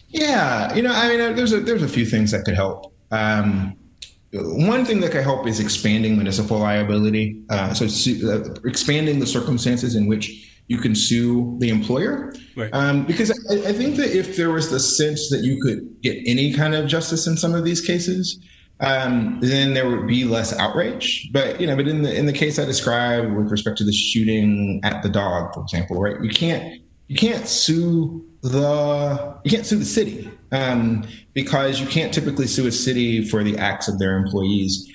Yeah, 0.10 0.74
you 0.76 0.82
know, 0.82 0.92
I 0.94 1.08
mean, 1.10 1.36
there's 1.36 1.54
a 1.54 1.60
there's 1.60 1.84
a 1.84 1.88
few 1.88 2.06
things 2.06 2.32
that 2.32 2.46
could 2.46 2.56
help. 2.56 2.94
Um, 3.12 3.76
one 4.32 4.86
thing 4.86 5.00
that 5.00 5.12
could 5.12 5.24
help 5.24 5.48
is 5.48 5.60
expanding 5.60 6.16
municipal 6.16 6.60
liability. 6.60 7.42
Uh, 7.50 7.74
so 7.74 7.86
uh, 7.86 8.54
expanding 8.64 9.20
the 9.20 9.26
circumstances 9.26 9.96
in 9.96 10.06
which 10.06 10.26
you 10.68 10.78
can 10.78 10.94
sue 10.94 11.58
the 11.60 11.70
employer. 11.70 12.36
Right. 12.56 12.70
Um, 12.74 13.06
because 13.06 13.32
I, 13.32 13.70
I, 13.70 13.74
think 13.74 13.96
that 13.96 14.16
if 14.16 14.38
there 14.38 14.52
was 14.52 14.70
the 14.70 14.80
sense 14.80 15.30
that 15.32 15.42
you 15.42 15.60
could 15.64 15.80
get 16.04 16.18
any 16.28 16.54
kind 16.54 16.76
of 16.76 16.86
justice 16.86 17.26
in 17.26 17.38
some 17.38 17.56
of 17.56 17.66
these 17.66 17.82
cases, 17.82 18.40
um, 18.82 19.40
then 19.42 19.74
there 19.74 19.90
would 19.90 20.08
be 20.08 20.24
less 20.24 20.58
outrage. 20.58 21.30
But 21.32 21.60
you 21.60 21.68
know, 21.68 21.76
but 21.76 21.88
in 21.88 22.04
the 22.04 22.16
in 22.16 22.26
the 22.26 22.34
case 22.34 22.58
I 22.60 22.66
described 22.66 23.34
with 23.34 23.52
respect 23.52 23.78
to 23.80 23.84
the 23.84 23.92
shooting 23.92 24.80
at 24.84 25.04
the 25.04 25.10
dog, 25.10 25.54
for 25.54 25.62
example, 25.62 26.00
right? 26.02 26.22
You 26.22 26.30
can't 26.30 26.82
you 27.08 27.16
can't 27.16 27.48
sue 27.48 28.26
the 28.42 29.36
you 29.44 29.52
can't 29.52 29.66
sue 29.66 29.78
the 29.78 29.86
city 29.86 30.30
um, 30.52 31.06
because 31.34 31.80
you 31.80 31.88
can't 31.88 32.14
typically 32.14 32.48
sue 32.48 32.68
a 32.68 32.72
city 32.72 33.28
for 33.28 33.44
the 33.44 33.58
acts 33.58 33.88
of 33.88 34.00
their 34.00 34.18
employees. 34.18 34.88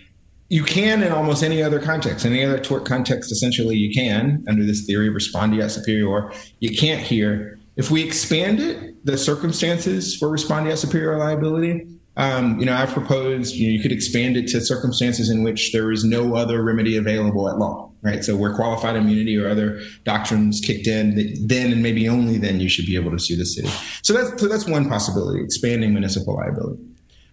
You 0.49 0.63
can 0.63 1.03
in 1.03 1.11
almost 1.11 1.43
any 1.43 1.63
other 1.63 1.81
context, 1.81 2.25
any 2.25 2.45
other 2.45 2.59
tort 2.59 2.85
context. 2.85 3.33
Essentially, 3.33 3.77
you 3.77 3.93
can 3.93 4.45
under 4.49 4.65
this 4.65 4.87
theory 4.87 5.09
of 5.09 5.15
respondeat 5.15 5.71
superior. 5.71 6.31
You 6.61 6.77
can't 6.77 7.01
here. 7.01 7.59
If 7.77 7.91
we 7.91 8.03
expand 8.05 8.61
it, 8.61 9.05
the 9.05 9.19
circumstances 9.19 10.17
for 10.17 10.29
respondeat 10.29 10.79
superior 10.79 11.19
liability, 11.19 11.89
um, 12.17 12.61
you 12.61 12.67
know, 12.67 12.75
I've 12.75 12.93
proposed 12.93 13.55
you, 13.55 13.67
know, 13.67 13.73
you 13.73 13.81
could 13.81 13.93
expand 13.93 14.37
it 14.37 14.47
to 14.49 14.61
circumstances 14.61 15.31
in 15.31 15.43
which 15.43 15.73
there 15.73 15.91
is 15.91 16.05
no 16.05 16.37
other 16.37 16.63
remedy 16.63 16.97
available 16.97 17.49
at 17.49 17.59
law, 17.59 17.91
right? 18.03 18.23
So 18.23 18.37
where 18.37 18.55
qualified 18.55 18.95
immunity 18.97 19.37
or 19.37 19.49
other 19.49 19.81
doctrines 20.05 20.61
kicked 20.61 20.87
in, 20.87 21.17
then 21.47 21.73
and 21.73 21.83
maybe 21.83 22.09
only 22.09 22.39
then 22.39 22.61
you 22.61 22.69
should 22.69 22.87
be 22.87 22.95
able 22.95 23.11
to 23.11 23.19
sue 23.19 23.37
the 23.37 23.47
city. 23.47 23.69
So 24.03 24.13
that's 24.13 24.41
so 24.41 24.49
that's 24.49 24.67
one 24.67 24.89
possibility, 24.89 25.43
expanding 25.43 25.93
municipal 25.93 26.37
liability. 26.37 26.83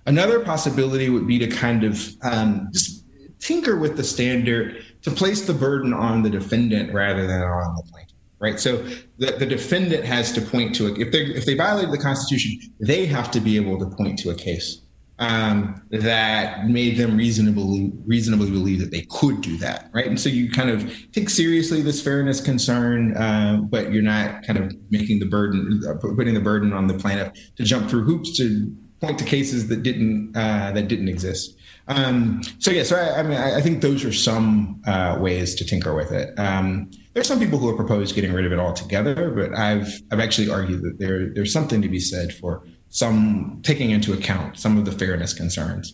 Another 0.07 0.39
possibility 0.39 1.09
would 1.09 1.27
be 1.27 1.37
to 1.37 1.47
kind 1.47 1.83
of 1.83 2.09
um, 2.23 2.69
just 2.73 3.05
tinker 3.39 3.77
with 3.77 3.97
the 3.97 4.03
standard 4.03 4.83
to 5.03 5.11
place 5.11 5.41
the 5.41 5.53
burden 5.53 5.93
on 5.93 6.23
the 6.23 6.29
defendant 6.29 6.91
rather 6.91 7.27
than 7.27 7.41
on 7.41 7.75
the 7.75 7.83
plaintiff 7.91 8.10
right? 8.41 8.59
So 8.59 8.77
the, 9.19 9.31
the 9.37 9.45
defendant 9.45 10.03
has 10.03 10.31
to 10.33 10.41
point 10.41 10.75
to 10.75 10.87
it. 10.87 10.97
If 10.97 11.11
they 11.11 11.19
if 11.19 11.45
they 11.45 11.53
violated 11.53 11.93
the 11.93 11.99
Constitution, 11.99 12.59
they 12.79 13.05
have 13.05 13.31
to 13.31 13.39
be 13.39 13.55
able 13.55 13.79
to 13.79 13.95
point 13.95 14.19
to 14.19 14.31
a 14.31 14.35
case 14.35 14.81
um, 15.19 15.79
that 15.91 16.67
made 16.67 16.97
them 16.97 17.15
reasonably 17.15 17.93
reasonably 18.05 18.49
believe 18.49 18.79
that 18.79 18.89
they 18.89 19.05
could 19.11 19.41
do 19.41 19.55
that, 19.57 19.89
right? 19.93 20.07
And 20.07 20.19
so 20.19 20.29
you 20.29 20.49
kind 20.49 20.71
of 20.71 20.91
take 21.11 21.29
seriously 21.29 21.81
this 21.81 22.01
fairness 22.01 22.41
concern, 22.41 23.15
uh, 23.15 23.61
but 23.69 23.93
you're 23.93 24.01
not 24.01 24.43
kind 24.43 24.57
of 24.57 24.73
making 24.89 25.19
the 25.19 25.27
burden 25.27 25.81
uh, 25.87 25.93
putting 25.93 26.33
the 26.33 26.41
burden 26.41 26.73
on 26.73 26.87
the 26.87 26.95
plaintiff 26.95 27.31
to 27.55 27.63
jump 27.63 27.89
through 27.89 28.03
hoops 28.03 28.35
to 28.37 28.75
point 28.99 29.19
to 29.19 29.25
cases 29.25 29.67
that 29.67 29.83
didn't 29.83 30.35
uh, 30.35 30.71
that 30.71 30.87
didn't 30.87 31.07
exist. 31.07 31.55
Um, 31.87 32.41
so 32.59 32.71
yeah, 32.71 32.83
so 32.83 32.95
I, 32.95 33.19
I 33.19 33.23
mean, 33.23 33.37
I, 33.37 33.59
think 33.61 33.81
those 33.81 34.05
are 34.05 34.13
some 34.13 34.81
uh, 34.85 35.17
ways 35.19 35.55
to 35.55 35.65
tinker 35.65 35.95
with 35.95 36.11
it. 36.11 36.37
Um, 36.39 36.91
there's 37.13 37.27
some 37.27 37.39
people 37.39 37.59
who 37.59 37.67
have 37.67 37.75
proposed 37.75 38.15
getting 38.15 38.31
rid 38.31 38.45
of 38.45 38.51
it 38.51 38.59
altogether, 38.59 39.31
but 39.31 39.57
I've 39.57 40.01
I've 40.11 40.19
actually 40.19 40.49
argued 40.49 40.83
that 40.83 40.99
there 40.99 41.33
there's 41.33 41.51
something 41.51 41.81
to 41.81 41.89
be 41.89 41.99
said 41.99 42.33
for 42.33 42.63
some 42.89 43.59
taking 43.63 43.91
into 43.91 44.13
account 44.13 44.59
some 44.59 44.77
of 44.77 44.85
the 44.85 44.91
fairness 44.91 45.33
concerns, 45.33 45.93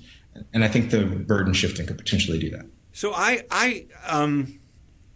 and 0.53 0.63
I 0.63 0.67
think 0.67 0.91
the 0.91 1.05
burden 1.05 1.53
shifting 1.53 1.87
could 1.87 1.97
potentially 1.97 2.37
do 2.37 2.49
that. 2.51 2.65
So 2.91 3.13
I 3.13 3.43
I 3.49 3.87
um, 4.07 4.59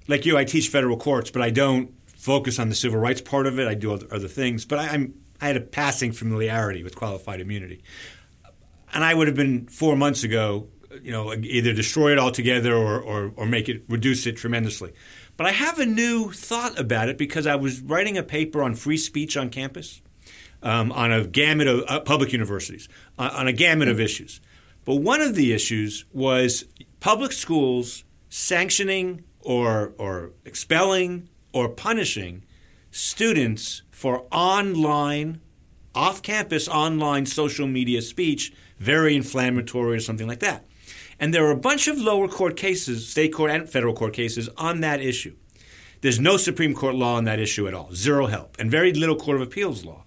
like 0.08 0.26
you, 0.26 0.38
I 0.38 0.46
teach 0.46 0.70
federal 0.70 0.98
courts, 0.98 1.30
but 1.30 1.42
I 1.42 1.52
don't 1.52 1.94
focus 2.08 2.60
on 2.60 2.70
the 2.70 2.76
civil 2.76 3.00
rights 3.00 3.22
part 3.22 3.46
of 3.46 3.60
it. 3.60 3.68
I 3.68 3.74
do 3.74 3.94
other, 3.94 4.08
other 4.12 4.28
things, 4.28 4.66
but 4.66 4.80
I, 4.80 4.88
I'm 4.90 5.14
I 5.42 5.48
had 5.48 5.58
a 5.58 5.62
passing 5.62 6.12
familiarity 6.12 6.84
with 6.84 6.96
qualified 6.96 7.42
immunity, 7.42 7.84
and 8.94 9.04
I 9.04 9.14
would 9.14 9.28
have 9.28 9.36
been 9.36 9.68
four 9.68 9.96
months 9.96 10.24
ago, 10.24 10.68
you 11.02 11.12
know, 11.12 11.34
either 11.34 11.74
destroy 11.74 12.12
it 12.12 12.20
altogether 12.20 12.76
or, 12.76 13.00
or, 13.00 13.34
or 13.36 13.46
make 13.46 13.70
it 13.70 13.84
reduce 13.88 14.26
it 14.26 14.38
tremendously. 14.38 14.94
But 15.38 15.48
I 15.48 15.52
have 15.52 15.80
a 15.80 15.86
new 15.86 16.32
thought 16.32 16.80
about 16.80 17.10
it 17.10 17.18
because 17.18 17.48
I 17.48 17.56
was 17.56 17.82
writing 17.82 18.18
a 18.18 18.24
paper 18.24 18.62
on 18.62 18.76
free 18.76 18.98
speech 18.98 19.38
on 19.38 19.50
campus, 19.50 20.02
um, 20.62 20.92
on 20.92 21.12
a 21.12 21.26
gamut 21.26 21.68
of 21.68 21.84
uh, 21.88 22.00
public 22.02 22.34
universities, 22.34 22.88
uh, 23.18 23.32
on 23.34 23.48
a 23.48 23.54
gamut 23.54 23.88
of 23.88 24.00
issues. 24.00 24.42
But 24.84 24.96
one 24.96 25.22
of 25.22 25.36
the 25.36 25.54
issues 25.54 26.06
was 26.12 26.66
public 27.00 27.32
schools 27.32 28.04
sanctioning 28.30 29.24
or, 29.40 29.94
or 29.98 30.32
expelling 30.46 31.30
or 31.54 31.70
punishing 31.70 32.44
students 32.92 33.84
for 33.92 34.26
online, 34.32 35.40
off 35.94 36.22
campus 36.22 36.68
online 36.68 37.26
social 37.26 37.68
media 37.68 38.02
speech, 38.02 38.54
very 38.82 39.16
inflammatory 39.16 39.96
or 39.96 40.00
something 40.00 40.28
like 40.28 40.40
that. 40.40 40.66
And 41.20 41.32
there 41.32 41.46
are 41.46 41.52
a 41.52 41.56
bunch 41.56 41.88
of 41.88 42.00
lower 42.00 42.28
court 42.28 42.58
cases, 42.58 43.08
state 43.08 43.32
court 43.32 43.52
and 43.52 43.70
federal 43.70 43.94
court 43.94 44.14
cases, 44.14 44.50
on 44.58 44.82
that 44.82 45.00
issue. 45.00 45.36
There's 46.02 46.20
no 46.20 46.36
Supreme 46.36 46.74
Court 46.74 46.96
law 46.96 47.16
on 47.16 47.26
that 47.26 47.40
issue 47.40 47.68
at 47.68 47.76
all, 47.76 47.94
zero 47.94 48.26
help, 48.26 48.58
and 48.58 48.72
very 48.72 48.92
little 48.92 49.16
Court 49.16 49.40
of 49.40 49.44
Appeals 49.44 49.86
law. 49.86 50.04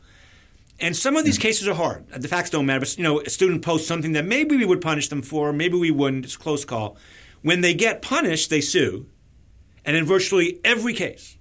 And 0.80 0.96
some 0.96 1.16
of 1.16 1.24
these 1.24 1.36
hmm. 1.36 1.42
cases 1.42 1.68
are 1.68 1.74
hard. 1.74 2.08
The 2.08 2.26
facts 2.26 2.50
don't 2.50 2.66
matter. 2.66 2.80
But 2.80 2.98
you 2.98 3.04
know, 3.04 3.20
a 3.20 3.30
student 3.30 3.62
posts 3.62 3.86
something 3.86 4.10
that 4.12 4.24
maybe 4.24 4.56
we 4.56 4.64
would 4.64 4.80
punish 4.80 5.08
them 5.08 5.22
for, 5.22 5.52
maybe 5.52 5.76
we 5.76 5.92
wouldn't. 5.92 6.24
It's 6.24 6.34
a 6.34 6.38
close 6.38 6.64
call. 6.64 6.96
When 7.42 7.60
they 7.60 7.74
get 7.74 8.02
punished, 8.02 8.50
they 8.50 8.60
sue. 8.60 9.06
And 9.84 9.96
in 9.96 10.04
virtually 10.04 10.60
every 10.64 10.94
case, 10.94 11.38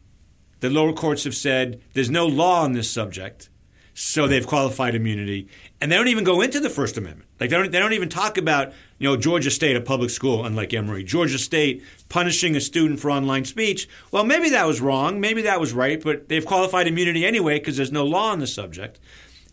the 0.59 0.69
lower 0.69 0.93
courts 0.93 1.23
have 1.23 1.36
said 1.36 1.81
there's 1.93 2.11
no 2.11 2.27
law 2.27 2.61
on 2.61 2.73
this 2.73 2.91
subject, 2.91 3.49
so 3.94 4.28
they've 4.28 4.46
qualified 4.46 4.96
immunity, 4.96 5.48
and 5.80 5.91
they 5.91 5.96
don't 5.96 6.08
even 6.08 6.24
go 6.24 6.41
into 6.41 6.60
the 6.60 6.70
First 6.70 6.98
Amendment. 6.98 7.30
Like 7.39 7.50
they 7.50 7.58
don't, 7.58 7.72
they 7.72 7.80
don't 7.80 7.94
even 7.94 8.10
talk 8.10 8.38
about 8.38 8.74
you 8.98 9.08
know 9.08 9.18
Georgia 9.18 9.52
State, 9.52 9.76
a 9.76 9.82
public 9.82 10.10
school, 10.10 10.46
unlike 10.46 10.74
Emory, 10.74 11.04
Georgia 11.04 11.38
State 11.38 11.84
punishing 12.10 12.56
a 12.56 12.62
student 12.62 13.00
for 13.00 13.12
online 13.12 13.46
speech. 13.46 13.88
Well, 14.12 14.24
maybe 14.24 14.50
that 14.50 14.66
was 14.66 14.82
wrong, 14.82 15.20
maybe 15.20 15.44
that 15.44 15.60
was 15.60 15.74
right, 15.74 16.02
but 16.04 16.30
they've 16.30 16.46
qualified 16.46 16.88
immunity 16.88 17.26
anyway 17.26 17.60
because 17.60 17.78
there's 17.78 17.91
no 17.91 18.06
law 18.06 18.32
on 18.32 18.39
the 18.39 18.48
subject. 18.48 19.00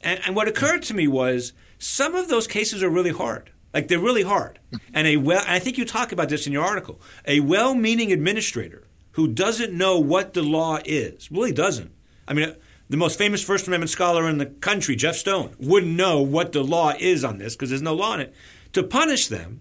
And, 0.02 0.20
and 0.24 0.34
what 0.34 0.48
occurred 0.48 0.82
to 0.84 0.94
me 0.94 1.06
was 1.06 1.52
some 1.78 2.14
of 2.14 2.28
those 2.28 2.46
cases 2.46 2.82
are 2.82 2.90
really 2.90 3.12
hard. 3.12 3.50
Like 3.72 3.88
they're 3.88 3.98
really 3.98 4.22
hard. 4.22 4.58
And 4.92 5.06
a 5.06 5.16
well, 5.16 5.44
I 5.46 5.58
think 5.58 5.78
you 5.78 5.84
talk 5.84 6.12
about 6.12 6.28
this 6.28 6.46
in 6.46 6.52
your 6.52 6.64
article. 6.64 7.00
A 7.26 7.40
well-meaning 7.40 8.12
administrator 8.12 8.86
who 9.12 9.28
doesn't 9.28 9.72
know 9.72 9.98
what 9.98 10.34
the 10.34 10.42
law 10.42 10.78
is, 10.84 11.30
really 11.30 11.52
doesn't. 11.52 11.92
I 12.26 12.34
mean, 12.34 12.54
the 12.90 12.96
most 12.96 13.16
famous 13.16 13.42
First 13.42 13.68
Amendment 13.68 13.88
scholar 13.88 14.28
in 14.28 14.38
the 14.38 14.46
country, 14.46 14.96
Jeff 14.96 15.14
Stone, 15.14 15.54
wouldn't 15.60 15.96
know 15.96 16.20
what 16.20 16.50
the 16.50 16.64
law 16.64 16.92
is 16.98 17.24
on 17.24 17.38
this 17.38 17.54
because 17.54 17.70
there's 17.70 17.80
no 17.80 17.94
law 17.94 18.14
in 18.14 18.20
it. 18.20 18.34
To 18.72 18.82
punish 18.82 19.28
them, 19.28 19.60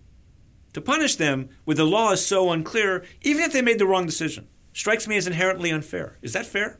to 0.73 0.81
punish 0.81 1.15
them 1.15 1.49
with 1.63 1.77
the 1.77 1.85
law 1.85 2.11
is 2.11 2.25
so 2.25 2.51
unclear, 2.51 3.05
even 3.21 3.43
if 3.43 3.53
they 3.53 3.61
made 3.61 3.77
the 3.77 3.85
wrong 3.85 4.07
decision, 4.07 4.47
strikes 4.73 5.07
me 5.07 5.15
as 5.15 5.27
inherently 5.27 5.69
unfair. 5.69 6.17
Is 6.23 6.33
that 6.33 6.47
fair? 6.47 6.79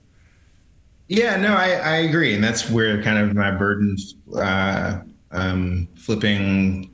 Yeah, 1.08 1.36
no, 1.38 1.54
I, 1.54 1.70
I 1.74 1.96
agree, 1.98 2.34
and 2.34 2.44
that's 2.44 2.68
where 2.70 3.02
kind 3.04 3.20
of 3.20 3.36
my 3.36 3.52
burden 3.52 3.96
uh, 4.36 5.02
um, 5.32 5.88
flipping 5.96 6.90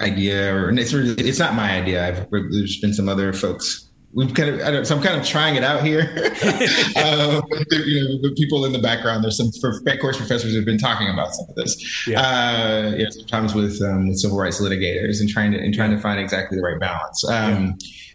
idea, 0.00 0.54
or 0.54 0.70
it's 0.70 0.92
really, 0.92 1.14
it's 1.14 1.40
not 1.40 1.54
my 1.54 1.72
idea. 1.72 2.06
I've, 2.06 2.30
there's 2.30 2.80
been 2.80 2.94
some 2.94 3.08
other 3.08 3.32
folks 3.32 3.89
we've 4.12 4.34
kind 4.34 4.60
of 4.60 4.86
so 4.86 4.96
I'm 4.96 5.02
kind 5.02 5.20
of 5.20 5.26
trying 5.26 5.56
it 5.56 5.64
out 5.64 5.84
here. 5.84 6.00
uh, 6.96 7.40
you 7.70 8.04
know, 8.04 8.22
the 8.22 8.34
people 8.36 8.64
in 8.64 8.72
the 8.72 8.78
background, 8.78 9.22
there's 9.24 9.36
some 9.36 9.50
fed 9.84 10.00
courts 10.00 10.18
professors 10.18 10.54
who've 10.54 10.64
been 10.64 10.78
talking 10.78 11.08
about 11.08 11.34
some 11.34 11.46
of 11.48 11.54
this. 11.54 12.06
Yeah. 12.06 12.20
Uh, 12.20 12.90
you 12.96 13.04
know, 13.04 13.10
sometimes 13.10 13.54
with 13.54 13.80
um, 13.82 14.08
with 14.08 14.18
civil 14.18 14.38
rights 14.38 14.60
litigators 14.60 15.20
and 15.20 15.28
trying 15.28 15.52
to 15.52 15.58
and 15.58 15.74
trying 15.74 15.90
to 15.90 15.98
find 15.98 16.20
exactly 16.20 16.56
the 16.56 16.62
right 16.62 16.80
balance. 16.80 17.24
Um, 17.28 17.32
yeah. 17.32 17.72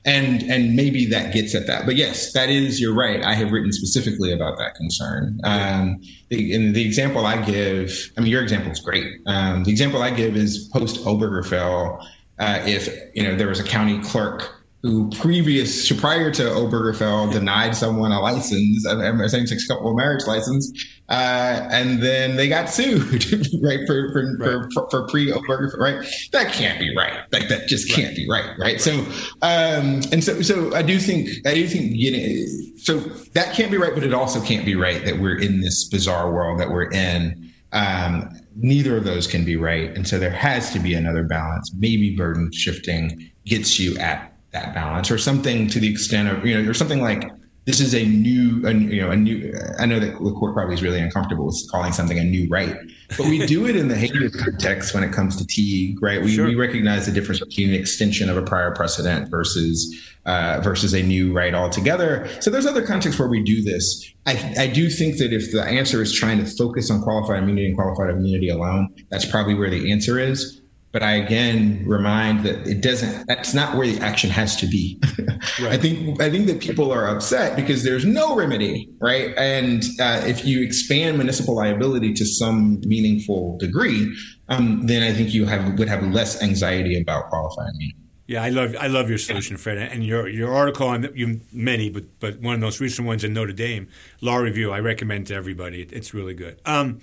And 0.07 0.43
and 0.43 0.75
maybe 0.75 1.07
that 1.07 1.33
gets 1.33 1.55
at 1.55 1.65
that, 1.65 1.87
but 1.87 1.95
yes, 1.95 2.31
that 2.33 2.47
is 2.47 2.79
you're 2.79 2.93
right. 2.93 3.23
I 3.23 3.33
have 3.33 3.51
written 3.51 3.71
specifically 3.71 4.31
about 4.31 4.59
that 4.59 4.75
concern. 4.75 5.39
Um, 5.43 5.99
the, 6.29 6.53
and 6.53 6.75
the 6.75 6.85
example 6.85 7.25
I 7.25 7.41
give, 7.41 8.11
I 8.15 8.21
mean, 8.21 8.29
your 8.29 8.43
example 8.43 8.71
is 8.71 8.79
great. 8.79 9.07
Um, 9.25 9.63
the 9.63 9.71
example 9.71 10.03
I 10.03 10.11
give 10.11 10.35
is 10.35 10.69
post 10.71 11.03
Obergefell. 11.05 12.05
Uh, 12.37 12.61
if 12.67 12.87
you 13.15 13.23
know 13.23 13.35
there 13.35 13.47
was 13.47 13.59
a 13.59 13.63
county 13.63 13.99
clerk 14.03 14.64
who 14.85 15.09
previous 15.09 15.91
prior 15.93 16.29
to 16.29 16.43
Obergefell 16.43 17.31
denied 17.31 17.75
someone 17.75 18.11
a 18.11 18.21
license, 18.21 18.85
a 18.85 19.29
same-sex 19.29 19.65
couple 19.65 19.95
marriage 19.95 20.27
license, 20.27 20.71
uh, 21.09 21.67
and 21.71 22.03
then 22.03 22.35
they 22.35 22.47
got 22.47 22.69
sued, 22.69 23.25
right 23.63 23.79
for 23.87 24.13
for, 24.13 24.37
right. 24.37 24.73
for, 24.73 24.87
for 24.91 25.07
pre 25.07 25.31
Obergefell, 25.31 25.79
right? 25.79 26.07
That 26.33 26.53
can't 26.53 26.79
be 26.79 26.95
right. 26.95 27.13
Like 27.31 27.47
that 27.49 27.67
just 27.67 27.91
can't 27.91 28.09
right. 28.09 28.15
be 28.15 28.29
right, 28.29 28.45
right? 28.45 28.59
right. 28.59 28.81
So, 28.81 28.99
um, 29.41 30.03
and 30.11 30.23
so 30.23 30.43
so 30.43 30.75
I 30.75 30.83
do 30.83 30.99
think 30.99 31.29
I 31.47 31.55
do 31.55 31.67
think 31.67 31.99
getting 31.99 32.45
so 32.77 32.99
that 33.33 33.55
can't 33.55 33.71
be 33.71 33.77
right, 33.77 33.95
but 33.95 34.03
it 34.03 34.13
also 34.13 34.39
can't 34.39 34.65
be 34.65 34.75
right 34.75 35.03
that 35.03 35.17
we're 35.17 35.39
in 35.39 35.61
this 35.61 35.89
bizarre 35.89 36.31
world 36.31 36.59
that 36.59 36.69
we're 36.69 36.91
in. 36.91 37.51
Um, 37.71 38.29
neither 38.55 38.95
of 38.95 39.03
those 39.03 39.25
can 39.25 39.45
be 39.45 39.55
right, 39.55 39.95
and 39.97 40.07
so 40.07 40.19
there 40.19 40.29
has 40.29 40.71
to 40.73 40.79
be 40.79 40.93
another 40.93 41.23
balance. 41.23 41.73
Maybe 41.75 42.15
burden 42.15 42.51
shifting 42.53 43.31
gets 43.45 43.79
you 43.79 43.97
at 43.97 44.34
that 44.55 44.73
balance 44.73 45.11
or 45.11 45.17
something 45.17 45.67
to 45.67 45.79
the 45.79 45.91
extent 45.91 46.29
of, 46.29 46.45
you 46.45 46.55
know, 46.55 46.69
or 46.69 46.73
something 46.73 47.01
like 47.01 47.29
this 47.65 47.79
is 47.79 47.93
a 47.95 48.05
new, 48.05 48.65
a, 48.65 48.73
you 48.73 49.01
know, 49.01 49.09
a 49.09 49.15
new. 49.15 49.53
I 49.79 49.85
know 49.85 49.99
that 49.99 50.13
the 50.13 50.31
court 50.33 50.53
probably 50.53 50.75
is 50.75 50.83
really 50.83 51.01
uncomfortable 51.01 51.47
with 51.47 51.67
calling 51.71 51.91
something 51.91 52.17
a 52.17 52.23
new 52.23 52.47
right, 52.47 52.77
but 53.17 53.25
we 53.25 53.45
do 53.47 53.65
it 53.65 53.75
in 53.75 53.87
the 53.87 53.97
habeas 53.97 54.35
context 54.35 54.93
when 54.93 55.03
it 55.03 55.11
comes 55.11 55.35
to 55.37 55.47
Teague, 55.47 56.01
right? 56.01 56.21
We, 56.21 56.35
sure. 56.35 56.45
we 56.45 56.53
recognize 56.55 57.07
the 57.07 57.11
difference 57.11 57.39
between 57.39 57.69
an 57.69 57.75
extension 57.75 58.29
of 58.29 58.37
a 58.37 58.43
prior 58.43 58.71
precedent 58.73 59.29
versus 59.31 59.93
uh, 60.27 60.61
versus 60.63 60.93
a 60.93 61.01
new 61.01 61.33
right 61.33 61.55
altogether. 61.55 62.29
So 62.39 62.51
there's 62.51 62.67
other 62.67 62.85
contexts 62.85 63.19
where 63.19 63.29
we 63.29 63.43
do 63.43 63.63
this. 63.63 64.13
I, 64.27 64.55
I 64.59 64.67
do 64.67 64.89
think 64.89 65.17
that 65.17 65.33
if 65.33 65.51
the 65.51 65.63
answer 65.63 66.01
is 66.03 66.13
trying 66.13 66.37
to 66.37 66.45
focus 66.45 66.91
on 66.91 67.01
qualified 67.01 67.41
immunity 67.43 67.67
and 67.67 67.75
qualified 67.75 68.11
immunity 68.11 68.49
alone, 68.49 68.93
that's 69.09 69.25
probably 69.25 69.55
where 69.55 69.69
the 69.71 69.91
answer 69.91 70.19
is. 70.19 70.61
But 70.95 71.03
I 71.03 71.15
again 71.15 71.83
remind 71.85 72.45
that 72.45 72.65
it 72.65 72.79
doesn't. 72.79 73.27
That's 73.27 73.53
not 73.53 73.75
where 73.75 73.85
the 73.85 73.99
action 73.99 74.29
has 74.29 74.55
to 74.55 74.65
be. 74.65 74.97
right. 75.59 75.73
I 75.73 75.77
think 75.77 76.21
I 76.21 76.29
think 76.29 76.47
that 76.47 76.61
people 76.61 76.89
are 76.89 77.05
upset 77.05 77.57
because 77.57 77.83
there's 77.83 78.05
no 78.05 78.33
remedy, 78.33 78.87
right? 79.01 79.33
And 79.35 79.83
uh, 79.99 80.21
if 80.25 80.45
you 80.45 80.63
expand 80.63 81.17
municipal 81.17 81.53
liability 81.53 82.13
to 82.13 82.25
some 82.25 82.79
meaningful 82.85 83.57
degree, 83.57 84.15
um, 84.47 84.87
then 84.87 85.03
I 85.03 85.13
think 85.13 85.33
you 85.33 85.45
have 85.45 85.77
would 85.77 85.89
have 85.89 86.01
less 86.13 86.41
anxiety 86.41 86.97
about 87.01 87.27
qualified 87.27 87.73
immunity. 87.73 87.97
Yeah, 88.27 88.41
I 88.41 88.49
love 88.49 88.73
I 88.79 88.87
love 88.87 89.09
your 89.09 89.17
solution, 89.17 89.57
Fred, 89.57 89.77
and 89.77 90.01
your 90.01 90.29
your 90.29 90.53
article 90.53 90.87
on 90.87 91.09
you 91.13 91.41
many, 91.51 91.89
but 91.89 92.05
but 92.21 92.39
one 92.39 92.53
of 92.53 92.61
the 92.61 92.65
most 92.65 92.79
recent 92.79 93.05
ones 93.05 93.25
in 93.25 93.33
Notre 93.33 93.51
Dame 93.51 93.89
Law 94.21 94.37
Review. 94.37 94.71
I 94.71 94.79
recommend 94.79 95.27
to 95.27 95.35
everybody. 95.35 95.81
It's 95.91 96.13
really 96.13 96.35
good. 96.35 96.61
Um, 96.65 97.01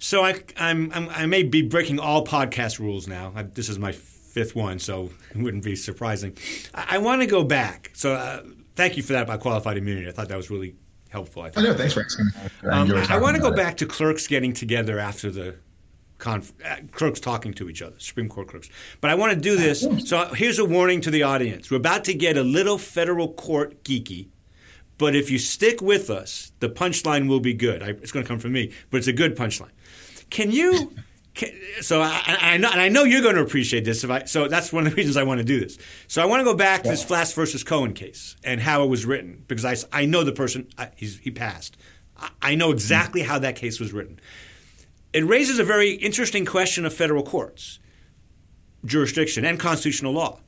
so 0.00 0.24
I 0.24 0.42
I'm, 0.56 0.90
I'm, 0.92 1.08
i 1.10 1.26
may 1.26 1.44
be 1.44 1.62
breaking 1.62 2.00
all 2.00 2.26
podcast 2.26 2.80
rules 2.80 3.06
now. 3.06 3.32
I, 3.36 3.44
this 3.44 3.68
is 3.68 3.78
my 3.78 3.92
fifth 3.92 4.56
one, 4.56 4.78
so 4.78 5.10
it 5.30 5.36
wouldn't 5.36 5.62
be 5.62 5.76
surprising. 5.76 6.36
I, 6.74 6.96
I 6.96 6.98
want 6.98 7.20
to 7.20 7.26
go 7.26 7.44
back. 7.44 7.90
So 7.94 8.14
uh, 8.14 8.42
thank 8.74 8.96
you 8.96 9.02
for 9.02 9.12
that 9.12 9.22
about 9.24 9.40
qualified 9.40 9.76
immunity. 9.76 10.08
I 10.08 10.12
thought 10.12 10.28
that 10.28 10.36
was 10.36 10.50
really 10.50 10.74
helpful. 11.10 11.42
I, 11.42 11.50
I 11.54 11.62
know. 11.62 11.74
Thanks 11.74 11.94
for 11.94 12.00
asking. 12.00 12.30
Um, 12.64 12.90
I 13.10 13.18
want 13.18 13.36
to 13.36 13.42
go 13.42 13.48
it. 13.48 13.56
back 13.56 13.76
to 13.78 13.86
clerks 13.86 14.26
getting 14.26 14.54
together 14.54 14.98
after 14.98 15.30
the 15.30 15.56
conf- 16.16 16.54
uh, 16.64 16.76
clerks 16.92 17.20
talking 17.20 17.52
to 17.54 17.68
each 17.68 17.82
other, 17.82 17.98
Supreme 17.98 18.28
Court 18.28 18.48
clerks. 18.48 18.70
But 19.02 19.10
I 19.10 19.16
want 19.16 19.34
to 19.34 19.38
do 19.38 19.56
this. 19.56 19.86
So 20.08 20.32
here's 20.34 20.58
a 20.58 20.64
warning 20.64 21.02
to 21.02 21.10
the 21.10 21.24
audience. 21.24 21.70
We're 21.70 21.76
about 21.76 22.04
to 22.04 22.14
get 22.14 22.38
a 22.38 22.42
little 22.42 22.78
federal 22.78 23.34
court 23.34 23.84
geeky. 23.84 24.28
But 24.96 25.16
if 25.16 25.30
you 25.30 25.38
stick 25.38 25.80
with 25.80 26.10
us, 26.10 26.52
the 26.60 26.68
punchline 26.68 27.26
will 27.26 27.40
be 27.40 27.54
good. 27.54 27.82
I, 27.82 27.88
it's 27.88 28.12
going 28.12 28.22
to 28.24 28.28
come 28.28 28.38
from 28.38 28.52
me, 28.52 28.72
but 28.90 28.98
it's 28.98 29.06
a 29.06 29.14
good 29.14 29.34
punchline. 29.34 29.70
Can 30.30 30.50
you? 30.50 30.94
Can, 31.34 31.50
so 31.80 32.00
I, 32.00 32.22
I, 32.26 32.56
know, 32.56 32.70
and 32.70 32.80
I 32.80 32.88
know 32.88 33.04
you're 33.04 33.22
going 33.22 33.36
to 33.36 33.42
appreciate 33.42 33.84
this. 33.84 34.02
If 34.02 34.10
I, 34.10 34.24
so 34.24 34.48
that's 34.48 34.72
one 34.72 34.86
of 34.86 34.92
the 34.92 34.96
reasons 35.00 35.16
I 35.16 35.22
want 35.22 35.38
to 35.38 35.44
do 35.44 35.60
this. 35.60 35.78
So 36.08 36.22
I 36.22 36.24
want 36.26 36.40
to 36.40 36.44
go 36.44 36.54
back 36.54 36.82
to 36.82 36.88
this 36.88 37.04
Flast 37.04 37.34
versus 37.34 37.62
Cohen 37.62 37.94
case 37.94 38.36
and 38.42 38.60
how 38.60 38.82
it 38.84 38.88
was 38.88 39.06
written 39.06 39.44
because 39.46 39.64
I, 39.64 39.76
I 39.92 40.06
know 40.06 40.24
the 40.24 40.32
person. 40.32 40.68
I, 40.78 40.90
he 40.96 41.30
passed. 41.30 41.76
I, 42.16 42.30
I 42.42 42.54
know 42.54 42.70
exactly 42.70 43.22
how 43.22 43.38
that 43.38 43.56
case 43.56 43.78
was 43.78 43.92
written 43.92 44.20
it 45.12 45.24
raises 45.24 45.58
a 45.58 45.64
very 45.64 45.92
interesting 45.92 46.44
question 46.44 46.86
of 46.86 46.94
federal 46.94 47.22
courts, 47.22 47.78
jurisdiction, 48.84 49.44
and 49.44 49.58
constitutional 49.58 50.12
law. 50.12 50.40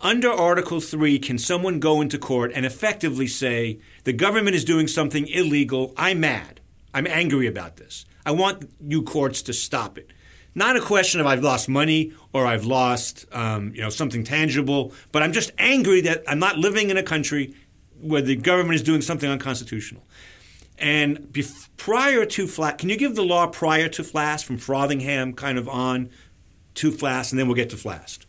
Under 0.00 0.30
Article 0.30 0.80
3, 0.80 1.18
can 1.18 1.38
someone 1.38 1.80
go 1.80 2.00
into 2.00 2.18
court 2.18 2.52
and 2.54 2.64
effectively 2.64 3.26
say, 3.26 3.80
the 4.04 4.12
government 4.12 4.54
is 4.54 4.64
doing 4.64 4.86
something 4.86 5.26
illegal? 5.26 5.92
I'm 5.96 6.20
mad. 6.20 6.60
I'm 6.94 7.06
angry 7.06 7.46
about 7.46 7.76
this. 7.76 8.06
I 8.28 8.30
want 8.30 8.70
you 8.86 9.02
courts 9.02 9.40
to 9.42 9.54
stop 9.54 9.96
it. 9.96 10.10
Not 10.54 10.76
a 10.76 10.82
question 10.82 11.18
of 11.18 11.26
I've 11.26 11.42
lost 11.42 11.66
money 11.66 12.12
or 12.34 12.44
I've 12.44 12.66
lost 12.66 13.24
um, 13.32 13.72
you 13.74 13.80
know, 13.80 13.88
something 13.88 14.22
tangible, 14.22 14.92
but 15.12 15.22
I'm 15.22 15.32
just 15.32 15.50
angry 15.56 16.02
that 16.02 16.24
I'm 16.28 16.38
not 16.38 16.58
living 16.58 16.90
in 16.90 16.98
a 16.98 17.02
country 17.02 17.54
where 18.02 18.20
the 18.20 18.36
government 18.36 18.74
is 18.74 18.82
doing 18.82 19.00
something 19.00 19.30
unconstitutional. 19.30 20.02
And 20.76 21.34
prior 21.78 22.26
to 22.26 22.46
Flast, 22.46 22.76
can 22.76 22.90
you 22.90 22.98
give 22.98 23.16
the 23.16 23.24
law 23.24 23.46
prior 23.46 23.88
to 23.88 24.04
Flast 24.04 24.44
from 24.44 24.58
Frothingham 24.58 25.34
kind 25.34 25.56
of 25.56 25.66
on 25.66 26.10
to 26.74 26.92
Flast, 26.92 27.32
and 27.32 27.38
then 27.40 27.48
we'll 27.48 27.56
get 27.56 27.70
to 27.70 27.78
Flast? 27.78 28.26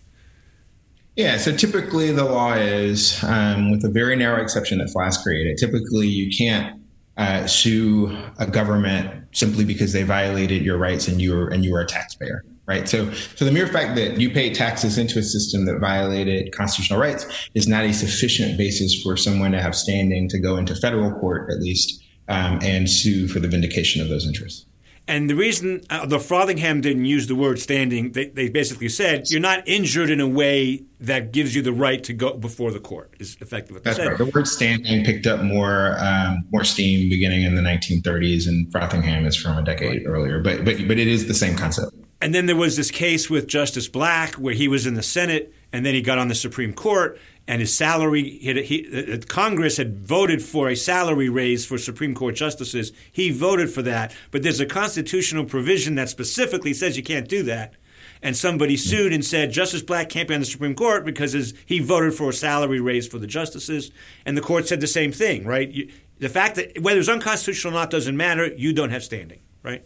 Yeah, 1.18 1.36
so 1.36 1.54
typically 1.54 2.14
the 2.14 2.24
law 2.24 2.54
is, 2.54 3.22
um, 3.26 3.70
with 3.70 3.84
a 3.84 3.90
very 3.90 4.16
narrow 4.16 4.42
exception 4.42 4.78
that 4.78 4.92
Flast 4.92 5.24
created, 5.24 5.58
typically 5.58 6.08
you 6.08 6.32
can't 6.36 6.79
uh, 7.20 7.46
sue 7.46 8.18
a 8.40 8.48
government 8.48 9.26
simply 9.34 9.66
because 9.66 9.92
they 9.92 10.04
violated 10.04 10.64
your 10.64 10.78
rights 10.78 11.10
and 11.10 11.22
you 11.22 11.36
were 11.36 11.50
and 11.50 11.66
you 11.66 11.72
were 11.74 11.82
a 11.82 11.86
taxpayer, 11.86 12.46
right? 12.66 12.88
So, 12.88 13.12
so 13.12 13.44
the 13.44 13.52
mere 13.52 13.68
fact 13.68 13.98
that 13.98 14.20
you 14.22 14.30
paid 14.30 14.56
taxes 14.56 14.98
into 14.98 15.20
a 15.20 15.24
system 15.24 15.66
that 15.66 15.80
violated 15.80 16.54
constitutional 16.54 16.98
rights 16.98 17.50
is 17.54 17.68
not 17.68 17.84
a 17.84 17.94
sufficient 17.94 18.58
basis 18.58 19.04
for 19.04 19.18
someone 19.18 19.52
to 19.52 19.62
have 19.62 19.76
standing 19.76 20.30
to 20.30 20.40
go 20.40 20.56
into 20.56 20.74
federal 20.76 21.12
court, 21.20 21.52
at 21.52 21.60
least, 21.60 22.02
um, 22.30 22.58
and 22.64 22.90
sue 22.90 23.28
for 23.28 23.40
the 23.40 23.50
vindication 23.50 24.02
of 24.02 24.08
those 24.08 24.26
interests. 24.26 24.66
And 25.10 25.28
the 25.28 25.34
reason 25.34 25.82
uh, 25.90 26.06
the 26.06 26.20
Frothingham 26.20 26.84
didn't 26.84 27.06
use 27.06 27.26
the 27.26 27.34
word 27.34 27.58
standing, 27.58 28.12
they, 28.12 28.28
they, 28.28 28.48
basically 28.48 28.90
said 28.90 29.24
you're 29.32 29.42
not 29.42 29.68
injured 29.68 30.12
in 30.12 30.20
a 30.20 30.28
way 30.28 30.84
that 31.00 31.32
gives 31.32 31.56
you 31.56 31.64
the 31.64 31.74
right 31.74 32.04
to 32.04 32.14
go 32.14 32.38
before 32.38 32.72
the 32.72 32.80
court. 32.80 33.16
Is 33.18 33.36
effectively 33.42 33.78
what 33.78 33.86
That's 33.86 33.98
said. 33.98 34.08
right. 34.08 34.18
The 34.20 34.26
word 34.26 34.46
standing 34.46 35.04
picked 35.04 35.26
up 35.26 35.42
more 35.42 35.98
um, 35.98 36.46
more 36.52 36.64
steam 36.64 37.10
beginning 37.10 37.42
in 37.42 37.56
the 37.56 37.62
1930s, 37.64 38.48
and 38.48 38.72
Frothingham 38.72 39.26
is 39.26 39.36
from 39.36 39.58
a 39.58 39.64
decade 39.64 40.06
earlier. 40.06 40.44
But 40.44 40.64
but 40.64 40.78
but 40.88 41.00
it 41.00 41.08
is 41.08 41.28
the 41.28 41.34
same 41.34 41.58
concept. 41.58 41.92
And 42.22 42.36
then 42.36 42.46
there 42.46 42.56
was 42.56 42.78
this 42.78 42.92
case 42.92 43.32
with 43.32 43.48
Justice 43.48 43.88
Black 43.88 44.36
where 44.36 44.54
he 44.54 44.68
was 44.68 44.86
in 44.86 44.94
the 44.94 45.02
Senate 45.02 45.52
and 45.72 45.86
then 45.86 45.94
he 45.94 46.02
got 46.02 46.18
on 46.18 46.28
the 46.28 46.36
Supreme 46.36 46.74
Court 46.74 47.20
and 47.50 47.62
his 47.62 47.76
salary 47.76 48.38
he, 48.38 48.62
he, 48.62 49.14
uh, 49.14 49.18
Congress 49.28 49.78
had 49.78 49.98
voted 49.98 50.42
for 50.42 50.70
a 50.70 50.76
salary 50.76 51.30
raise 51.30 51.66
for 51.66 51.80
Supreme 51.80 52.14
Court 52.14 52.36
justices. 52.36 52.94
He 53.12 53.32
voted 53.32 53.72
for 53.72 53.82
that, 53.82 54.16
but 54.30 54.44
there's 54.44 54.60
a 54.60 54.68
constitutional 54.68 55.46
provision 55.46 55.96
that 55.96 56.10
specifically 56.10 56.76
says 56.76 56.96
you 56.96 57.04
can't 57.04 57.28
do 57.28 57.42
that. 57.44 57.74
And 58.22 58.38
somebody 58.38 58.78
sued 58.78 59.14
and 59.14 59.26
said 59.26 59.52
Justice 59.52 59.82
Black 59.82 60.10
can't 60.10 60.28
be 60.28 60.36
on 60.36 60.42
the 60.42 60.46
Supreme 60.46 60.76
Court 60.76 61.06
because 61.06 61.32
his, 61.32 61.54
he 61.66 61.80
voted 61.80 62.14
for 62.14 62.30
a 62.30 62.34
salary 62.34 62.80
raise 62.80 63.08
for 63.08 63.18
the 63.18 63.28
justices. 63.28 63.92
And 64.26 64.38
the 64.38 64.42
court 64.42 64.68
said 64.68 64.82
the 64.82 64.88
same 64.88 65.12
thing, 65.12 65.46
right? 65.46 65.70
You, 65.70 65.90
the 66.20 66.30
fact 66.30 66.56
that 66.58 66.80
whether 66.82 67.00
it's 67.00 67.10
unconstitutional 67.10 67.74
or 67.74 67.80
not 67.80 67.90
doesn't 67.90 68.16
matter. 68.16 68.46
You 68.46 68.74
don't 68.74 68.92
have 68.92 69.04
standing, 69.04 69.40
right? 69.64 69.84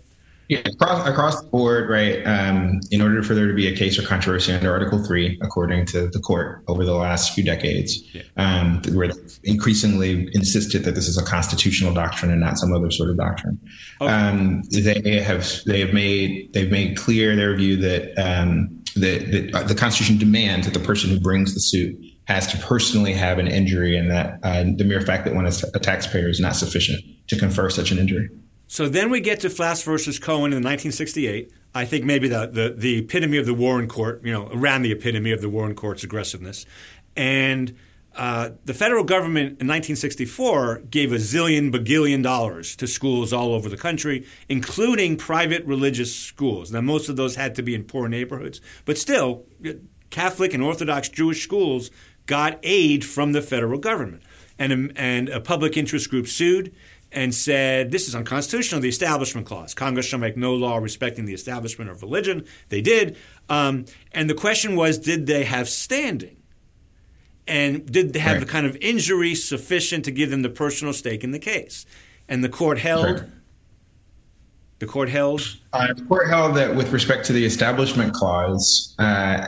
Yeah, 0.50 0.60
across, 0.66 1.08
across 1.08 1.42
the 1.42 1.48
board, 1.48 1.90
right? 1.90 2.22
Um, 2.26 2.82
in 2.92 3.02
order 3.02 3.24
for 3.24 3.34
there 3.34 3.48
to 3.48 3.54
be 3.54 3.68
a 3.68 3.76
case 3.76 3.98
or 3.98 4.02
controversy 4.02 4.52
under 4.52 4.72
Article 4.72 5.04
3, 5.04 5.40
according 5.42 5.86
to 5.88 6.08
the 6.10 6.20
court 6.20 6.64
over 6.68 6.84
the 6.84 6.94
last 6.94 7.34
few 7.34 7.44
decades, 7.44 8.04
yeah. 8.14 8.24
um, 8.36 8.82
where 8.94 9.10
increasingly 9.44 10.28
insisted 10.34 10.84
that 10.84 10.96
this 10.96 11.08
is 11.08 11.18
a 11.18 11.24
constitutional 11.24 11.94
doctrine 11.94 12.30
and 12.30 12.42
not 12.42 12.58
some 12.58 12.74
other 12.74 12.92
sort 12.92 13.10
of 13.10 13.18
doctrine. 13.18 13.60
Okay. 14.02 14.12
Um, 14.12 14.64
they 14.70 15.22
have 15.22 15.50
they 15.66 15.80
have 15.80 15.94
made 15.94 16.52
they've 16.54 16.72
made 16.72 16.98
clear 16.98 17.36
their 17.36 17.56
view 17.56 17.78
that 17.78 18.18
um, 18.18 18.84
that, 18.96 19.32
that 19.32 19.56
uh, 19.56 19.64
the 19.64 19.76
Constitution 19.76 20.18
demands 20.18 20.68
that 20.68 20.78
the 20.78 20.86
person 20.86 21.10
who 21.10 21.20
brings 21.20 21.54
the 21.54 21.62
suit 21.62 21.98
has 22.26 22.48
to 22.48 22.58
personally 22.58 23.14
have 23.14 23.40
an 23.40 23.48
injury, 23.48 23.98
and 23.98 24.12
that 24.12 24.40
uh, 24.44 24.64
the 24.76 24.84
mere 24.84 25.02
fact 25.02 25.26
that 25.26 25.36
one 25.36 25.46
is 25.46 25.64
a 25.74 25.80
taxpayer 25.80 26.30
is 26.30 26.40
not 26.40 26.56
sufficient 26.56 27.04
to 27.28 27.38
confer 27.38 27.70
such 27.70 27.92
an 27.92 27.98
injury. 27.98 28.30
So 28.74 28.90
then 28.90 29.12
we 29.12 29.20
get 29.20 29.40
to 29.42 29.52
Flast 29.52 29.86
versus 29.86 30.18
Cohen 30.18 30.52
in 30.52 30.64
1968. 30.64 31.52
I 31.76 31.86
think 31.86 32.06
maybe 32.06 32.28
the, 32.28 32.48
the, 32.48 32.74
the 32.76 32.98
epitome 32.98 33.38
of 33.38 33.46
the 33.46 33.54
Warren 33.54 33.88
Court, 33.88 34.24
you 34.24 34.34
know, 34.34 34.50
around 34.52 34.82
the 34.82 34.92
epitome 34.92 35.32
of 35.32 35.42
the 35.42 35.50
Warren 35.50 35.76
Court's 35.76 36.04
aggressiveness. 36.04 36.66
And 37.16 37.78
uh, 38.16 38.50
the 38.66 38.74
federal 38.74 39.04
government 39.04 39.62
in 39.62 39.68
1964 39.68 40.86
gave 40.90 41.12
a 41.12 41.18
zillion 41.18 41.72
bagillion 41.72 42.24
dollars 42.24 42.76
to 42.78 42.88
schools 42.88 43.32
all 43.32 43.54
over 43.54 43.70
the 43.70 43.78
country, 43.78 44.26
including 44.50 45.18
private 45.18 45.64
religious 45.66 46.16
schools. 46.16 46.72
Now, 46.72 46.82
most 46.82 47.10
of 47.10 47.16
those 47.16 47.36
had 47.36 47.54
to 47.54 47.62
be 47.62 47.76
in 47.76 47.84
poor 47.84 48.08
neighborhoods, 48.08 48.60
but 48.86 48.98
still, 48.98 49.46
Catholic 50.10 50.52
and 50.52 50.64
Orthodox 50.64 51.10
Jewish 51.10 51.44
schools 51.44 51.92
got 52.26 52.58
aid 52.64 53.06
from 53.06 53.34
the 53.34 53.42
federal 53.44 53.78
government. 53.78 54.24
And 54.58 54.92
a, 54.92 55.00
and 55.00 55.30
a 55.30 55.40
public 55.40 55.78
interest 55.78 56.10
group 56.10 56.28
sued 56.28 56.74
and 57.14 57.34
said 57.34 57.92
this 57.92 58.08
is 58.08 58.16
unconstitutional, 58.16 58.82
the 58.82 58.90
Establishment 58.90 59.48
Clause. 59.48 59.74
Congress 59.74 60.06
shall 60.06 60.20
make 60.20 60.36
no 60.36 60.54
law 60.54 60.78
respecting 60.78 61.26
the 61.26 61.34
establishment 61.34 61.90
of 61.90 62.02
religion. 62.02 62.46
They 62.70 62.82
did. 62.82 63.16
Um, 63.50 63.86
and 64.12 64.30
the 64.30 64.34
question 64.34 64.76
was 64.76 64.98
did 64.98 65.28
they 65.28 65.46
have 65.46 65.70
standing? 65.70 66.38
And 67.48 67.92
did 67.92 68.14
they 68.14 68.20
have 68.20 68.38
right. 68.38 68.46
the 68.46 68.52
kind 68.52 68.66
of 68.66 68.78
injury 68.78 69.36
sufficient 69.36 70.06
to 70.06 70.12
give 70.12 70.30
them 70.30 70.42
the 70.42 70.50
personal 70.50 70.94
stake 70.94 71.24
in 71.24 71.32
the 71.32 71.40
case? 71.40 71.86
And 72.28 72.44
the 72.44 72.50
court 72.50 72.80
held. 72.80 73.18
Sure. 73.18 73.30
The 74.80 74.88
court 74.88 75.10
held. 75.10 75.58
Uh, 75.72 75.94
the 75.94 76.04
court 76.04 76.28
held 76.28 76.56
that 76.56 76.76
with 76.76 76.92
respect 76.92 77.26
to 77.28 77.34
the 77.34 77.46
Establishment 77.46 78.14
Clause, 78.14 78.96
uh, 79.00 79.48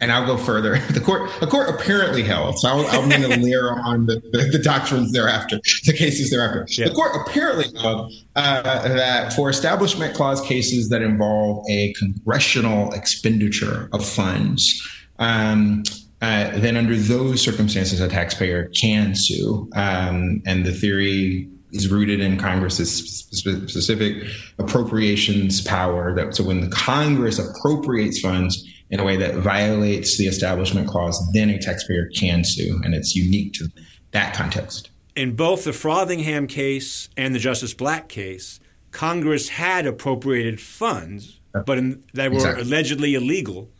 and 0.00 0.10
I'll 0.10 0.26
go 0.26 0.36
further. 0.36 0.78
The 0.90 1.00
court, 1.00 1.30
the 1.40 1.46
court 1.46 1.68
apparently 1.68 2.22
held. 2.22 2.58
So 2.58 2.68
i 2.68 2.96
am 2.96 3.08
going 3.08 3.22
to 3.22 3.40
layer 3.40 3.70
on 3.70 4.06
the, 4.06 4.20
the, 4.32 4.50
the, 4.52 4.58
doctrines 4.58 5.12
thereafter, 5.12 5.60
the 5.86 5.92
cases 5.92 6.30
thereafter. 6.30 6.66
Yeah. 6.68 6.88
The 6.88 6.94
court 6.94 7.12
apparently 7.14 7.66
held 7.80 8.12
uh, 8.34 8.88
that 8.88 9.32
for 9.32 9.48
establishment 9.48 10.14
clause 10.14 10.40
cases 10.40 10.88
that 10.88 11.00
involve 11.00 11.64
a 11.70 11.94
congressional 11.94 12.92
expenditure 12.92 13.88
of 13.92 14.04
funds, 14.04 14.86
um, 15.20 15.84
uh, 16.20 16.50
then 16.58 16.76
under 16.76 16.96
those 16.96 17.40
circumstances, 17.40 18.00
a 18.00 18.08
taxpayer 18.08 18.68
can 18.68 19.14
sue. 19.14 19.70
Um, 19.74 20.42
and 20.44 20.66
the 20.66 20.72
theory 20.72 21.48
is 21.72 21.88
rooted 21.88 22.20
in 22.20 22.36
Congress's 22.36 22.92
specific 23.30 24.26
appropriations 24.58 25.62
power. 25.62 26.14
That 26.14 26.34
so 26.34 26.44
when 26.44 26.60
the 26.60 26.68
Congress 26.68 27.38
appropriates 27.38 28.20
funds 28.20 28.66
in 28.90 29.00
a 29.00 29.04
way 29.04 29.16
that 29.16 29.36
violates 29.36 30.18
the 30.18 30.26
Establishment 30.26 30.88
Clause, 30.88 31.20
then 31.32 31.50
a 31.50 31.58
taxpayer 31.58 32.08
can 32.14 32.44
sue, 32.44 32.80
and 32.84 32.94
it's 32.94 33.14
unique 33.14 33.52
to 33.54 33.68
that 34.10 34.34
context. 34.34 34.90
In 35.14 35.36
both 35.36 35.64
the 35.64 35.70
Frothingham 35.70 36.48
case 36.48 37.08
and 37.16 37.34
the 37.34 37.38
Justice 37.38 37.74
Black 37.74 38.08
case, 38.08 38.60
Congress 38.90 39.50
had 39.50 39.86
appropriated 39.86 40.60
funds, 40.60 41.40
but 41.52 41.78
in, 41.78 42.02
that 42.14 42.30
were 42.30 42.36
exactly. 42.36 42.62
allegedly 42.62 43.14
illegal 43.14 43.70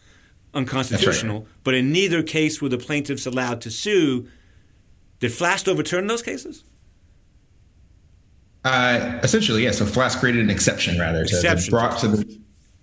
unconstitutional. 0.54 1.40
Right. 1.40 1.48
But 1.64 1.74
in 1.74 1.92
neither 1.92 2.22
case 2.22 2.60
were 2.60 2.68
the 2.68 2.78
plaintiffs 2.78 3.26
allowed 3.26 3.60
to 3.62 3.70
sue. 3.70 4.28
Did 5.18 5.32
Flast 5.32 5.68
overturn 5.68 6.06
those 6.06 6.22
cases? 6.22 6.64
Uh, 8.64 9.18
essentially, 9.22 9.62
yes. 9.62 9.80
Yeah. 9.80 9.86
So 9.86 9.92
Flast 9.92 10.18
created 10.18 10.42
an 10.42 10.50
exception, 10.50 10.98
rather, 10.98 11.24
to, 11.24 11.34
exception. 11.34 11.70
brought 11.70 11.98
to 12.00 12.08
the 12.08 12.39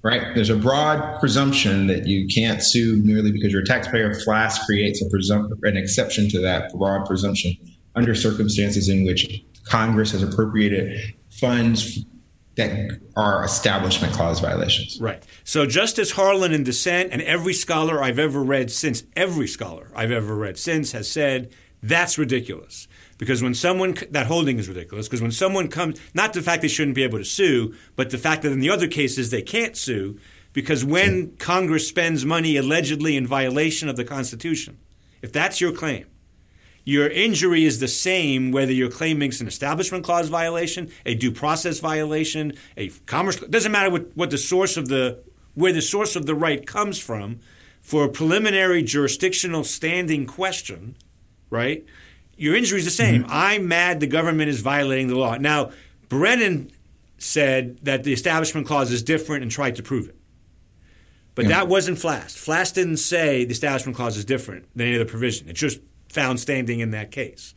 right. 0.08 0.34
There's 0.34 0.49
a 0.49 0.55
broad 0.55 1.20
presumption 1.20 1.88
that 1.88 2.08
you 2.08 2.28
can't 2.28 2.64
sue 2.64 3.01
merely 3.03 3.32
because 3.32 3.51
you're 3.51 3.62
a 3.62 3.66
taxpayer. 3.66 4.14
Flast 4.14 4.66
creates 4.66 5.01
a 5.01 5.05
presum- 5.05 5.51
an 5.64 5.76
exception 5.76 6.30
to 6.30 6.39
that 6.39 6.72
broad 6.74 7.05
presumption 7.05 7.55
under 7.95 8.16
circumstances 8.16 8.89
in 8.89 9.05
which 9.05 9.43
Congress 9.66 10.12
has 10.12 10.24
appropriated 10.24 11.14
funds 11.30 12.05
that 12.55 12.99
are 13.16 13.43
establishment 13.43 14.14
clause 14.14 14.39
violations. 14.39 14.97
Right. 14.99 15.22
So 15.43 15.66
Justice 15.66 16.12
Harlan 16.12 16.53
in 16.53 16.64
dissent, 16.64 17.12
and 17.12 17.22
every 17.22 17.53
scholar 17.53 18.01
I've 18.01 18.18
ever 18.18 18.41
read 18.41 18.72
since, 18.72 19.03
every 19.16 19.47
scholar 19.47 19.91
I've 19.95 20.12
ever 20.12 20.36
read 20.36 20.58
since 20.58 20.93
has 20.93 21.10
said 21.10 21.51
that's 21.84 22.18
ridiculous. 22.18 22.88
Because 23.18 23.41
when 23.41 23.53
someone, 23.53 23.95
that 24.11 24.28
holding 24.28 24.59
is 24.59 24.68
ridiculous, 24.68 25.07
because 25.07 25.22
when 25.22 25.32
someone 25.32 25.70
comes, 25.70 25.99
not 26.13 26.34
the 26.34 26.41
fact 26.41 26.61
they 26.61 26.68
shouldn't 26.68 26.95
be 26.95 27.03
able 27.03 27.18
to 27.18 27.26
sue, 27.26 27.74
but 27.95 28.11
the 28.11 28.18
fact 28.18 28.43
that 28.43 28.51
in 28.51 28.59
the 28.59 28.70
other 28.70 28.88
cases 28.88 29.32
they 29.32 29.41
can't 29.41 29.76
sue, 29.76 30.20
because 30.53 30.86
when 30.86 31.36
Congress 31.38 31.88
spends 31.88 32.26
money 32.26 32.57
allegedly 32.57 33.18
in 33.18 33.26
violation 33.26 33.89
of 33.89 33.95
the 33.95 34.05
Constitution, 34.05 34.78
if 35.22 35.32
that's 35.32 35.59
your 35.59 35.72
claim, 35.72 36.05
your 36.84 37.09
injury 37.09 37.65
is 37.65 37.80
the 37.80 37.88
same 37.88 38.51
whether 38.51 38.72
you're 38.72 38.89
claiming 38.89 39.34
an 39.41 39.47
establishment 39.47 40.05
clause 40.05 40.30
violation, 40.30 40.89
a 41.05 41.15
due 41.15 41.34
process 41.34 41.80
violation, 41.80 42.53
a 42.78 42.88
commerce. 43.07 43.41
It 43.41 43.51
doesn't 43.51 43.74
matter 43.74 43.89
what, 43.89 44.15
what 44.15 44.30
the 44.30 44.38
source 44.38 44.78
of 44.78 44.88
the 44.88 45.22
where 45.53 45.74
the 45.74 45.82
source 45.82 46.15
of 46.15 46.28
the 46.28 46.36
right 46.36 46.65
comes 46.65 46.97
from. 46.97 47.39
For 47.82 48.05
a 48.05 48.09
preliminary 48.09 48.84
jurisdictional 48.84 49.63
standing 49.63 50.26
question, 50.26 50.95
right? 51.49 51.86
Your 52.38 52.56
injury 52.56 52.80
is 52.80 52.86
the 52.86 52.92
same. 52.92 53.24
Mm-hmm. 53.24 53.32
I'm 53.34 53.68
mad 53.68 54.00
the 54.00 54.08
government 54.08 54.50
is 54.50 54.62
violating 54.62 55.08
the 55.08 55.18
law. 55.18 55.38
Now, 55.38 55.72
Brennan 56.08 56.72
said 57.18 57.80
that 57.84 58.04
the 58.04 58.14
establishment 58.14 58.68
clause 58.68 58.92
is 58.92 59.04
different 59.04 59.42
and 59.42 59.52
tried 59.52 59.76
to 59.76 59.84
prove 59.84 60.08
it. 60.08 60.16
But 61.36 61.46
yeah. 61.46 61.58
that 61.58 61.68
wasn't 61.68 62.00
Flast. 62.00 62.38
Flast 62.38 62.76
didn't 62.76 62.98
say 62.98 63.46
the 63.46 63.52
establishment 63.52 63.96
clause 63.96 64.18
is 64.18 64.26
different 64.26 64.66
than 64.76 64.88
any 64.88 64.96
other 64.96 65.06
provision. 65.06 65.48
It 65.50 65.54
just 65.54 65.80
found 66.10 66.40
standing 66.40 66.80
in 66.80 66.92
that 66.92 67.12
case. 67.12 67.54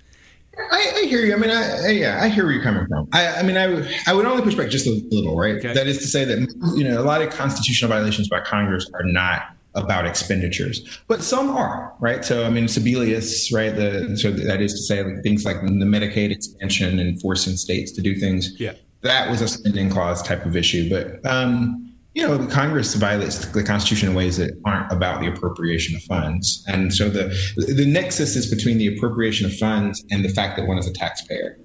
I, 0.70 0.92
I, 0.96 1.06
hear 1.06 1.24
you. 1.24 1.32
I 1.32 1.38
mean, 1.38 1.50
I, 1.50 1.86
I, 1.86 1.88
yeah, 1.88 2.18
I 2.22 2.28
hear 2.28 2.44
where 2.44 2.52
you're 2.52 2.62
coming 2.62 2.86
from. 2.86 3.08
I, 3.12 3.36
I 3.36 3.42
mean, 3.42 3.56
I, 3.56 3.88
I 4.06 4.12
would 4.12 4.26
only 4.26 4.42
push 4.42 4.54
back 4.54 4.68
just 4.68 4.86
a 4.86 4.90
little, 5.10 5.36
right? 5.36 5.54
Okay. 5.56 5.72
That 5.72 5.86
is 5.86 5.98
to 5.98 6.06
say 6.06 6.24
that 6.24 6.38
you 6.76 6.84
know 6.84 7.00
a 7.00 7.04
lot 7.04 7.22
of 7.22 7.30
constitutional 7.30 7.88
violations 7.88 8.28
by 8.28 8.40
Congress 8.40 8.90
are 8.92 9.04
not 9.04 9.54
about 9.74 10.06
expenditures, 10.06 11.00
but 11.06 11.22
some 11.22 11.50
are, 11.50 11.94
right? 12.00 12.24
So, 12.24 12.44
I 12.44 12.50
mean, 12.50 12.64
Sebelius, 12.64 13.52
right? 13.54 13.74
The 13.74 14.16
so 14.16 14.30
that 14.30 14.60
is 14.60 14.72
to 14.72 14.78
say 14.78 15.02
like, 15.02 15.22
things 15.22 15.44
like 15.44 15.60
the 15.60 15.68
Medicaid 15.68 16.30
expansion 16.30 16.98
and 16.98 17.20
forcing 17.20 17.56
states 17.56 17.92
to 17.92 18.02
do 18.02 18.16
things. 18.16 18.58
Yeah, 18.58 18.74
that 19.02 19.30
was 19.30 19.40
a 19.40 19.48
spending 19.48 19.90
clause 19.90 20.22
type 20.22 20.44
of 20.46 20.56
issue, 20.56 20.88
but. 20.90 21.24
um 21.30 21.86
you 22.12 22.26
know, 22.26 22.36
the 22.36 22.52
Congress 22.52 22.94
violates 22.96 23.46
the 23.46 23.62
Constitution 23.62 24.08
in 24.08 24.16
ways 24.16 24.36
that 24.38 24.50
aren't 24.64 24.90
about 24.90 25.20
the 25.20 25.28
appropriation 25.28 25.94
of 25.94 26.02
funds, 26.02 26.64
and 26.66 26.92
so 26.92 27.08
the 27.08 27.28
the 27.56 27.86
nexus 27.86 28.34
is 28.34 28.52
between 28.52 28.78
the 28.78 28.96
appropriation 28.96 29.46
of 29.46 29.56
funds 29.56 30.04
and 30.10 30.24
the 30.24 30.28
fact 30.28 30.56
that 30.56 30.66
one 30.66 30.76
is 30.76 30.88
a 30.88 30.92
taxpayer. 30.92 31.56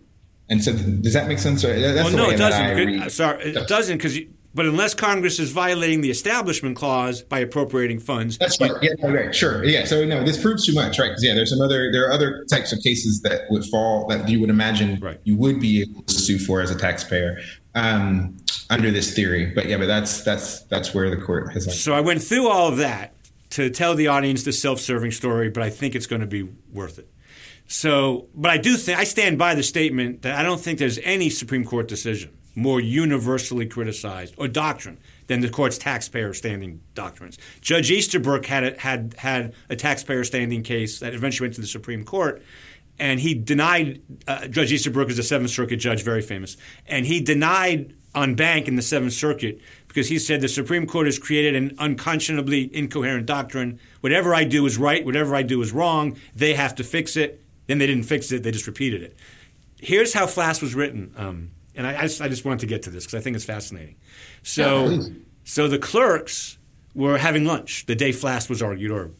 And 0.48 0.64
so, 0.64 0.74
does 0.74 1.14
that 1.14 1.28
make 1.28 1.40
sense? 1.40 1.64
That's 1.64 1.96
well, 1.96 2.12
no, 2.12 2.30
it 2.30 2.38
doesn't. 2.38 3.10
Sorry, 3.10 3.56
it 3.56 3.68
doesn't 3.68 3.98
because. 3.98 4.20
But 4.56 4.66
unless 4.66 4.94
Congress 4.94 5.38
is 5.38 5.52
violating 5.52 6.00
the 6.00 6.10
Establishment 6.10 6.78
Clause 6.78 7.22
by 7.22 7.40
appropriating 7.40 8.00
funds, 8.00 8.38
that's 8.38 8.60
right. 8.62 8.72
Yeah, 8.82 8.94
right. 9.06 9.36
Sure. 9.36 9.66
Yeah. 9.66 9.84
So 9.84 10.06
no, 10.06 10.24
this 10.24 10.42
proves 10.42 10.66
too 10.66 10.74
much, 10.74 10.98
right? 10.98 11.10
Because 11.10 11.24
yeah, 11.24 11.36
there's 11.36 11.50
some 11.50 11.62
other 11.62 11.92
there 11.92 12.08
are 12.08 12.12
other 12.12 12.46
types 12.46 12.72
of 12.72 12.80
cases 12.82 13.22
that 13.24 13.42
would 13.50 13.66
fall 13.66 14.08
that 14.08 14.30
you 14.30 14.40
would 14.40 14.50
imagine 14.50 15.00
right. 15.02 15.20
you 15.26 15.36
would 15.36 15.60
be 15.60 15.82
able 15.82 16.04
to 16.04 16.14
sue 16.14 16.40
for 16.40 16.62
as 16.62 16.72
a 16.72 16.76
taxpayer. 16.76 17.38
Um, 17.76 18.38
under 18.70 18.90
this 18.90 19.14
theory. 19.14 19.48
But 19.48 19.68
yeah, 19.68 19.78
but 19.78 19.88
that's 19.88 20.24
that's 20.24 20.62
that's 20.64 20.94
where 20.94 21.10
the 21.10 21.18
court 21.18 21.52
has. 21.54 21.82
So 21.82 21.94
I 21.94 22.02
went 22.02 22.24
through 22.24 22.48
all 22.48 22.70
of 22.70 22.78
that 22.78 23.14
to 23.52 23.70
tell 23.70 23.96
the 23.96 24.08
audience 24.08 24.44
the 24.44 24.54
self-serving 24.54 25.12
story, 25.12 25.50
but 25.50 25.64
I 25.64 25.70
think 25.70 25.96
it's 25.96 26.08
going 26.08 26.22
to 26.22 26.28
be 26.28 26.50
worth 26.72 26.98
it. 26.98 27.10
So, 27.68 28.28
but 28.36 28.52
I 28.52 28.58
do 28.58 28.76
think 28.76 29.00
I 29.00 29.04
stand 29.04 29.38
by 29.38 29.56
the 29.56 29.64
statement 29.64 30.22
that 30.22 30.40
I 30.40 30.44
don't 30.44 30.60
think 30.60 30.80
there's 30.80 31.00
any 31.00 31.30
Supreme 31.30 31.66
Court 31.66 31.88
decision 31.88 32.32
more 32.56 32.80
universally 32.80 33.66
criticized 33.66 34.34
or 34.38 34.48
doctrine 34.48 34.98
than 35.28 35.42
the 35.42 35.50
court's 35.50 35.78
taxpayer 35.78 36.34
standing 36.34 36.82
doctrines. 36.94 37.38
Judge 37.62 37.92
Easterbrook 37.92 38.46
had 38.46 38.64
a, 38.64 38.80
had 38.80 39.16
had 39.18 39.54
a 39.70 39.76
taxpayer 39.76 40.24
standing 40.24 40.64
case 40.64 41.00
that 41.00 41.14
eventually 41.14 41.48
went 41.48 41.56
to 41.56 41.62
the 41.62 41.68
Supreme 41.68 42.04
Court, 42.04 42.42
and 42.98 43.20
he 43.20 43.34
denied. 43.34 44.02
Uh, 44.28 44.48
judge 44.48 44.72
Easterbrook 44.72 45.10
is 45.10 45.20
a 45.20 45.24
Seventh 45.24 45.52
Circuit 45.52 45.78
judge, 45.78 46.04
very 46.04 46.22
famous, 46.22 46.58
and 46.88 47.06
he 47.06 47.20
denied 47.20 47.94
en 48.16 48.36
banc 48.36 48.68
in 48.68 48.76
the 48.76 48.82
Seventh 48.82 49.14
Circuit 49.14 49.60
because 49.88 50.08
he 50.08 50.20
said 50.20 50.42
the 50.42 50.48
Supreme 50.48 50.88
Court 50.88 51.06
has 51.06 51.20
created 51.20 51.56
an 51.56 51.76
unconscionably 51.78 52.74
incoherent 52.76 53.26
doctrine. 53.26 53.80
Whatever 54.02 54.34
I 54.34 54.44
do 54.44 54.66
is 54.66 54.78
right, 54.78 55.06
whatever 55.06 55.36
I 55.36 55.44
do 55.44 55.62
is 55.62 55.72
wrong. 55.72 56.18
They 56.36 56.54
have 56.54 56.76
to 56.76 56.84
fix 56.84 57.16
it. 57.18 57.42
Then 57.68 57.78
they 57.80 57.88
didn't 57.88 58.04
fix 58.04 58.32
it, 58.32 58.44
they 58.44 58.52
just 58.52 58.68
repeated 58.68 59.02
it. 59.02 59.18
Here's 59.80 60.14
how 60.14 60.28
Flast 60.28 60.62
was 60.62 60.76
written. 60.76 61.14
Um, 61.18 61.52
and 61.76 61.86
I, 61.86 62.00
I, 62.00 62.02
just, 62.04 62.22
I, 62.22 62.28
just, 62.28 62.46
wanted 62.46 62.62
to 62.62 62.68
get 62.68 62.84
to 62.84 62.90
this 62.90 63.06
because 63.06 63.20
I 63.20 63.22
think 63.22 63.36
it's 63.36 63.46
fascinating. 63.46 63.96
So, 64.44 64.90
yeah, 64.90 65.02
so 65.44 65.68
the 65.68 65.80
clerks 65.80 66.58
were 66.94 67.18
having 67.18 67.46
lunch 67.46 67.86
the 67.86 67.96
day 67.96 68.12
Flast 68.12 68.50
was 68.50 68.62
argued 68.62 68.92
or 68.92 69.12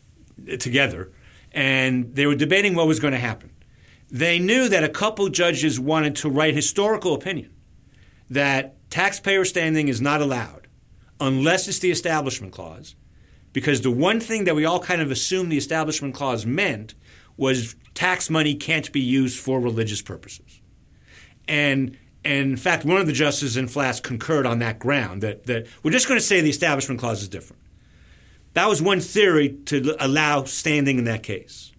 uh, 0.52 0.58
together, 0.58 1.12
and 1.52 2.16
they 2.16 2.26
were 2.26 2.36
debating 2.36 2.76
what 2.76 2.88
was 2.88 3.00
going 3.00 3.14
to 3.14 3.20
happen. 3.20 3.52
They 4.10 4.40
knew 4.40 4.70
that 4.70 4.84
a 4.84 4.90
couple 4.90 5.28
judges 5.30 5.80
wanted 5.80 6.16
to 6.18 6.30
write 6.30 6.54
historical 6.54 7.14
opinion 7.14 7.52
that 8.30 8.90
taxpayer 8.90 9.46
standing 9.46 9.88
is 9.88 10.02
not 10.02 10.22
allowed 10.22 10.68
unless 11.20 11.68
it's 11.68 11.80
the 11.80 11.92
Establishment 11.92 12.54
Clause, 12.54 12.96
because 13.54 13.82
the 13.82 13.92
one 13.92 14.20
thing 14.20 14.44
that 14.46 14.56
we 14.56 14.66
all 14.66 14.80
kind 14.80 15.02
of 15.02 15.12
assumed 15.12 15.52
the 15.52 15.58
Establishment 15.58 16.14
Clause 16.14 16.46
meant 16.46 16.94
was 17.38 17.76
tax 17.94 18.30
money 18.30 18.56
can't 18.56 18.92
be 18.92 19.00
used 19.00 19.40
for 19.40 19.60
religious 19.60 20.02
purposes. 20.02 20.62
And, 21.48 21.98
and 22.26 22.52
in 22.52 22.58
fact, 22.58 22.84
one 22.86 23.00
of 23.00 23.08
the 23.08 23.14
justices 23.14 23.56
in 23.56 23.68
Flast 23.68 24.04
concurred 24.04 24.46
on 24.46 24.60
that 24.60 24.80
ground 24.80 25.22
that, 25.22 25.46
that 25.46 25.68
we're 25.84 25.92
just 25.92 26.08
going 26.08 26.20
to 26.20 26.26
say 26.26 26.42
the 26.42 26.50
Establishment 26.50 27.00
Clause 27.00 27.22
is 27.22 27.30
different. 27.30 27.62
That 28.54 28.68
was 28.68 28.82
one 28.82 29.00
theory 29.00 29.50
to 29.66 29.96
allow 30.00 30.46
standing 30.46 30.98
in 30.98 31.04
that 31.06 31.24
case. 31.24 31.72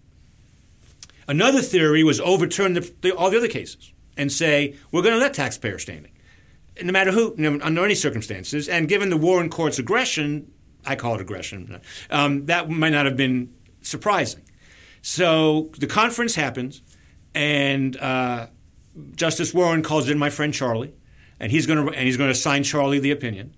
Another 1.27 1.61
theory 1.61 2.03
was 2.03 2.21
overturn 2.21 2.73
the, 2.73 2.91
the, 3.01 3.11
all 3.11 3.29
the 3.29 3.37
other 3.37 3.47
cases 3.47 3.91
and 4.15 4.31
say 4.31 4.75
we're 4.91 5.01
going 5.01 5.15
to 5.15 5.19
let 5.19 5.33
taxpayer 5.33 5.77
standing 5.77 6.11
no 6.83 6.91
matter 6.91 7.11
who, 7.11 7.33
know, 7.37 7.59
under 7.61 7.83
any 7.83 7.95
circumstances. 7.95 8.67
And 8.67 8.87
given 8.87 9.09
the 9.09 9.17
Warren 9.17 9.49
Court's 9.49 9.79
aggression, 9.79 10.51
I 10.85 10.95
call 10.95 11.15
it 11.15 11.21
aggression, 11.21 11.81
um, 12.09 12.45
that 12.45 12.69
might 12.69 12.91
not 12.91 13.05
have 13.05 13.17
been 13.17 13.53
surprising. 13.81 14.43
So 15.01 15.71
the 15.77 15.87
conference 15.87 16.35
happens, 16.35 16.81
and 17.33 17.95
uh, 17.97 18.47
Justice 19.15 19.53
Warren 19.53 19.83
calls 19.83 20.09
in 20.09 20.17
my 20.17 20.29
friend 20.29 20.53
Charlie, 20.53 20.93
and 21.39 21.51
he's 21.51 21.65
going 21.65 21.85
to 21.85 21.91
and 21.93 22.05
he's 22.05 22.17
going 22.17 22.27
to 22.27 22.33
assign 22.33 22.63
Charlie 22.63 22.99
the 22.99 23.11
opinion, 23.11 23.55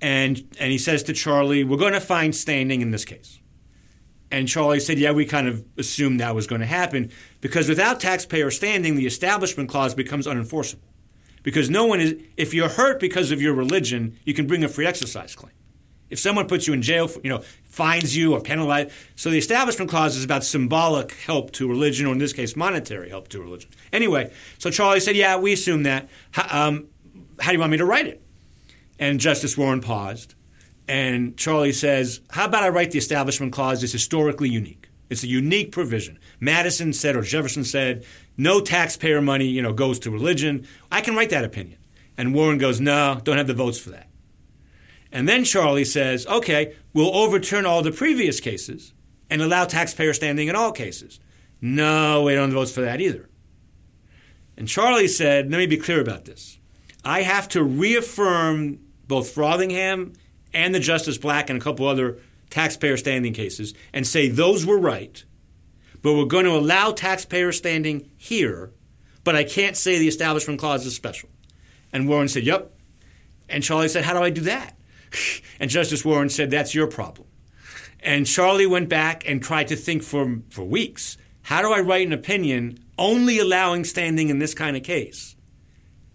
and 0.00 0.42
and 0.58 0.72
he 0.72 0.78
says 0.78 1.02
to 1.04 1.12
Charlie, 1.12 1.64
"We're 1.64 1.76
going 1.76 1.92
to 1.92 2.00
find 2.00 2.34
standing 2.34 2.80
in 2.80 2.90
this 2.90 3.04
case." 3.04 3.40
And 4.30 4.48
Charlie 4.48 4.80
said, 4.80 4.98
"Yeah, 4.98 5.12
we 5.12 5.26
kind 5.26 5.48
of 5.48 5.64
assumed 5.76 6.20
that 6.20 6.34
was 6.34 6.46
going 6.46 6.60
to 6.60 6.66
happen 6.66 7.10
because 7.40 7.68
without 7.68 8.00
taxpayer 8.00 8.50
standing, 8.50 8.94
the 8.94 9.06
Establishment 9.06 9.68
Clause 9.68 9.94
becomes 9.94 10.26
unenforceable." 10.26 10.88
Because 11.42 11.70
no 11.70 11.86
one 11.86 12.00
is, 12.00 12.16
if 12.36 12.52
you're 12.52 12.68
hurt 12.68 13.00
because 13.00 13.30
of 13.30 13.40
your 13.40 13.54
religion, 13.54 14.18
you 14.24 14.34
can 14.34 14.46
bring 14.46 14.62
a 14.62 14.68
free 14.68 14.86
exercise 14.86 15.34
claim. 15.34 15.54
If 16.10 16.18
someone 16.18 16.46
puts 16.48 16.66
you 16.66 16.74
in 16.74 16.82
jail, 16.82 17.08
for, 17.08 17.20
you 17.22 17.30
know, 17.30 17.42
fines 17.70 18.14
you 18.14 18.34
or 18.34 18.40
penalizes. 18.40 18.92
So 19.16 19.30
the 19.30 19.38
Establishment 19.38 19.90
Clause 19.90 20.16
is 20.16 20.24
about 20.24 20.44
symbolic 20.44 21.12
help 21.12 21.52
to 21.52 21.68
religion, 21.68 22.06
or 22.06 22.12
in 22.12 22.18
this 22.18 22.32
case, 22.32 22.54
monetary 22.54 23.08
help 23.08 23.28
to 23.28 23.40
religion. 23.40 23.70
Anyway, 23.92 24.32
so 24.58 24.70
Charlie 24.70 25.00
said, 25.00 25.16
"Yeah, 25.16 25.38
we 25.38 25.52
assume 25.52 25.84
that. 25.84 26.08
How, 26.32 26.66
um, 26.68 26.88
how 27.38 27.50
do 27.50 27.54
you 27.54 27.60
want 27.60 27.72
me 27.72 27.78
to 27.78 27.86
write 27.86 28.06
it?" 28.06 28.20
And 28.98 29.18
Justice 29.18 29.56
Warren 29.56 29.80
paused, 29.80 30.34
and 30.86 31.36
Charlie 31.36 31.72
says, 31.72 32.20
"How 32.30 32.44
about 32.44 32.64
I 32.64 32.68
write 32.68 32.90
the 32.90 32.98
Establishment 32.98 33.52
Clause 33.52 33.82
is 33.82 33.92
historically 33.92 34.50
unique? 34.50 34.88
It's 35.08 35.24
a 35.24 35.28
unique 35.28 35.72
provision. 35.72 36.18
Madison 36.38 36.92
said 36.92 37.16
or 37.16 37.22
Jefferson 37.22 37.64
said, 37.64 38.04
no 38.36 38.60
taxpayer 38.60 39.20
money, 39.20 39.46
you 39.46 39.60
know, 39.60 39.72
goes 39.72 39.98
to 40.00 40.10
religion. 40.10 40.66
I 40.90 41.00
can 41.00 41.14
write 41.14 41.30
that 41.30 41.44
opinion. 41.44 41.78
And 42.16 42.32
Warren 42.32 42.58
goes, 42.58 42.80
no, 42.80 43.20
don't 43.22 43.36
have 43.36 43.48
the 43.48 43.54
votes 43.54 43.78
for 43.78 43.90
that. 43.90 44.09
And 45.12 45.28
then 45.28 45.44
Charlie 45.44 45.84
says, 45.84 46.26
okay, 46.26 46.74
we'll 46.92 47.14
overturn 47.14 47.66
all 47.66 47.82
the 47.82 47.92
previous 47.92 48.40
cases 48.40 48.92
and 49.28 49.42
allow 49.42 49.64
taxpayer 49.64 50.12
standing 50.12 50.48
in 50.48 50.56
all 50.56 50.72
cases. 50.72 51.18
No, 51.60 52.22
we 52.22 52.34
don't 52.34 52.52
vote 52.52 52.70
for 52.70 52.80
that 52.82 53.00
either. 53.00 53.28
And 54.56 54.68
Charlie 54.68 55.08
said, 55.08 55.50
let 55.50 55.58
me 55.58 55.66
be 55.66 55.76
clear 55.76 56.00
about 56.00 56.26
this. 56.26 56.58
I 57.04 57.22
have 57.22 57.48
to 57.50 57.62
reaffirm 57.62 58.78
both 59.08 59.34
Frothingham 59.34 60.14
and 60.52 60.74
the 60.74 60.80
Justice 60.80 61.18
Black 61.18 61.50
and 61.50 61.60
a 61.60 61.62
couple 61.62 61.86
other 61.86 62.18
taxpayer 62.50 62.96
standing 62.96 63.32
cases 63.32 63.74
and 63.92 64.06
say 64.06 64.28
those 64.28 64.66
were 64.66 64.78
right, 64.78 65.24
but 66.02 66.14
we're 66.14 66.24
going 66.24 66.44
to 66.44 66.56
allow 66.56 66.92
taxpayer 66.92 67.52
standing 67.52 68.10
here, 68.16 68.72
but 69.24 69.36
I 69.36 69.44
can't 69.44 69.76
say 69.76 69.98
the 69.98 70.08
Establishment 70.08 70.58
Clause 70.58 70.84
is 70.84 70.94
special. 70.94 71.28
And 71.92 72.08
Warren 72.08 72.28
said, 72.28 72.44
Yep. 72.44 72.72
And 73.48 73.64
Charlie 73.64 73.88
said, 73.88 74.04
How 74.04 74.14
do 74.14 74.22
I 74.22 74.30
do 74.30 74.42
that? 74.42 74.76
And 75.58 75.70
Justice 75.70 76.04
Warren 76.04 76.28
said, 76.28 76.50
That's 76.50 76.74
your 76.74 76.86
problem. 76.86 77.28
And 78.00 78.26
Charlie 78.26 78.66
went 78.66 78.88
back 78.88 79.28
and 79.28 79.42
tried 79.42 79.68
to 79.68 79.76
think 79.76 80.02
for, 80.02 80.40
for 80.50 80.64
weeks 80.64 81.16
how 81.42 81.62
do 81.62 81.72
I 81.72 81.80
write 81.80 82.06
an 82.06 82.12
opinion 82.12 82.78
only 82.98 83.38
allowing 83.38 83.84
standing 83.84 84.28
in 84.28 84.38
this 84.38 84.54
kind 84.54 84.76
of 84.76 84.82
case? 84.82 85.36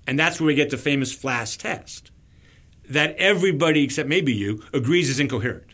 And 0.08 0.18
that's 0.18 0.40
where 0.40 0.48
we 0.48 0.56
get 0.56 0.70
the 0.70 0.78
famous 0.78 1.12
Flast 1.12 1.60
test 1.60 2.12
that 2.88 3.16
everybody, 3.18 3.84
except 3.84 4.08
maybe 4.08 4.34
you, 4.34 4.64
agrees 4.72 5.10
is 5.10 5.20
incoherent. 5.20 5.74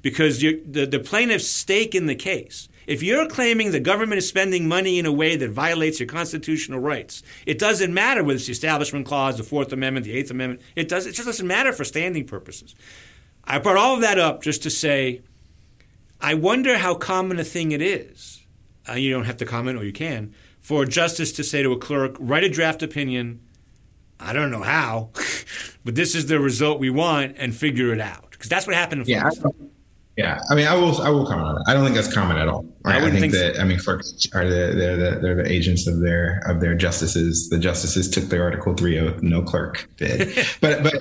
Because 0.00 0.40
the, 0.40 0.86
the 0.86 1.00
plaintiff's 1.00 1.48
stake 1.48 1.94
in 1.94 2.06
the 2.06 2.14
case, 2.14 2.68
if 2.86 3.02
you're 3.02 3.28
claiming 3.28 3.70
the 3.70 3.80
government 3.80 4.18
is 4.18 4.28
spending 4.28 4.68
money 4.68 4.98
in 4.98 5.06
a 5.06 5.12
way 5.12 5.36
that 5.36 5.50
violates 5.50 6.00
your 6.00 6.08
constitutional 6.08 6.80
rights, 6.80 7.22
it 7.46 7.58
doesn't 7.58 7.92
matter 7.92 8.22
whether 8.22 8.36
it's 8.36 8.46
the 8.46 8.52
Establishment 8.52 9.06
Clause, 9.06 9.36
the 9.36 9.44
Fourth 9.44 9.72
Amendment, 9.72 10.04
the 10.04 10.12
Eighth 10.12 10.30
Amendment. 10.30 10.62
It, 10.76 10.88
does, 10.88 11.06
it 11.06 11.12
just 11.12 11.26
doesn't 11.26 11.46
matter 11.46 11.72
for 11.72 11.84
standing 11.84 12.26
purposes. 12.26 12.74
I 13.44 13.58
brought 13.58 13.76
all 13.76 13.94
of 13.94 14.00
that 14.02 14.18
up 14.18 14.42
just 14.42 14.62
to 14.64 14.70
say 14.70 15.22
I 16.22 16.34
wonder 16.34 16.78
how 16.78 16.94
common 16.94 17.40
a 17.40 17.44
thing 17.44 17.72
it 17.72 17.82
is. 17.82 18.46
Uh, 18.88 18.92
you 18.92 19.10
don't 19.10 19.24
have 19.24 19.36
to 19.38 19.44
comment, 19.44 19.78
or 19.78 19.84
you 19.84 19.92
can, 19.92 20.34
for 20.60 20.84
a 20.84 20.86
justice 20.86 21.32
to 21.32 21.44
say 21.44 21.62
to 21.62 21.72
a 21.72 21.78
clerk, 21.78 22.16
write 22.20 22.44
a 22.44 22.48
draft 22.48 22.82
opinion. 22.82 23.40
I 24.20 24.32
don't 24.32 24.52
know 24.52 24.62
how, 24.62 25.10
but 25.84 25.96
this 25.96 26.14
is 26.14 26.26
the 26.26 26.38
result 26.38 26.78
we 26.78 26.90
want, 26.90 27.36
and 27.38 27.54
figure 27.54 27.92
it 27.92 28.00
out. 28.00 28.30
Because 28.30 28.48
that's 28.48 28.66
what 28.66 28.76
happened 28.76 29.02
in 29.02 29.08
yeah, 29.08 29.30
yeah, 30.16 30.40
I 30.50 30.54
mean, 30.54 30.66
I 30.66 30.74
will. 30.74 31.00
I 31.00 31.08
will 31.08 31.26
comment 31.26 31.48
on 31.48 31.54
that. 31.54 31.64
I 31.66 31.72
don't 31.72 31.84
think 31.84 31.96
that's 31.96 32.12
common 32.12 32.36
at 32.36 32.46
all. 32.46 32.66
Right? 32.84 33.02
I, 33.02 33.06
I, 33.06 33.10
think, 33.10 33.20
think 33.20 33.32
that. 33.32 33.56
So. 33.56 33.62
I 33.62 33.64
mean, 33.64 33.78
clerks 33.78 34.28
are 34.34 34.44
the 34.44 34.74
they're 34.76 34.96
the 34.96 35.18
they're 35.20 35.34
the 35.34 35.50
agents 35.50 35.86
of 35.86 36.00
their 36.00 36.42
of 36.46 36.60
their 36.60 36.74
justices. 36.74 37.48
The 37.48 37.58
justices 37.58 38.10
took 38.10 38.24
their 38.24 38.42
Article 38.42 38.74
Three 38.74 38.98
oath. 38.98 39.22
No 39.22 39.40
clerk 39.40 39.88
did. 39.96 40.36
but 40.60 40.82
but 40.82 40.94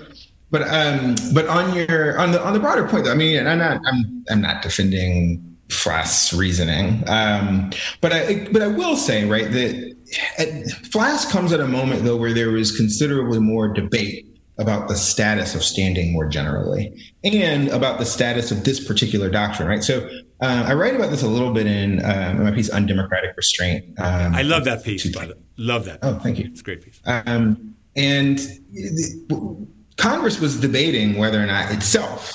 but 0.50 0.62
um 0.64 1.16
but 1.34 1.46
on 1.48 1.76
your 1.76 2.18
on 2.18 2.32
the 2.32 2.42
on 2.42 2.54
the 2.54 2.60
broader 2.60 2.88
point, 2.88 3.04
though, 3.04 3.12
I 3.12 3.16
mean, 3.16 3.46
I'm 3.46 3.58
not 3.58 3.82
I'm 3.86 4.24
I'm 4.30 4.42
not 4.42 4.62
defending 4.62 5.58
Flast 5.70 6.32
reasoning, 6.32 7.04
um, 7.10 7.72
but 8.00 8.14
I 8.14 8.48
but 8.52 8.62
I 8.62 8.68
will 8.68 8.96
say 8.96 9.26
right 9.26 9.52
that 9.52 10.88
Flast 10.90 11.30
comes 11.32 11.52
at 11.52 11.60
a 11.60 11.68
moment 11.68 12.04
though 12.06 12.18
where 12.18 12.34
there 12.34 12.52
was 12.52 12.76
considerably 12.76 13.40
more 13.40 13.68
debate 13.68 14.31
about 14.62 14.88
the 14.88 14.96
status 14.96 15.56
of 15.56 15.64
standing 15.64 16.14
more 16.14 16.28
generally 16.28 16.94
and 17.24 17.68
about 17.70 18.00
the 18.00 18.06
status 18.06 18.52
of 18.52 18.64
this 18.64 18.86
particular 18.86 19.30
doctrine, 19.30 19.68
right? 19.68 19.84
So 19.84 20.08
uh, 20.40 20.66
I 20.68 20.74
write 20.74 20.96
about 20.96 21.10
this 21.10 21.24
a 21.24 21.28
little 21.28 21.52
bit 21.52 21.68
in, 21.68 22.04
um, 22.06 22.44
my 22.44 22.52
piece, 22.52 22.70
Undemocratic 22.70 23.36
Restraint. 23.36 24.00
Um, 24.00 24.34
I 24.36 24.44
love 24.44 24.66
that 24.66 24.84
piece, 24.84 25.08
by 25.14 25.26
the 25.26 25.38
Love 25.58 25.86
that. 25.86 26.00
Oh, 26.02 26.18
thank 26.20 26.40
you. 26.40 26.46
It's 26.46 26.62
a 26.62 26.64
great 26.64 26.84
piece. 26.84 27.00
Um, 27.06 27.76
and 27.96 28.38
the, 28.38 29.68
Congress 29.98 30.40
was 30.40 30.60
debating 30.60 31.18
whether 31.18 31.42
or 31.42 31.46
not 31.46 31.72
itself 31.72 32.34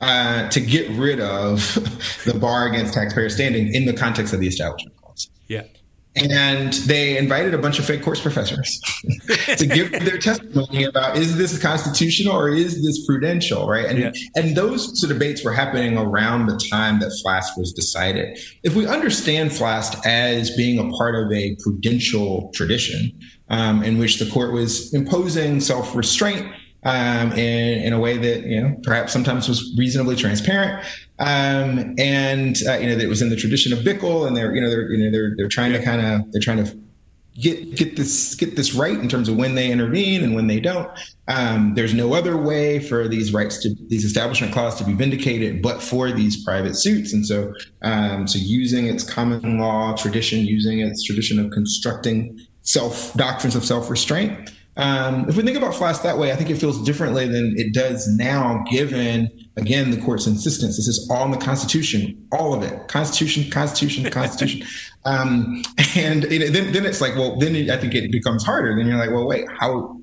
uh, 0.00 0.48
to 0.48 0.60
get 0.60 0.88
rid 0.90 1.20
of 1.20 1.74
the 2.24 2.34
bar 2.34 2.68
against 2.68 2.94
taxpayer 2.94 3.28
standing 3.28 3.74
in 3.74 3.84
the 3.84 3.92
context 3.92 4.32
of 4.32 4.40
the 4.40 4.46
Establishment 4.46 4.96
Clause. 4.96 5.30
Yeah 5.48 5.64
and 6.16 6.72
they 6.86 7.18
invited 7.18 7.52
a 7.52 7.58
bunch 7.58 7.78
of 7.78 7.84
fed 7.84 8.02
courts 8.02 8.20
professors 8.20 8.80
to 9.56 9.66
give 9.66 9.90
their 10.04 10.18
testimony 10.18 10.84
about 10.84 11.16
is 11.16 11.36
this 11.36 11.60
constitutional 11.60 12.34
or 12.34 12.48
is 12.48 12.82
this 12.84 13.04
prudential 13.06 13.68
right 13.68 13.86
and 13.86 13.98
yeah. 13.98 14.12
and 14.34 14.56
those 14.56 15.00
debates 15.02 15.44
were 15.44 15.52
happening 15.52 15.98
around 15.98 16.46
the 16.46 16.56
time 16.70 17.00
that 17.00 17.10
Flast 17.22 17.58
was 17.58 17.72
decided 17.72 18.38
if 18.62 18.74
we 18.74 18.86
understand 18.86 19.52
Flast 19.52 20.04
as 20.06 20.54
being 20.56 20.78
a 20.78 20.88
part 20.96 21.14
of 21.14 21.30
a 21.32 21.54
prudential 21.62 22.50
tradition 22.54 23.12
um, 23.48 23.82
in 23.82 23.98
which 23.98 24.18
the 24.18 24.26
court 24.30 24.52
was 24.52 24.92
imposing 24.94 25.60
self-restraint 25.60 26.46
um, 26.86 27.32
in, 27.32 27.82
in 27.82 27.92
a 27.92 27.98
way 27.98 28.16
that 28.16 28.44
you 28.46 28.62
know 28.62 28.76
perhaps 28.84 29.12
sometimes 29.12 29.48
was 29.48 29.74
reasonably 29.76 30.14
transparent, 30.14 30.86
um, 31.18 31.94
and 31.98 32.56
uh, 32.68 32.78
you 32.78 32.86
know 32.86 32.94
that 32.94 33.04
it 33.04 33.08
was 33.08 33.20
in 33.20 33.28
the 33.28 33.36
tradition 33.36 33.72
of 33.72 33.80
Bickel, 33.80 34.26
and 34.26 34.36
they're 34.36 34.54
you 34.54 34.60
know 34.60 34.70
they're 34.70 34.90
you 34.92 35.04
know 35.04 35.10
they're 35.10 35.34
they're 35.36 35.48
trying 35.48 35.72
to 35.72 35.82
kind 35.82 36.00
of 36.00 36.32
they're 36.32 36.40
trying 36.40 36.64
to 36.64 36.78
get 37.34 37.74
get 37.74 37.96
this 37.96 38.36
get 38.36 38.54
this 38.54 38.72
right 38.72 38.96
in 38.96 39.08
terms 39.08 39.28
of 39.28 39.36
when 39.36 39.56
they 39.56 39.70
intervene 39.70 40.22
and 40.22 40.36
when 40.36 40.46
they 40.46 40.60
don't. 40.60 40.88
Um, 41.26 41.74
there's 41.74 41.92
no 41.92 42.14
other 42.14 42.36
way 42.36 42.78
for 42.78 43.08
these 43.08 43.32
rights 43.32 43.58
to 43.62 43.74
these 43.88 44.04
establishment 44.04 44.52
clause 44.52 44.76
to 44.76 44.84
be 44.84 44.94
vindicated, 44.94 45.62
but 45.62 45.82
for 45.82 46.12
these 46.12 46.44
private 46.44 46.76
suits. 46.76 47.12
And 47.12 47.26
so, 47.26 47.52
um, 47.82 48.28
so 48.28 48.38
using 48.40 48.86
its 48.86 49.02
common 49.02 49.58
law 49.58 49.96
tradition, 49.96 50.46
using 50.46 50.78
its 50.78 51.02
tradition 51.02 51.40
of 51.40 51.50
constructing 51.50 52.38
self 52.62 53.12
doctrines 53.14 53.56
of 53.56 53.64
self 53.64 53.90
restraint, 53.90 54.52
um, 54.76 55.26
if 55.28 55.36
we 55.36 55.42
think 55.42 55.56
about 55.56 55.74
Flast 55.74 56.02
that 56.02 56.18
way, 56.18 56.32
I 56.32 56.36
think 56.36 56.50
it 56.50 56.56
feels 56.56 56.82
differently 56.84 57.26
than 57.26 57.54
it 57.56 57.72
does 57.72 58.06
now, 58.08 58.62
given 58.70 59.30
again 59.56 59.90
the 59.90 59.96
court's 59.96 60.26
insistence. 60.26 60.76
This 60.76 60.86
is 60.86 61.08
all 61.10 61.24
in 61.24 61.30
the 61.30 61.38
Constitution, 61.38 62.28
all 62.30 62.52
of 62.52 62.62
it, 62.62 62.86
Constitution, 62.88 63.50
Constitution, 63.50 64.04
Constitution. 64.10 64.66
um, 65.06 65.62
and 65.96 66.24
it, 66.24 66.52
then, 66.52 66.72
then 66.72 66.84
it's 66.84 67.00
like, 67.00 67.14
well, 67.14 67.38
then 67.38 67.56
it, 67.56 67.70
I 67.70 67.78
think 67.78 67.94
it 67.94 68.12
becomes 68.12 68.44
harder. 68.44 68.76
Then 68.76 68.86
you're 68.86 68.98
like, 68.98 69.10
well, 69.10 69.26
wait, 69.26 69.46
how? 69.58 69.98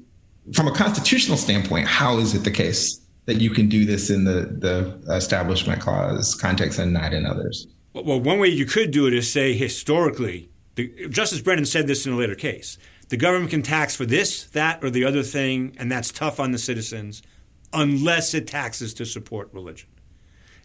From 0.53 0.67
a 0.67 0.73
constitutional 0.73 1.37
standpoint, 1.37 1.87
how 1.87 2.17
is 2.17 2.33
it 2.33 2.43
the 2.43 2.51
case 2.51 2.99
that 3.25 3.35
you 3.35 3.51
can 3.51 3.69
do 3.69 3.85
this 3.85 4.09
in 4.09 4.25
the 4.25 4.57
the 4.59 5.13
Establishment 5.13 5.81
Clause 5.81 6.33
context 6.35 6.79
and 6.79 6.91
not 6.93 7.13
in 7.13 7.25
others? 7.25 7.67
Well, 7.93 8.19
one 8.19 8.39
way 8.39 8.47
you 8.47 8.65
could 8.65 8.89
do 8.89 9.05
it 9.05 9.13
is 9.13 9.31
say 9.31 9.53
historically. 9.53 10.49
The, 10.75 11.07
Justice 11.09 11.39
Brennan 11.39 11.65
said 11.65 11.85
this 11.85 12.07
in 12.07 12.13
a 12.13 12.15
later 12.15 12.33
case 12.33 12.79
the 13.09 13.17
government 13.17 13.51
can 13.51 13.61
tax 13.61 13.95
for 13.95 14.05
this, 14.05 14.45
that, 14.47 14.83
or 14.83 14.89
the 14.89 15.05
other 15.05 15.23
thing, 15.23 15.75
and 15.77 15.91
that's 15.91 16.11
tough 16.11 16.39
on 16.39 16.51
the 16.51 16.57
citizens 16.57 17.21
unless 17.71 18.33
it 18.33 18.47
taxes 18.47 18.93
to 18.95 19.05
support 19.05 19.49
religion. 19.51 19.89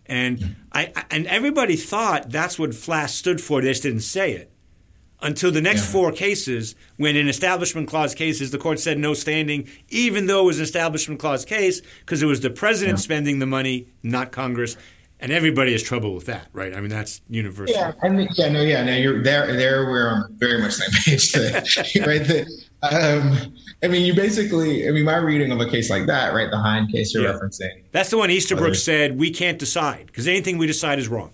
And 0.07 0.57
I, 0.73 0.93
and 1.11 1.27
everybody 1.27 1.77
thought 1.77 2.31
that's 2.31 2.59
what 2.59 2.75
Flast 2.75 3.17
stood 3.17 3.41
for. 3.41 3.61
They 3.61 3.69
just 3.69 3.83
didn't 3.83 4.01
say 4.01 4.33
it 4.33 4.51
until 5.21 5.51
the 5.51 5.61
next 5.61 5.87
yeah. 5.87 5.93
four 5.93 6.13
cases, 6.13 6.75
when 6.97 7.17
in 7.17 7.29
Establishment 7.29 7.89
Clause 7.89 8.15
cases, 8.15 8.51
the 8.51 8.59
court 8.59 8.79
said 8.79 8.99
no 8.99 9.15
standing, 9.15 9.69
even 9.89 10.27
though 10.27 10.43
it 10.43 10.47
was 10.47 10.59
an 10.59 10.65
Establishment 10.65 11.21
Clause 11.21 11.45
case, 11.45 11.83
because 12.01 12.23
it 12.23 12.27
was 12.27 12.41
the 12.41 12.51
president 12.51 12.99
yeah. 12.99 13.03
spending 13.03 13.39
the 13.39 13.47
money, 13.47 13.89
not 14.03 14.33
Congress 14.33 14.77
and 15.21 15.33
everybody 15.33 15.73
has 15.73 15.83
trouble 15.83 16.15
with 16.15 16.27
that, 16.27 16.49
right? 16.53 16.75
I 16.75 16.81
mean, 16.81 16.91
that's 16.91 17.21
universal. 17.29 17.75
Yeah, 17.75 17.93
I 18.03 18.09
mean, 18.09 18.29
yeah, 18.37 18.49
no, 18.49 18.63
yeah, 18.63 18.85
no, 18.85 18.95
you're 18.95 19.23
there. 19.23 19.53
There, 19.57 19.87
we're 19.87 20.09
on 20.09 20.37
very 20.39 20.61
much 20.61 20.75
same 20.75 20.91
page, 21.05 21.35
right? 22.07 22.25
The, 22.25 22.47
um, 22.83 23.55
I 23.83 23.89
mean, 23.89 24.05
you 24.05 24.15
basically, 24.15 24.89
I 24.89 24.93
mean, 24.93 25.05
my 25.05 25.17
reading 25.17 25.51
of 25.51 25.61
a 25.61 25.69
case 25.69 25.91
like 25.91 26.07
that, 26.07 26.35
right, 26.35 26.51
the 26.51 26.59
Hein 26.59 26.89
case 26.89 27.13
you're 27.13 27.25
yeah. 27.25 27.33
referencing. 27.33 27.83
That's 27.91 28.11
the 28.11 28.19
one 28.19 28.31
Easterbrook 28.31 28.75
said 28.75 29.19
we 29.19 29.31
can't 29.31 29.59
decide 29.59 30.07
because 30.07 30.29
anything 30.29 30.59
we 30.59 30.67
decide 30.67 30.99
is 30.99 31.09
wrong. 31.09 31.33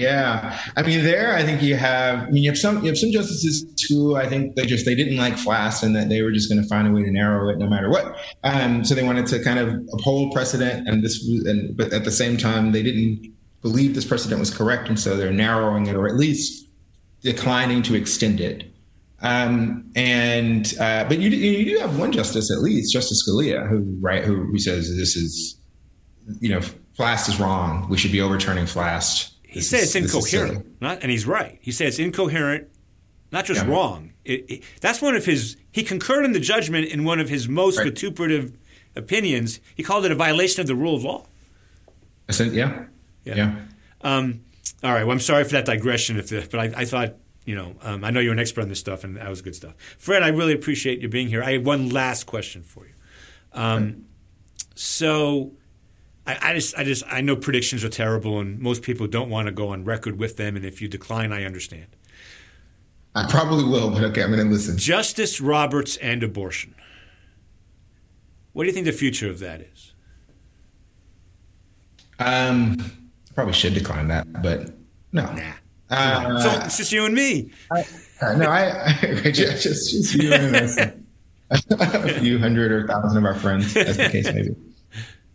Yeah, 0.00 0.58
I 0.76 0.82
mean, 0.82 1.04
there 1.04 1.34
I 1.34 1.42
think 1.42 1.62
you 1.62 1.76
have. 1.76 2.20
I 2.20 2.30
mean, 2.30 2.42
you 2.42 2.48
have 2.48 2.58
some 2.58 2.82
you 2.82 2.88
have 2.88 2.96
some 2.96 3.12
justices 3.12 3.66
who 3.90 4.16
I 4.16 4.26
think 4.26 4.56
they 4.56 4.64
just 4.64 4.86
they 4.86 4.94
didn't 4.94 5.18
like 5.18 5.36
Flast 5.36 5.82
and 5.82 5.94
that 5.94 6.08
they 6.08 6.22
were 6.22 6.32
just 6.32 6.48
going 6.48 6.62
to 6.62 6.66
find 6.68 6.88
a 6.88 6.90
way 6.90 7.02
to 7.02 7.10
narrow 7.10 7.50
it 7.50 7.58
no 7.58 7.68
matter 7.68 7.90
what. 7.90 8.16
Um, 8.42 8.82
so 8.82 8.94
they 8.94 9.02
wanted 9.02 9.26
to 9.26 9.44
kind 9.44 9.58
of 9.58 9.74
uphold 9.92 10.32
precedent, 10.32 10.88
and 10.88 11.04
this, 11.04 11.22
was 11.28 11.44
and 11.44 11.76
but 11.76 11.92
at 11.92 12.04
the 12.04 12.10
same 12.10 12.38
time 12.38 12.72
they 12.72 12.82
didn't 12.82 13.30
believe 13.60 13.94
this 13.94 14.06
precedent 14.06 14.40
was 14.40 14.48
correct, 14.48 14.88
and 14.88 14.98
so 14.98 15.18
they're 15.18 15.32
narrowing 15.32 15.86
it 15.86 15.94
or 15.94 16.08
at 16.08 16.14
least 16.14 16.66
declining 17.20 17.82
to 17.82 17.94
extend 17.94 18.40
it. 18.40 18.64
Um, 19.20 19.92
and 19.96 20.72
uh, 20.80 21.04
but 21.04 21.18
you 21.18 21.28
you 21.28 21.74
do 21.74 21.78
have 21.80 21.98
one 21.98 22.10
justice 22.10 22.50
at 22.50 22.62
least, 22.62 22.90
Justice 22.90 23.22
Scalia, 23.28 23.68
who 23.68 23.98
right 24.00 24.24
who, 24.24 24.44
who 24.44 24.58
says 24.58 24.88
this 24.96 25.14
is 25.14 25.58
you 26.40 26.48
know 26.48 26.62
Flast 26.96 27.28
is 27.28 27.38
wrong. 27.38 27.86
We 27.90 27.98
should 27.98 28.12
be 28.12 28.22
overturning 28.22 28.64
Flast 28.64 29.34
he 29.50 29.60
said 29.60 29.82
it's 29.82 29.96
incoherent, 29.96 30.80
not, 30.80 31.02
and 31.02 31.10
he's 31.10 31.26
right. 31.26 31.58
He 31.60 31.72
said 31.72 31.88
it's 31.88 31.98
incoherent, 31.98 32.68
not 33.32 33.44
just 33.44 33.64
yeah. 33.64 33.70
wrong. 33.70 34.12
It, 34.24 34.44
it, 34.48 34.64
that's 34.80 35.02
one 35.02 35.16
of 35.16 35.24
his. 35.24 35.56
He 35.72 35.82
concurred 35.82 36.24
in 36.24 36.32
the 36.32 36.40
judgment 36.40 36.86
in 36.86 37.04
one 37.04 37.18
of 37.18 37.28
his 37.28 37.48
most 37.48 37.78
right. 37.78 37.88
vituperative 37.88 38.56
opinions. 38.94 39.58
He 39.74 39.82
called 39.82 40.04
it 40.04 40.12
a 40.12 40.14
violation 40.14 40.60
of 40.60 40.68
the 40.68 40.76
rule 40.76 40.94
of 40.94 41.02
law. 41.02 41.26
I 42.28 42.32
said, 42.32 42.52
yeah, 42.52 42.84
yeah. 43.24 43.34
yeah. 43.34 43.60
Um, 44.02 44.44
all 44.84 44.92
right. 44.92 45.02
Well, 45.02 45.12
I'm 45.12 45.20
sorry 45.20 45.42
for 45.42 45.50
that 45.50 45.64
digression, 45.64 46.16
if 46.16 46.28
the, 46.28 46.46
but 46.48 46.60
I, 46.60 46.82
I 46.82 46.84
thought 46.84 47.14
you 47.44 47.56
know 47.56 47.74
um, 47.82 48.04
I 48.04 48.10
know 48.10 48.20
you're 48.20 48.32
an 48.32 48.38
expert 48.38 48.62
on 48.62 48.68
this 48.68 48.78
stuff, 48.78 49.02
and 49.02 49.16
that 49.16 49.28
was 49.28 49.42
good 49.42 49.56
stuff. 49.56 49.74
Fred, 49.98 50.22
I 50.22 50.28
really 50.28 50.54
appreciate 50.54 51.00
you 51.00 51.08
being 51.08 51.26
here. 51.26 51.42
I 51.42 51.52
have 51.54 51.66
one 51.66 51.88
last 51.88 52.24
question 52.26 52.62
for 52.62 52.86
you. 52.86 52.92
Um, 53.52 54.04
so. 54.76 55.52
I, 56.26 56.50
I 56.50 56.54
just, 56.54 56.76
I 56.76 56.84
just, 56.84 57.04
I 57.06 57.20
know 57.20 57.36
predictions 57.36 57.84
are 57.84 57.88
terrible, 57.88 58.38
and 58.38 58.58
most 58.60 58.82
people 58.82 59.06
don't 59.06 59.30
want 59.30 59.46
to 59.46 59.52
go 59.52 59.68
on 59.68 59.84
record 59.84 60.18
with 60.18 60.36
them. 60.36 60.56
And 60.56 60.64
if 60.64 60.80
you 60.82 60.88
decline, 60.88 61.32
I 61.32 61.44
understand. 61.44 61.88
I 63.14 63.28
probably 63.28 63.64
will, 63.64 63.90
but 63.90 64.04
okay, 64.04 64.22
I'm 64.22 64.30
going 64.30 64.44
to 64.44 64.50
listen. 64.50 64.78
Justice 64.78 65.40
Roberts 65.40 65.96
and 65.96 66.22
abortion. 66.22 66.74
What 68.52 68.64
do 68.64 68.68
you 68.68 68.72
think 68.72 68.86
the 68.86 68.92
future 68.92 69.28
of 69.28 69.38
that 69.40 69.60
is? 69.60 69.92
Um, 72.18 72.76
I 73.30 73.34
probably 73.34 73.54
should 73.54 73.74
decline 73.74 74.08
that, 74.08 74.42
but 74.42 74.72
no. 75.12 75.22
Nah. 75.22 75.52
Uh, 75.88 76.40
so 76.40 76.60
it's 76.64 76.76
just 76.76 76.92
you 76.92 77.04
and 77.04 77.14
me. 77.14 77.50
I, 77.72 77.84
no, 78.36 78.48
I, 78.48 78.96
I 79.24 79.30
just, 79.30 79.62
just 79.64 80.14
you 80.14 80.32
and 80.32 80.54
us, 80.54 80.78
a 81.70 82.20
few 82.20 82.38
hundred 82.38 82.70
or 82.70 82.86
thousand 82.86 83.18
of 83.18 83.24
our 83.24 83.34
friends, 83.34 83.76
as 83.76 83.96
the 83.96 84.08
case 84.08 84.26
may 84.32 84.42
be. 84.42 84.56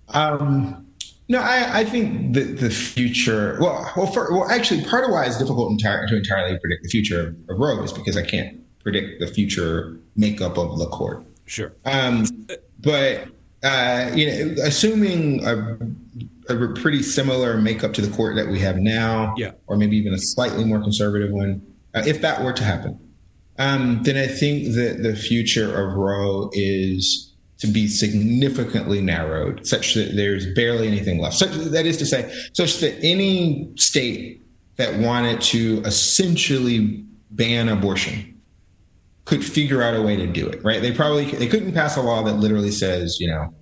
Um, 0.10 0.86
no, 1.28 1.40
I, 1.40 1.80
I 1.80 1.86
think 1.86 2.34
that 2.34 2.60
the 2.60 2.70
future. 2.70 3.58
Well, 3.60 3.92
well, 3.98 4.08
for, 4.08 4.32
well, 4.32 4.50
actually, 4.50 4.84
part 4.86 5.04
of 5.06 5.12
why 5.12 5.26
it's 5.26 5.38
difficult 5.38 5.72
entire, 5.72 6.08
to 6.08 6.16
entirely 6.18 6.58
predict 6.60 6.84
the 6.84 6.90
future 6.90 7.30
of, 7.30 7.36
of 7.50 7.60
Roe 7.60 7.82
is 7.84 7.92
because 7.92 8.16
I 8.16 8.22
can't 8.22 8.62
predict 8.84 9.20
the 9.20 9.28
future 9.28 9.98
makeup 10.16 10.58
of 10.58 10.78
the 10.78 10.88
court. 10.88 11.26
Sure. 11.46 11.74
Um, 11.86 12.26
but 12.80 13.28
uh, 13.64 14.12
you 14.14 14.28
know, 14.28 14.64
assuming 14.64 15.44
a, 15.46 15.78
a, 16.54 16.68
pretty 16.76 17.02
similar 17.02 17.58
makeup 17.58 17.94
to 17.94 18.02
the 18.02 18.16
court 18.16 18.36
that 18.36 18.48
we 18.48 18.60
have 18.60 18.78
now, 18.78 19.34
yeah. 19.38 19.52
or 19.66 19.76
maybe 19.76 19.98
even 19.98 20.14
a 20.14 20.20
slightly 20.20 20.64
more 20.64 20.80
conservative 20.80 21.32
one, 21.32 21.66
uh, 21.96 22.04
if 22.06 22.22
that 22.22 22.44
were 22.44 22.54
to 22.54 22.64
happen, 22.64 23.00
um, 23.58 24.04
then 24.04 24.18
I 24.18 24.28
think 24.28 24.76
that 24.76 25.02
the 25.02 25.16
future 25.16 25.76
of 25.76 25.96
Roe 25.96 26.52
is 26.54 27.34
to 27.60 27.68
be 27.68 27.88
significantly 27.88 29.02
narrowed, 29.02 29.66
such 29.66 29.94
that 29.94 30.16
there's 30.16 30.54
barely 30.54 30.88
anything 30.88 31.20
left. 31.20 31.36
Such, 31.36 31.52
that 31.52 31.86
is 31.86 31.98
to 31.98 32.06
say, 32.06 32.34
such 32.54 32.80
that 32.80 32.98
any 33.02 33.72
state 33.78 34.42
that 34.76 35.00
wanted 35.00 35.40
to 35.42 35.82
essentially 35.86 37.06
ban 37.32 37.70
abortion 37.70 38.42
could 39.24 39.44
figure 39.44 39.82
out 39.82 39.96
a 39.96 40.02
way 40.02 40.16
to 40.18 40.28
do 40.28 40.48
it. 40.48 40.64
Right? 40.64 40.82
They 40.82 40.92
probably 40.92 41.26
they 41.32 41.48
couldn't 41.48 41.74
pass 41.74 41.96
a 41.98 42.02
law 42.02 42.24
that 42.24 42.34
literally 42.34 42.72
says, 42.72 43.18
you 43.20 43.28
know, 43.28 43.54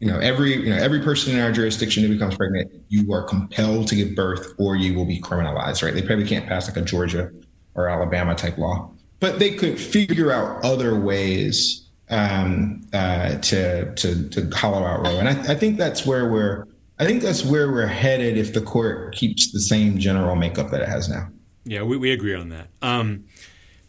you 0.00 0.08
know 0.08 0.18
every 0.18 0.56
you 0.56 0.70
know 0.70 0.76
every 0.76 1.00
person 1.00 1.34
in 1.34 1.40
our 1.40 1.52
jurisdiction 1.52 2.02
who 2.02 2.12
becomes 2.12 2.36
pregnant, 2.36 2.70
you 2.88 3.12
are 3.12 3.22
compelled 3.22 3.88
to 3.88 3.94
give 3.94 4.14
birth 4.14 4.52
or 4.58 4.76
you 4.76 4.94
will 4.94 5.06
be 5.06 5.20
criminalized. 5.20 5.82
Right? 5.82 5.94
They 5.94 6.02
probably 6.02 6.26
can't 6.26 6.46
pass 6.46 6.66
like 6.68 6.76
a 6.76 6.82
Georgia 6.82 7.30
or 7.74 7.88
Alabama 7.88 8.34
type 8.34 8.58
law, 8.58 8.90
but 9.20 9.38
they 9.38 9.54
could 9.54 9.78
figure 9.78 10.32
out 10.32 10.64
other 10.64 10.98
ways 10.98 11.85
um, 12.10 12.86
uh, 12.92 13.36
to 13.38 13.94
to 13.94 14.28
to 14.28 14.50
hollow 14.50 14.84
out 14.84 15.04
Roe, 15.04 15.18
and 15.18 15.28
I, 15.28 15.52
I, 15.52 15.54
think 15.54 15.76
that's 15.76 16.06
where 16.06 16.30
we're. 16.30 16.66
I 16.98 17.04
think 17.04 17.22
that's 17.22 17.44
where 17.44 17.70
we're 17.70 17.86
headed 17.86 18.38
if 18.38 18.54
the 18.54 18.60
court 18.60 19.14
keeps 19.14 19.52
the 19.52 19.60
same 19.60 19.98
general 19.98 20.36
makeup 20.36 20.70
that 20.70 20.80
it 20.80 20.88
has 20.88 21.08
now. 21.08 21.28
Yeah, 21.64 21.82
we, 21.82 21.96
we 21.96 22.12
agree 22.12 22.34
on 22.34 22.50
that. 22.50 22.68
Um, 22.80 23.24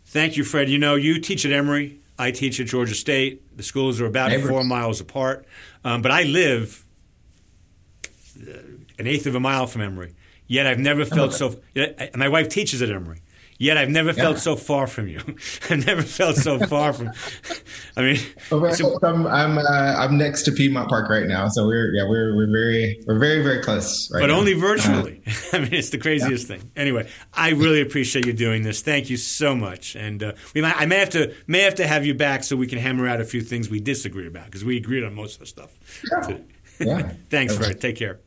thank 0.08 0.36
you, 0.36 0.44
Fred. 0.44 0.70
You 0.70 0.80
know, 0.80 0.96
you 0.96 1.20
teach 1.20 1.46
at 1.46 1.52
Emory. 1.52 2.00
I 2.20 2.32
teach 2.32 2.60
at 2.60 2.68
Georgia 2.68 2.96
State. 2.96 3.56
The 3.56 3.64
schools 3.64 4.02
are 4.02 4.08
about 4.08 4.32
Neighbors. 4.32 4.50
four 4.50 4.64
miles 4.64 5.00
apart, 5.00 5.46
um, 5.84 6.02
but 6.02 6.12
I 6.12 6.24
live 6.24 6.84
an 8.98 9.08
eighth 9.08 9.28
of 9.28 9.36
a 9.36 9.40
mile 9.40 9.68
from 9.68 9.82
Emory. 9.82 10.16
Yet 10.48 10.66
I've 10.66 10.80
never 10.80 11.06
felt 11.06 11.34
so. 11.34 11.60
My 12.16 12.30
wife 12.30 12.50
teaches 12.50 12.82
at 12.82 12.90
Emory. 12.90 13.22
Yet 13.60 13.78
I've 13.78 13.90
never 13.90 14.10
yeah. 14.10 14.24
felt 14.24 14.38
so 14.40 14.56
far 14.56 14.86
from 14.86 15.08
you. 15.08 15.20
I've 15.70 15.86
never 15.86 16.04
felt 16.04 16.36
so 16.36 16.60
far 16.68 16.94
from. 16.94 17.12
I 17.96 18.02
mean, 18.02 18.20
well, 18.52 18.74
so, 18.74 18.98
I'm 19.02 19.26
I'm, 19.26 19.58
uh, 19.58 19.62
I'm 19.64 20.18
next 20.18 20.44
to 20.44 20.52
Piedmont 20.52 20.90
Park 20.90 21.10
right 21.10 21.26
now, 21.26 21.48
so 21.48 21.66
we're 21.66 21.92
yeah 21.94 22.08
we're 22.08 22.36
we're 22.36 22.52
very 22.52 23.02
we're 23.08 23.20
very 23.20 23.42
very 23.42 23.64
close. 23.64 24.12
Right 24.12 24.22
but 24.22 24.28
now. 24.28 24.38
only 24.38 24.54
virtually. 24.54 25.22
Uh, 25.26 25.32
I 25.54 25.60
mean, 25.60 25.74
it's 25.74 25.90
the 25.90 25.98
craziest 25.98 26.50
yeah. 26.50 26.58
thing. 26.58 26.72
Anyway, 26.76 27.10
I 27.34 27.50
really 27.50 27.82
appreciate 27.82 28.26
you 28.26 28.34
doing 28.34 28.64
this. 28.64 28.82
Thank 28.82 29.10
you 29.10 29.18
so 29.18 29.56
much, 29.56 29.96
and 29.96 30.22
uh, 30.22 30.34
we 30.54 30.62
might 30.62 30.76
I 30.80 30.86
may 30.86 31.00
have 31.00 31.10
to 31.12 31.34
may 31.48 31.62
have 31.62 31.76
to 31.76 31.88
have 31.88 32.06
you 32.06 32.14
back 32.14 32.44
so 32.44 32.56
we 32.56 32.68
can 32.68 32.78
hammer 32.78 33.08
out 33.08 33.22
a 33.22 33.26
few 33.26 33.42
things 33.42 33.70
we 33.70 33.80
disagree 33.80 34.28
about 34.28 34.46
because 34.46 34.64
we 34.64 34.78
agreed 34.78 35.04
on 35.04 35.16
most 35.16 35.36
of 35.36 35.40
the 35.40 35.46
stuff. 35.48 35.72
Yeah. 36.12 36.38
yeah. 36.80 37.12
Thanks, 37.30 37.56
Fred. 37.58 37.82
Take 37.82 37.96
care. 37.96 38.20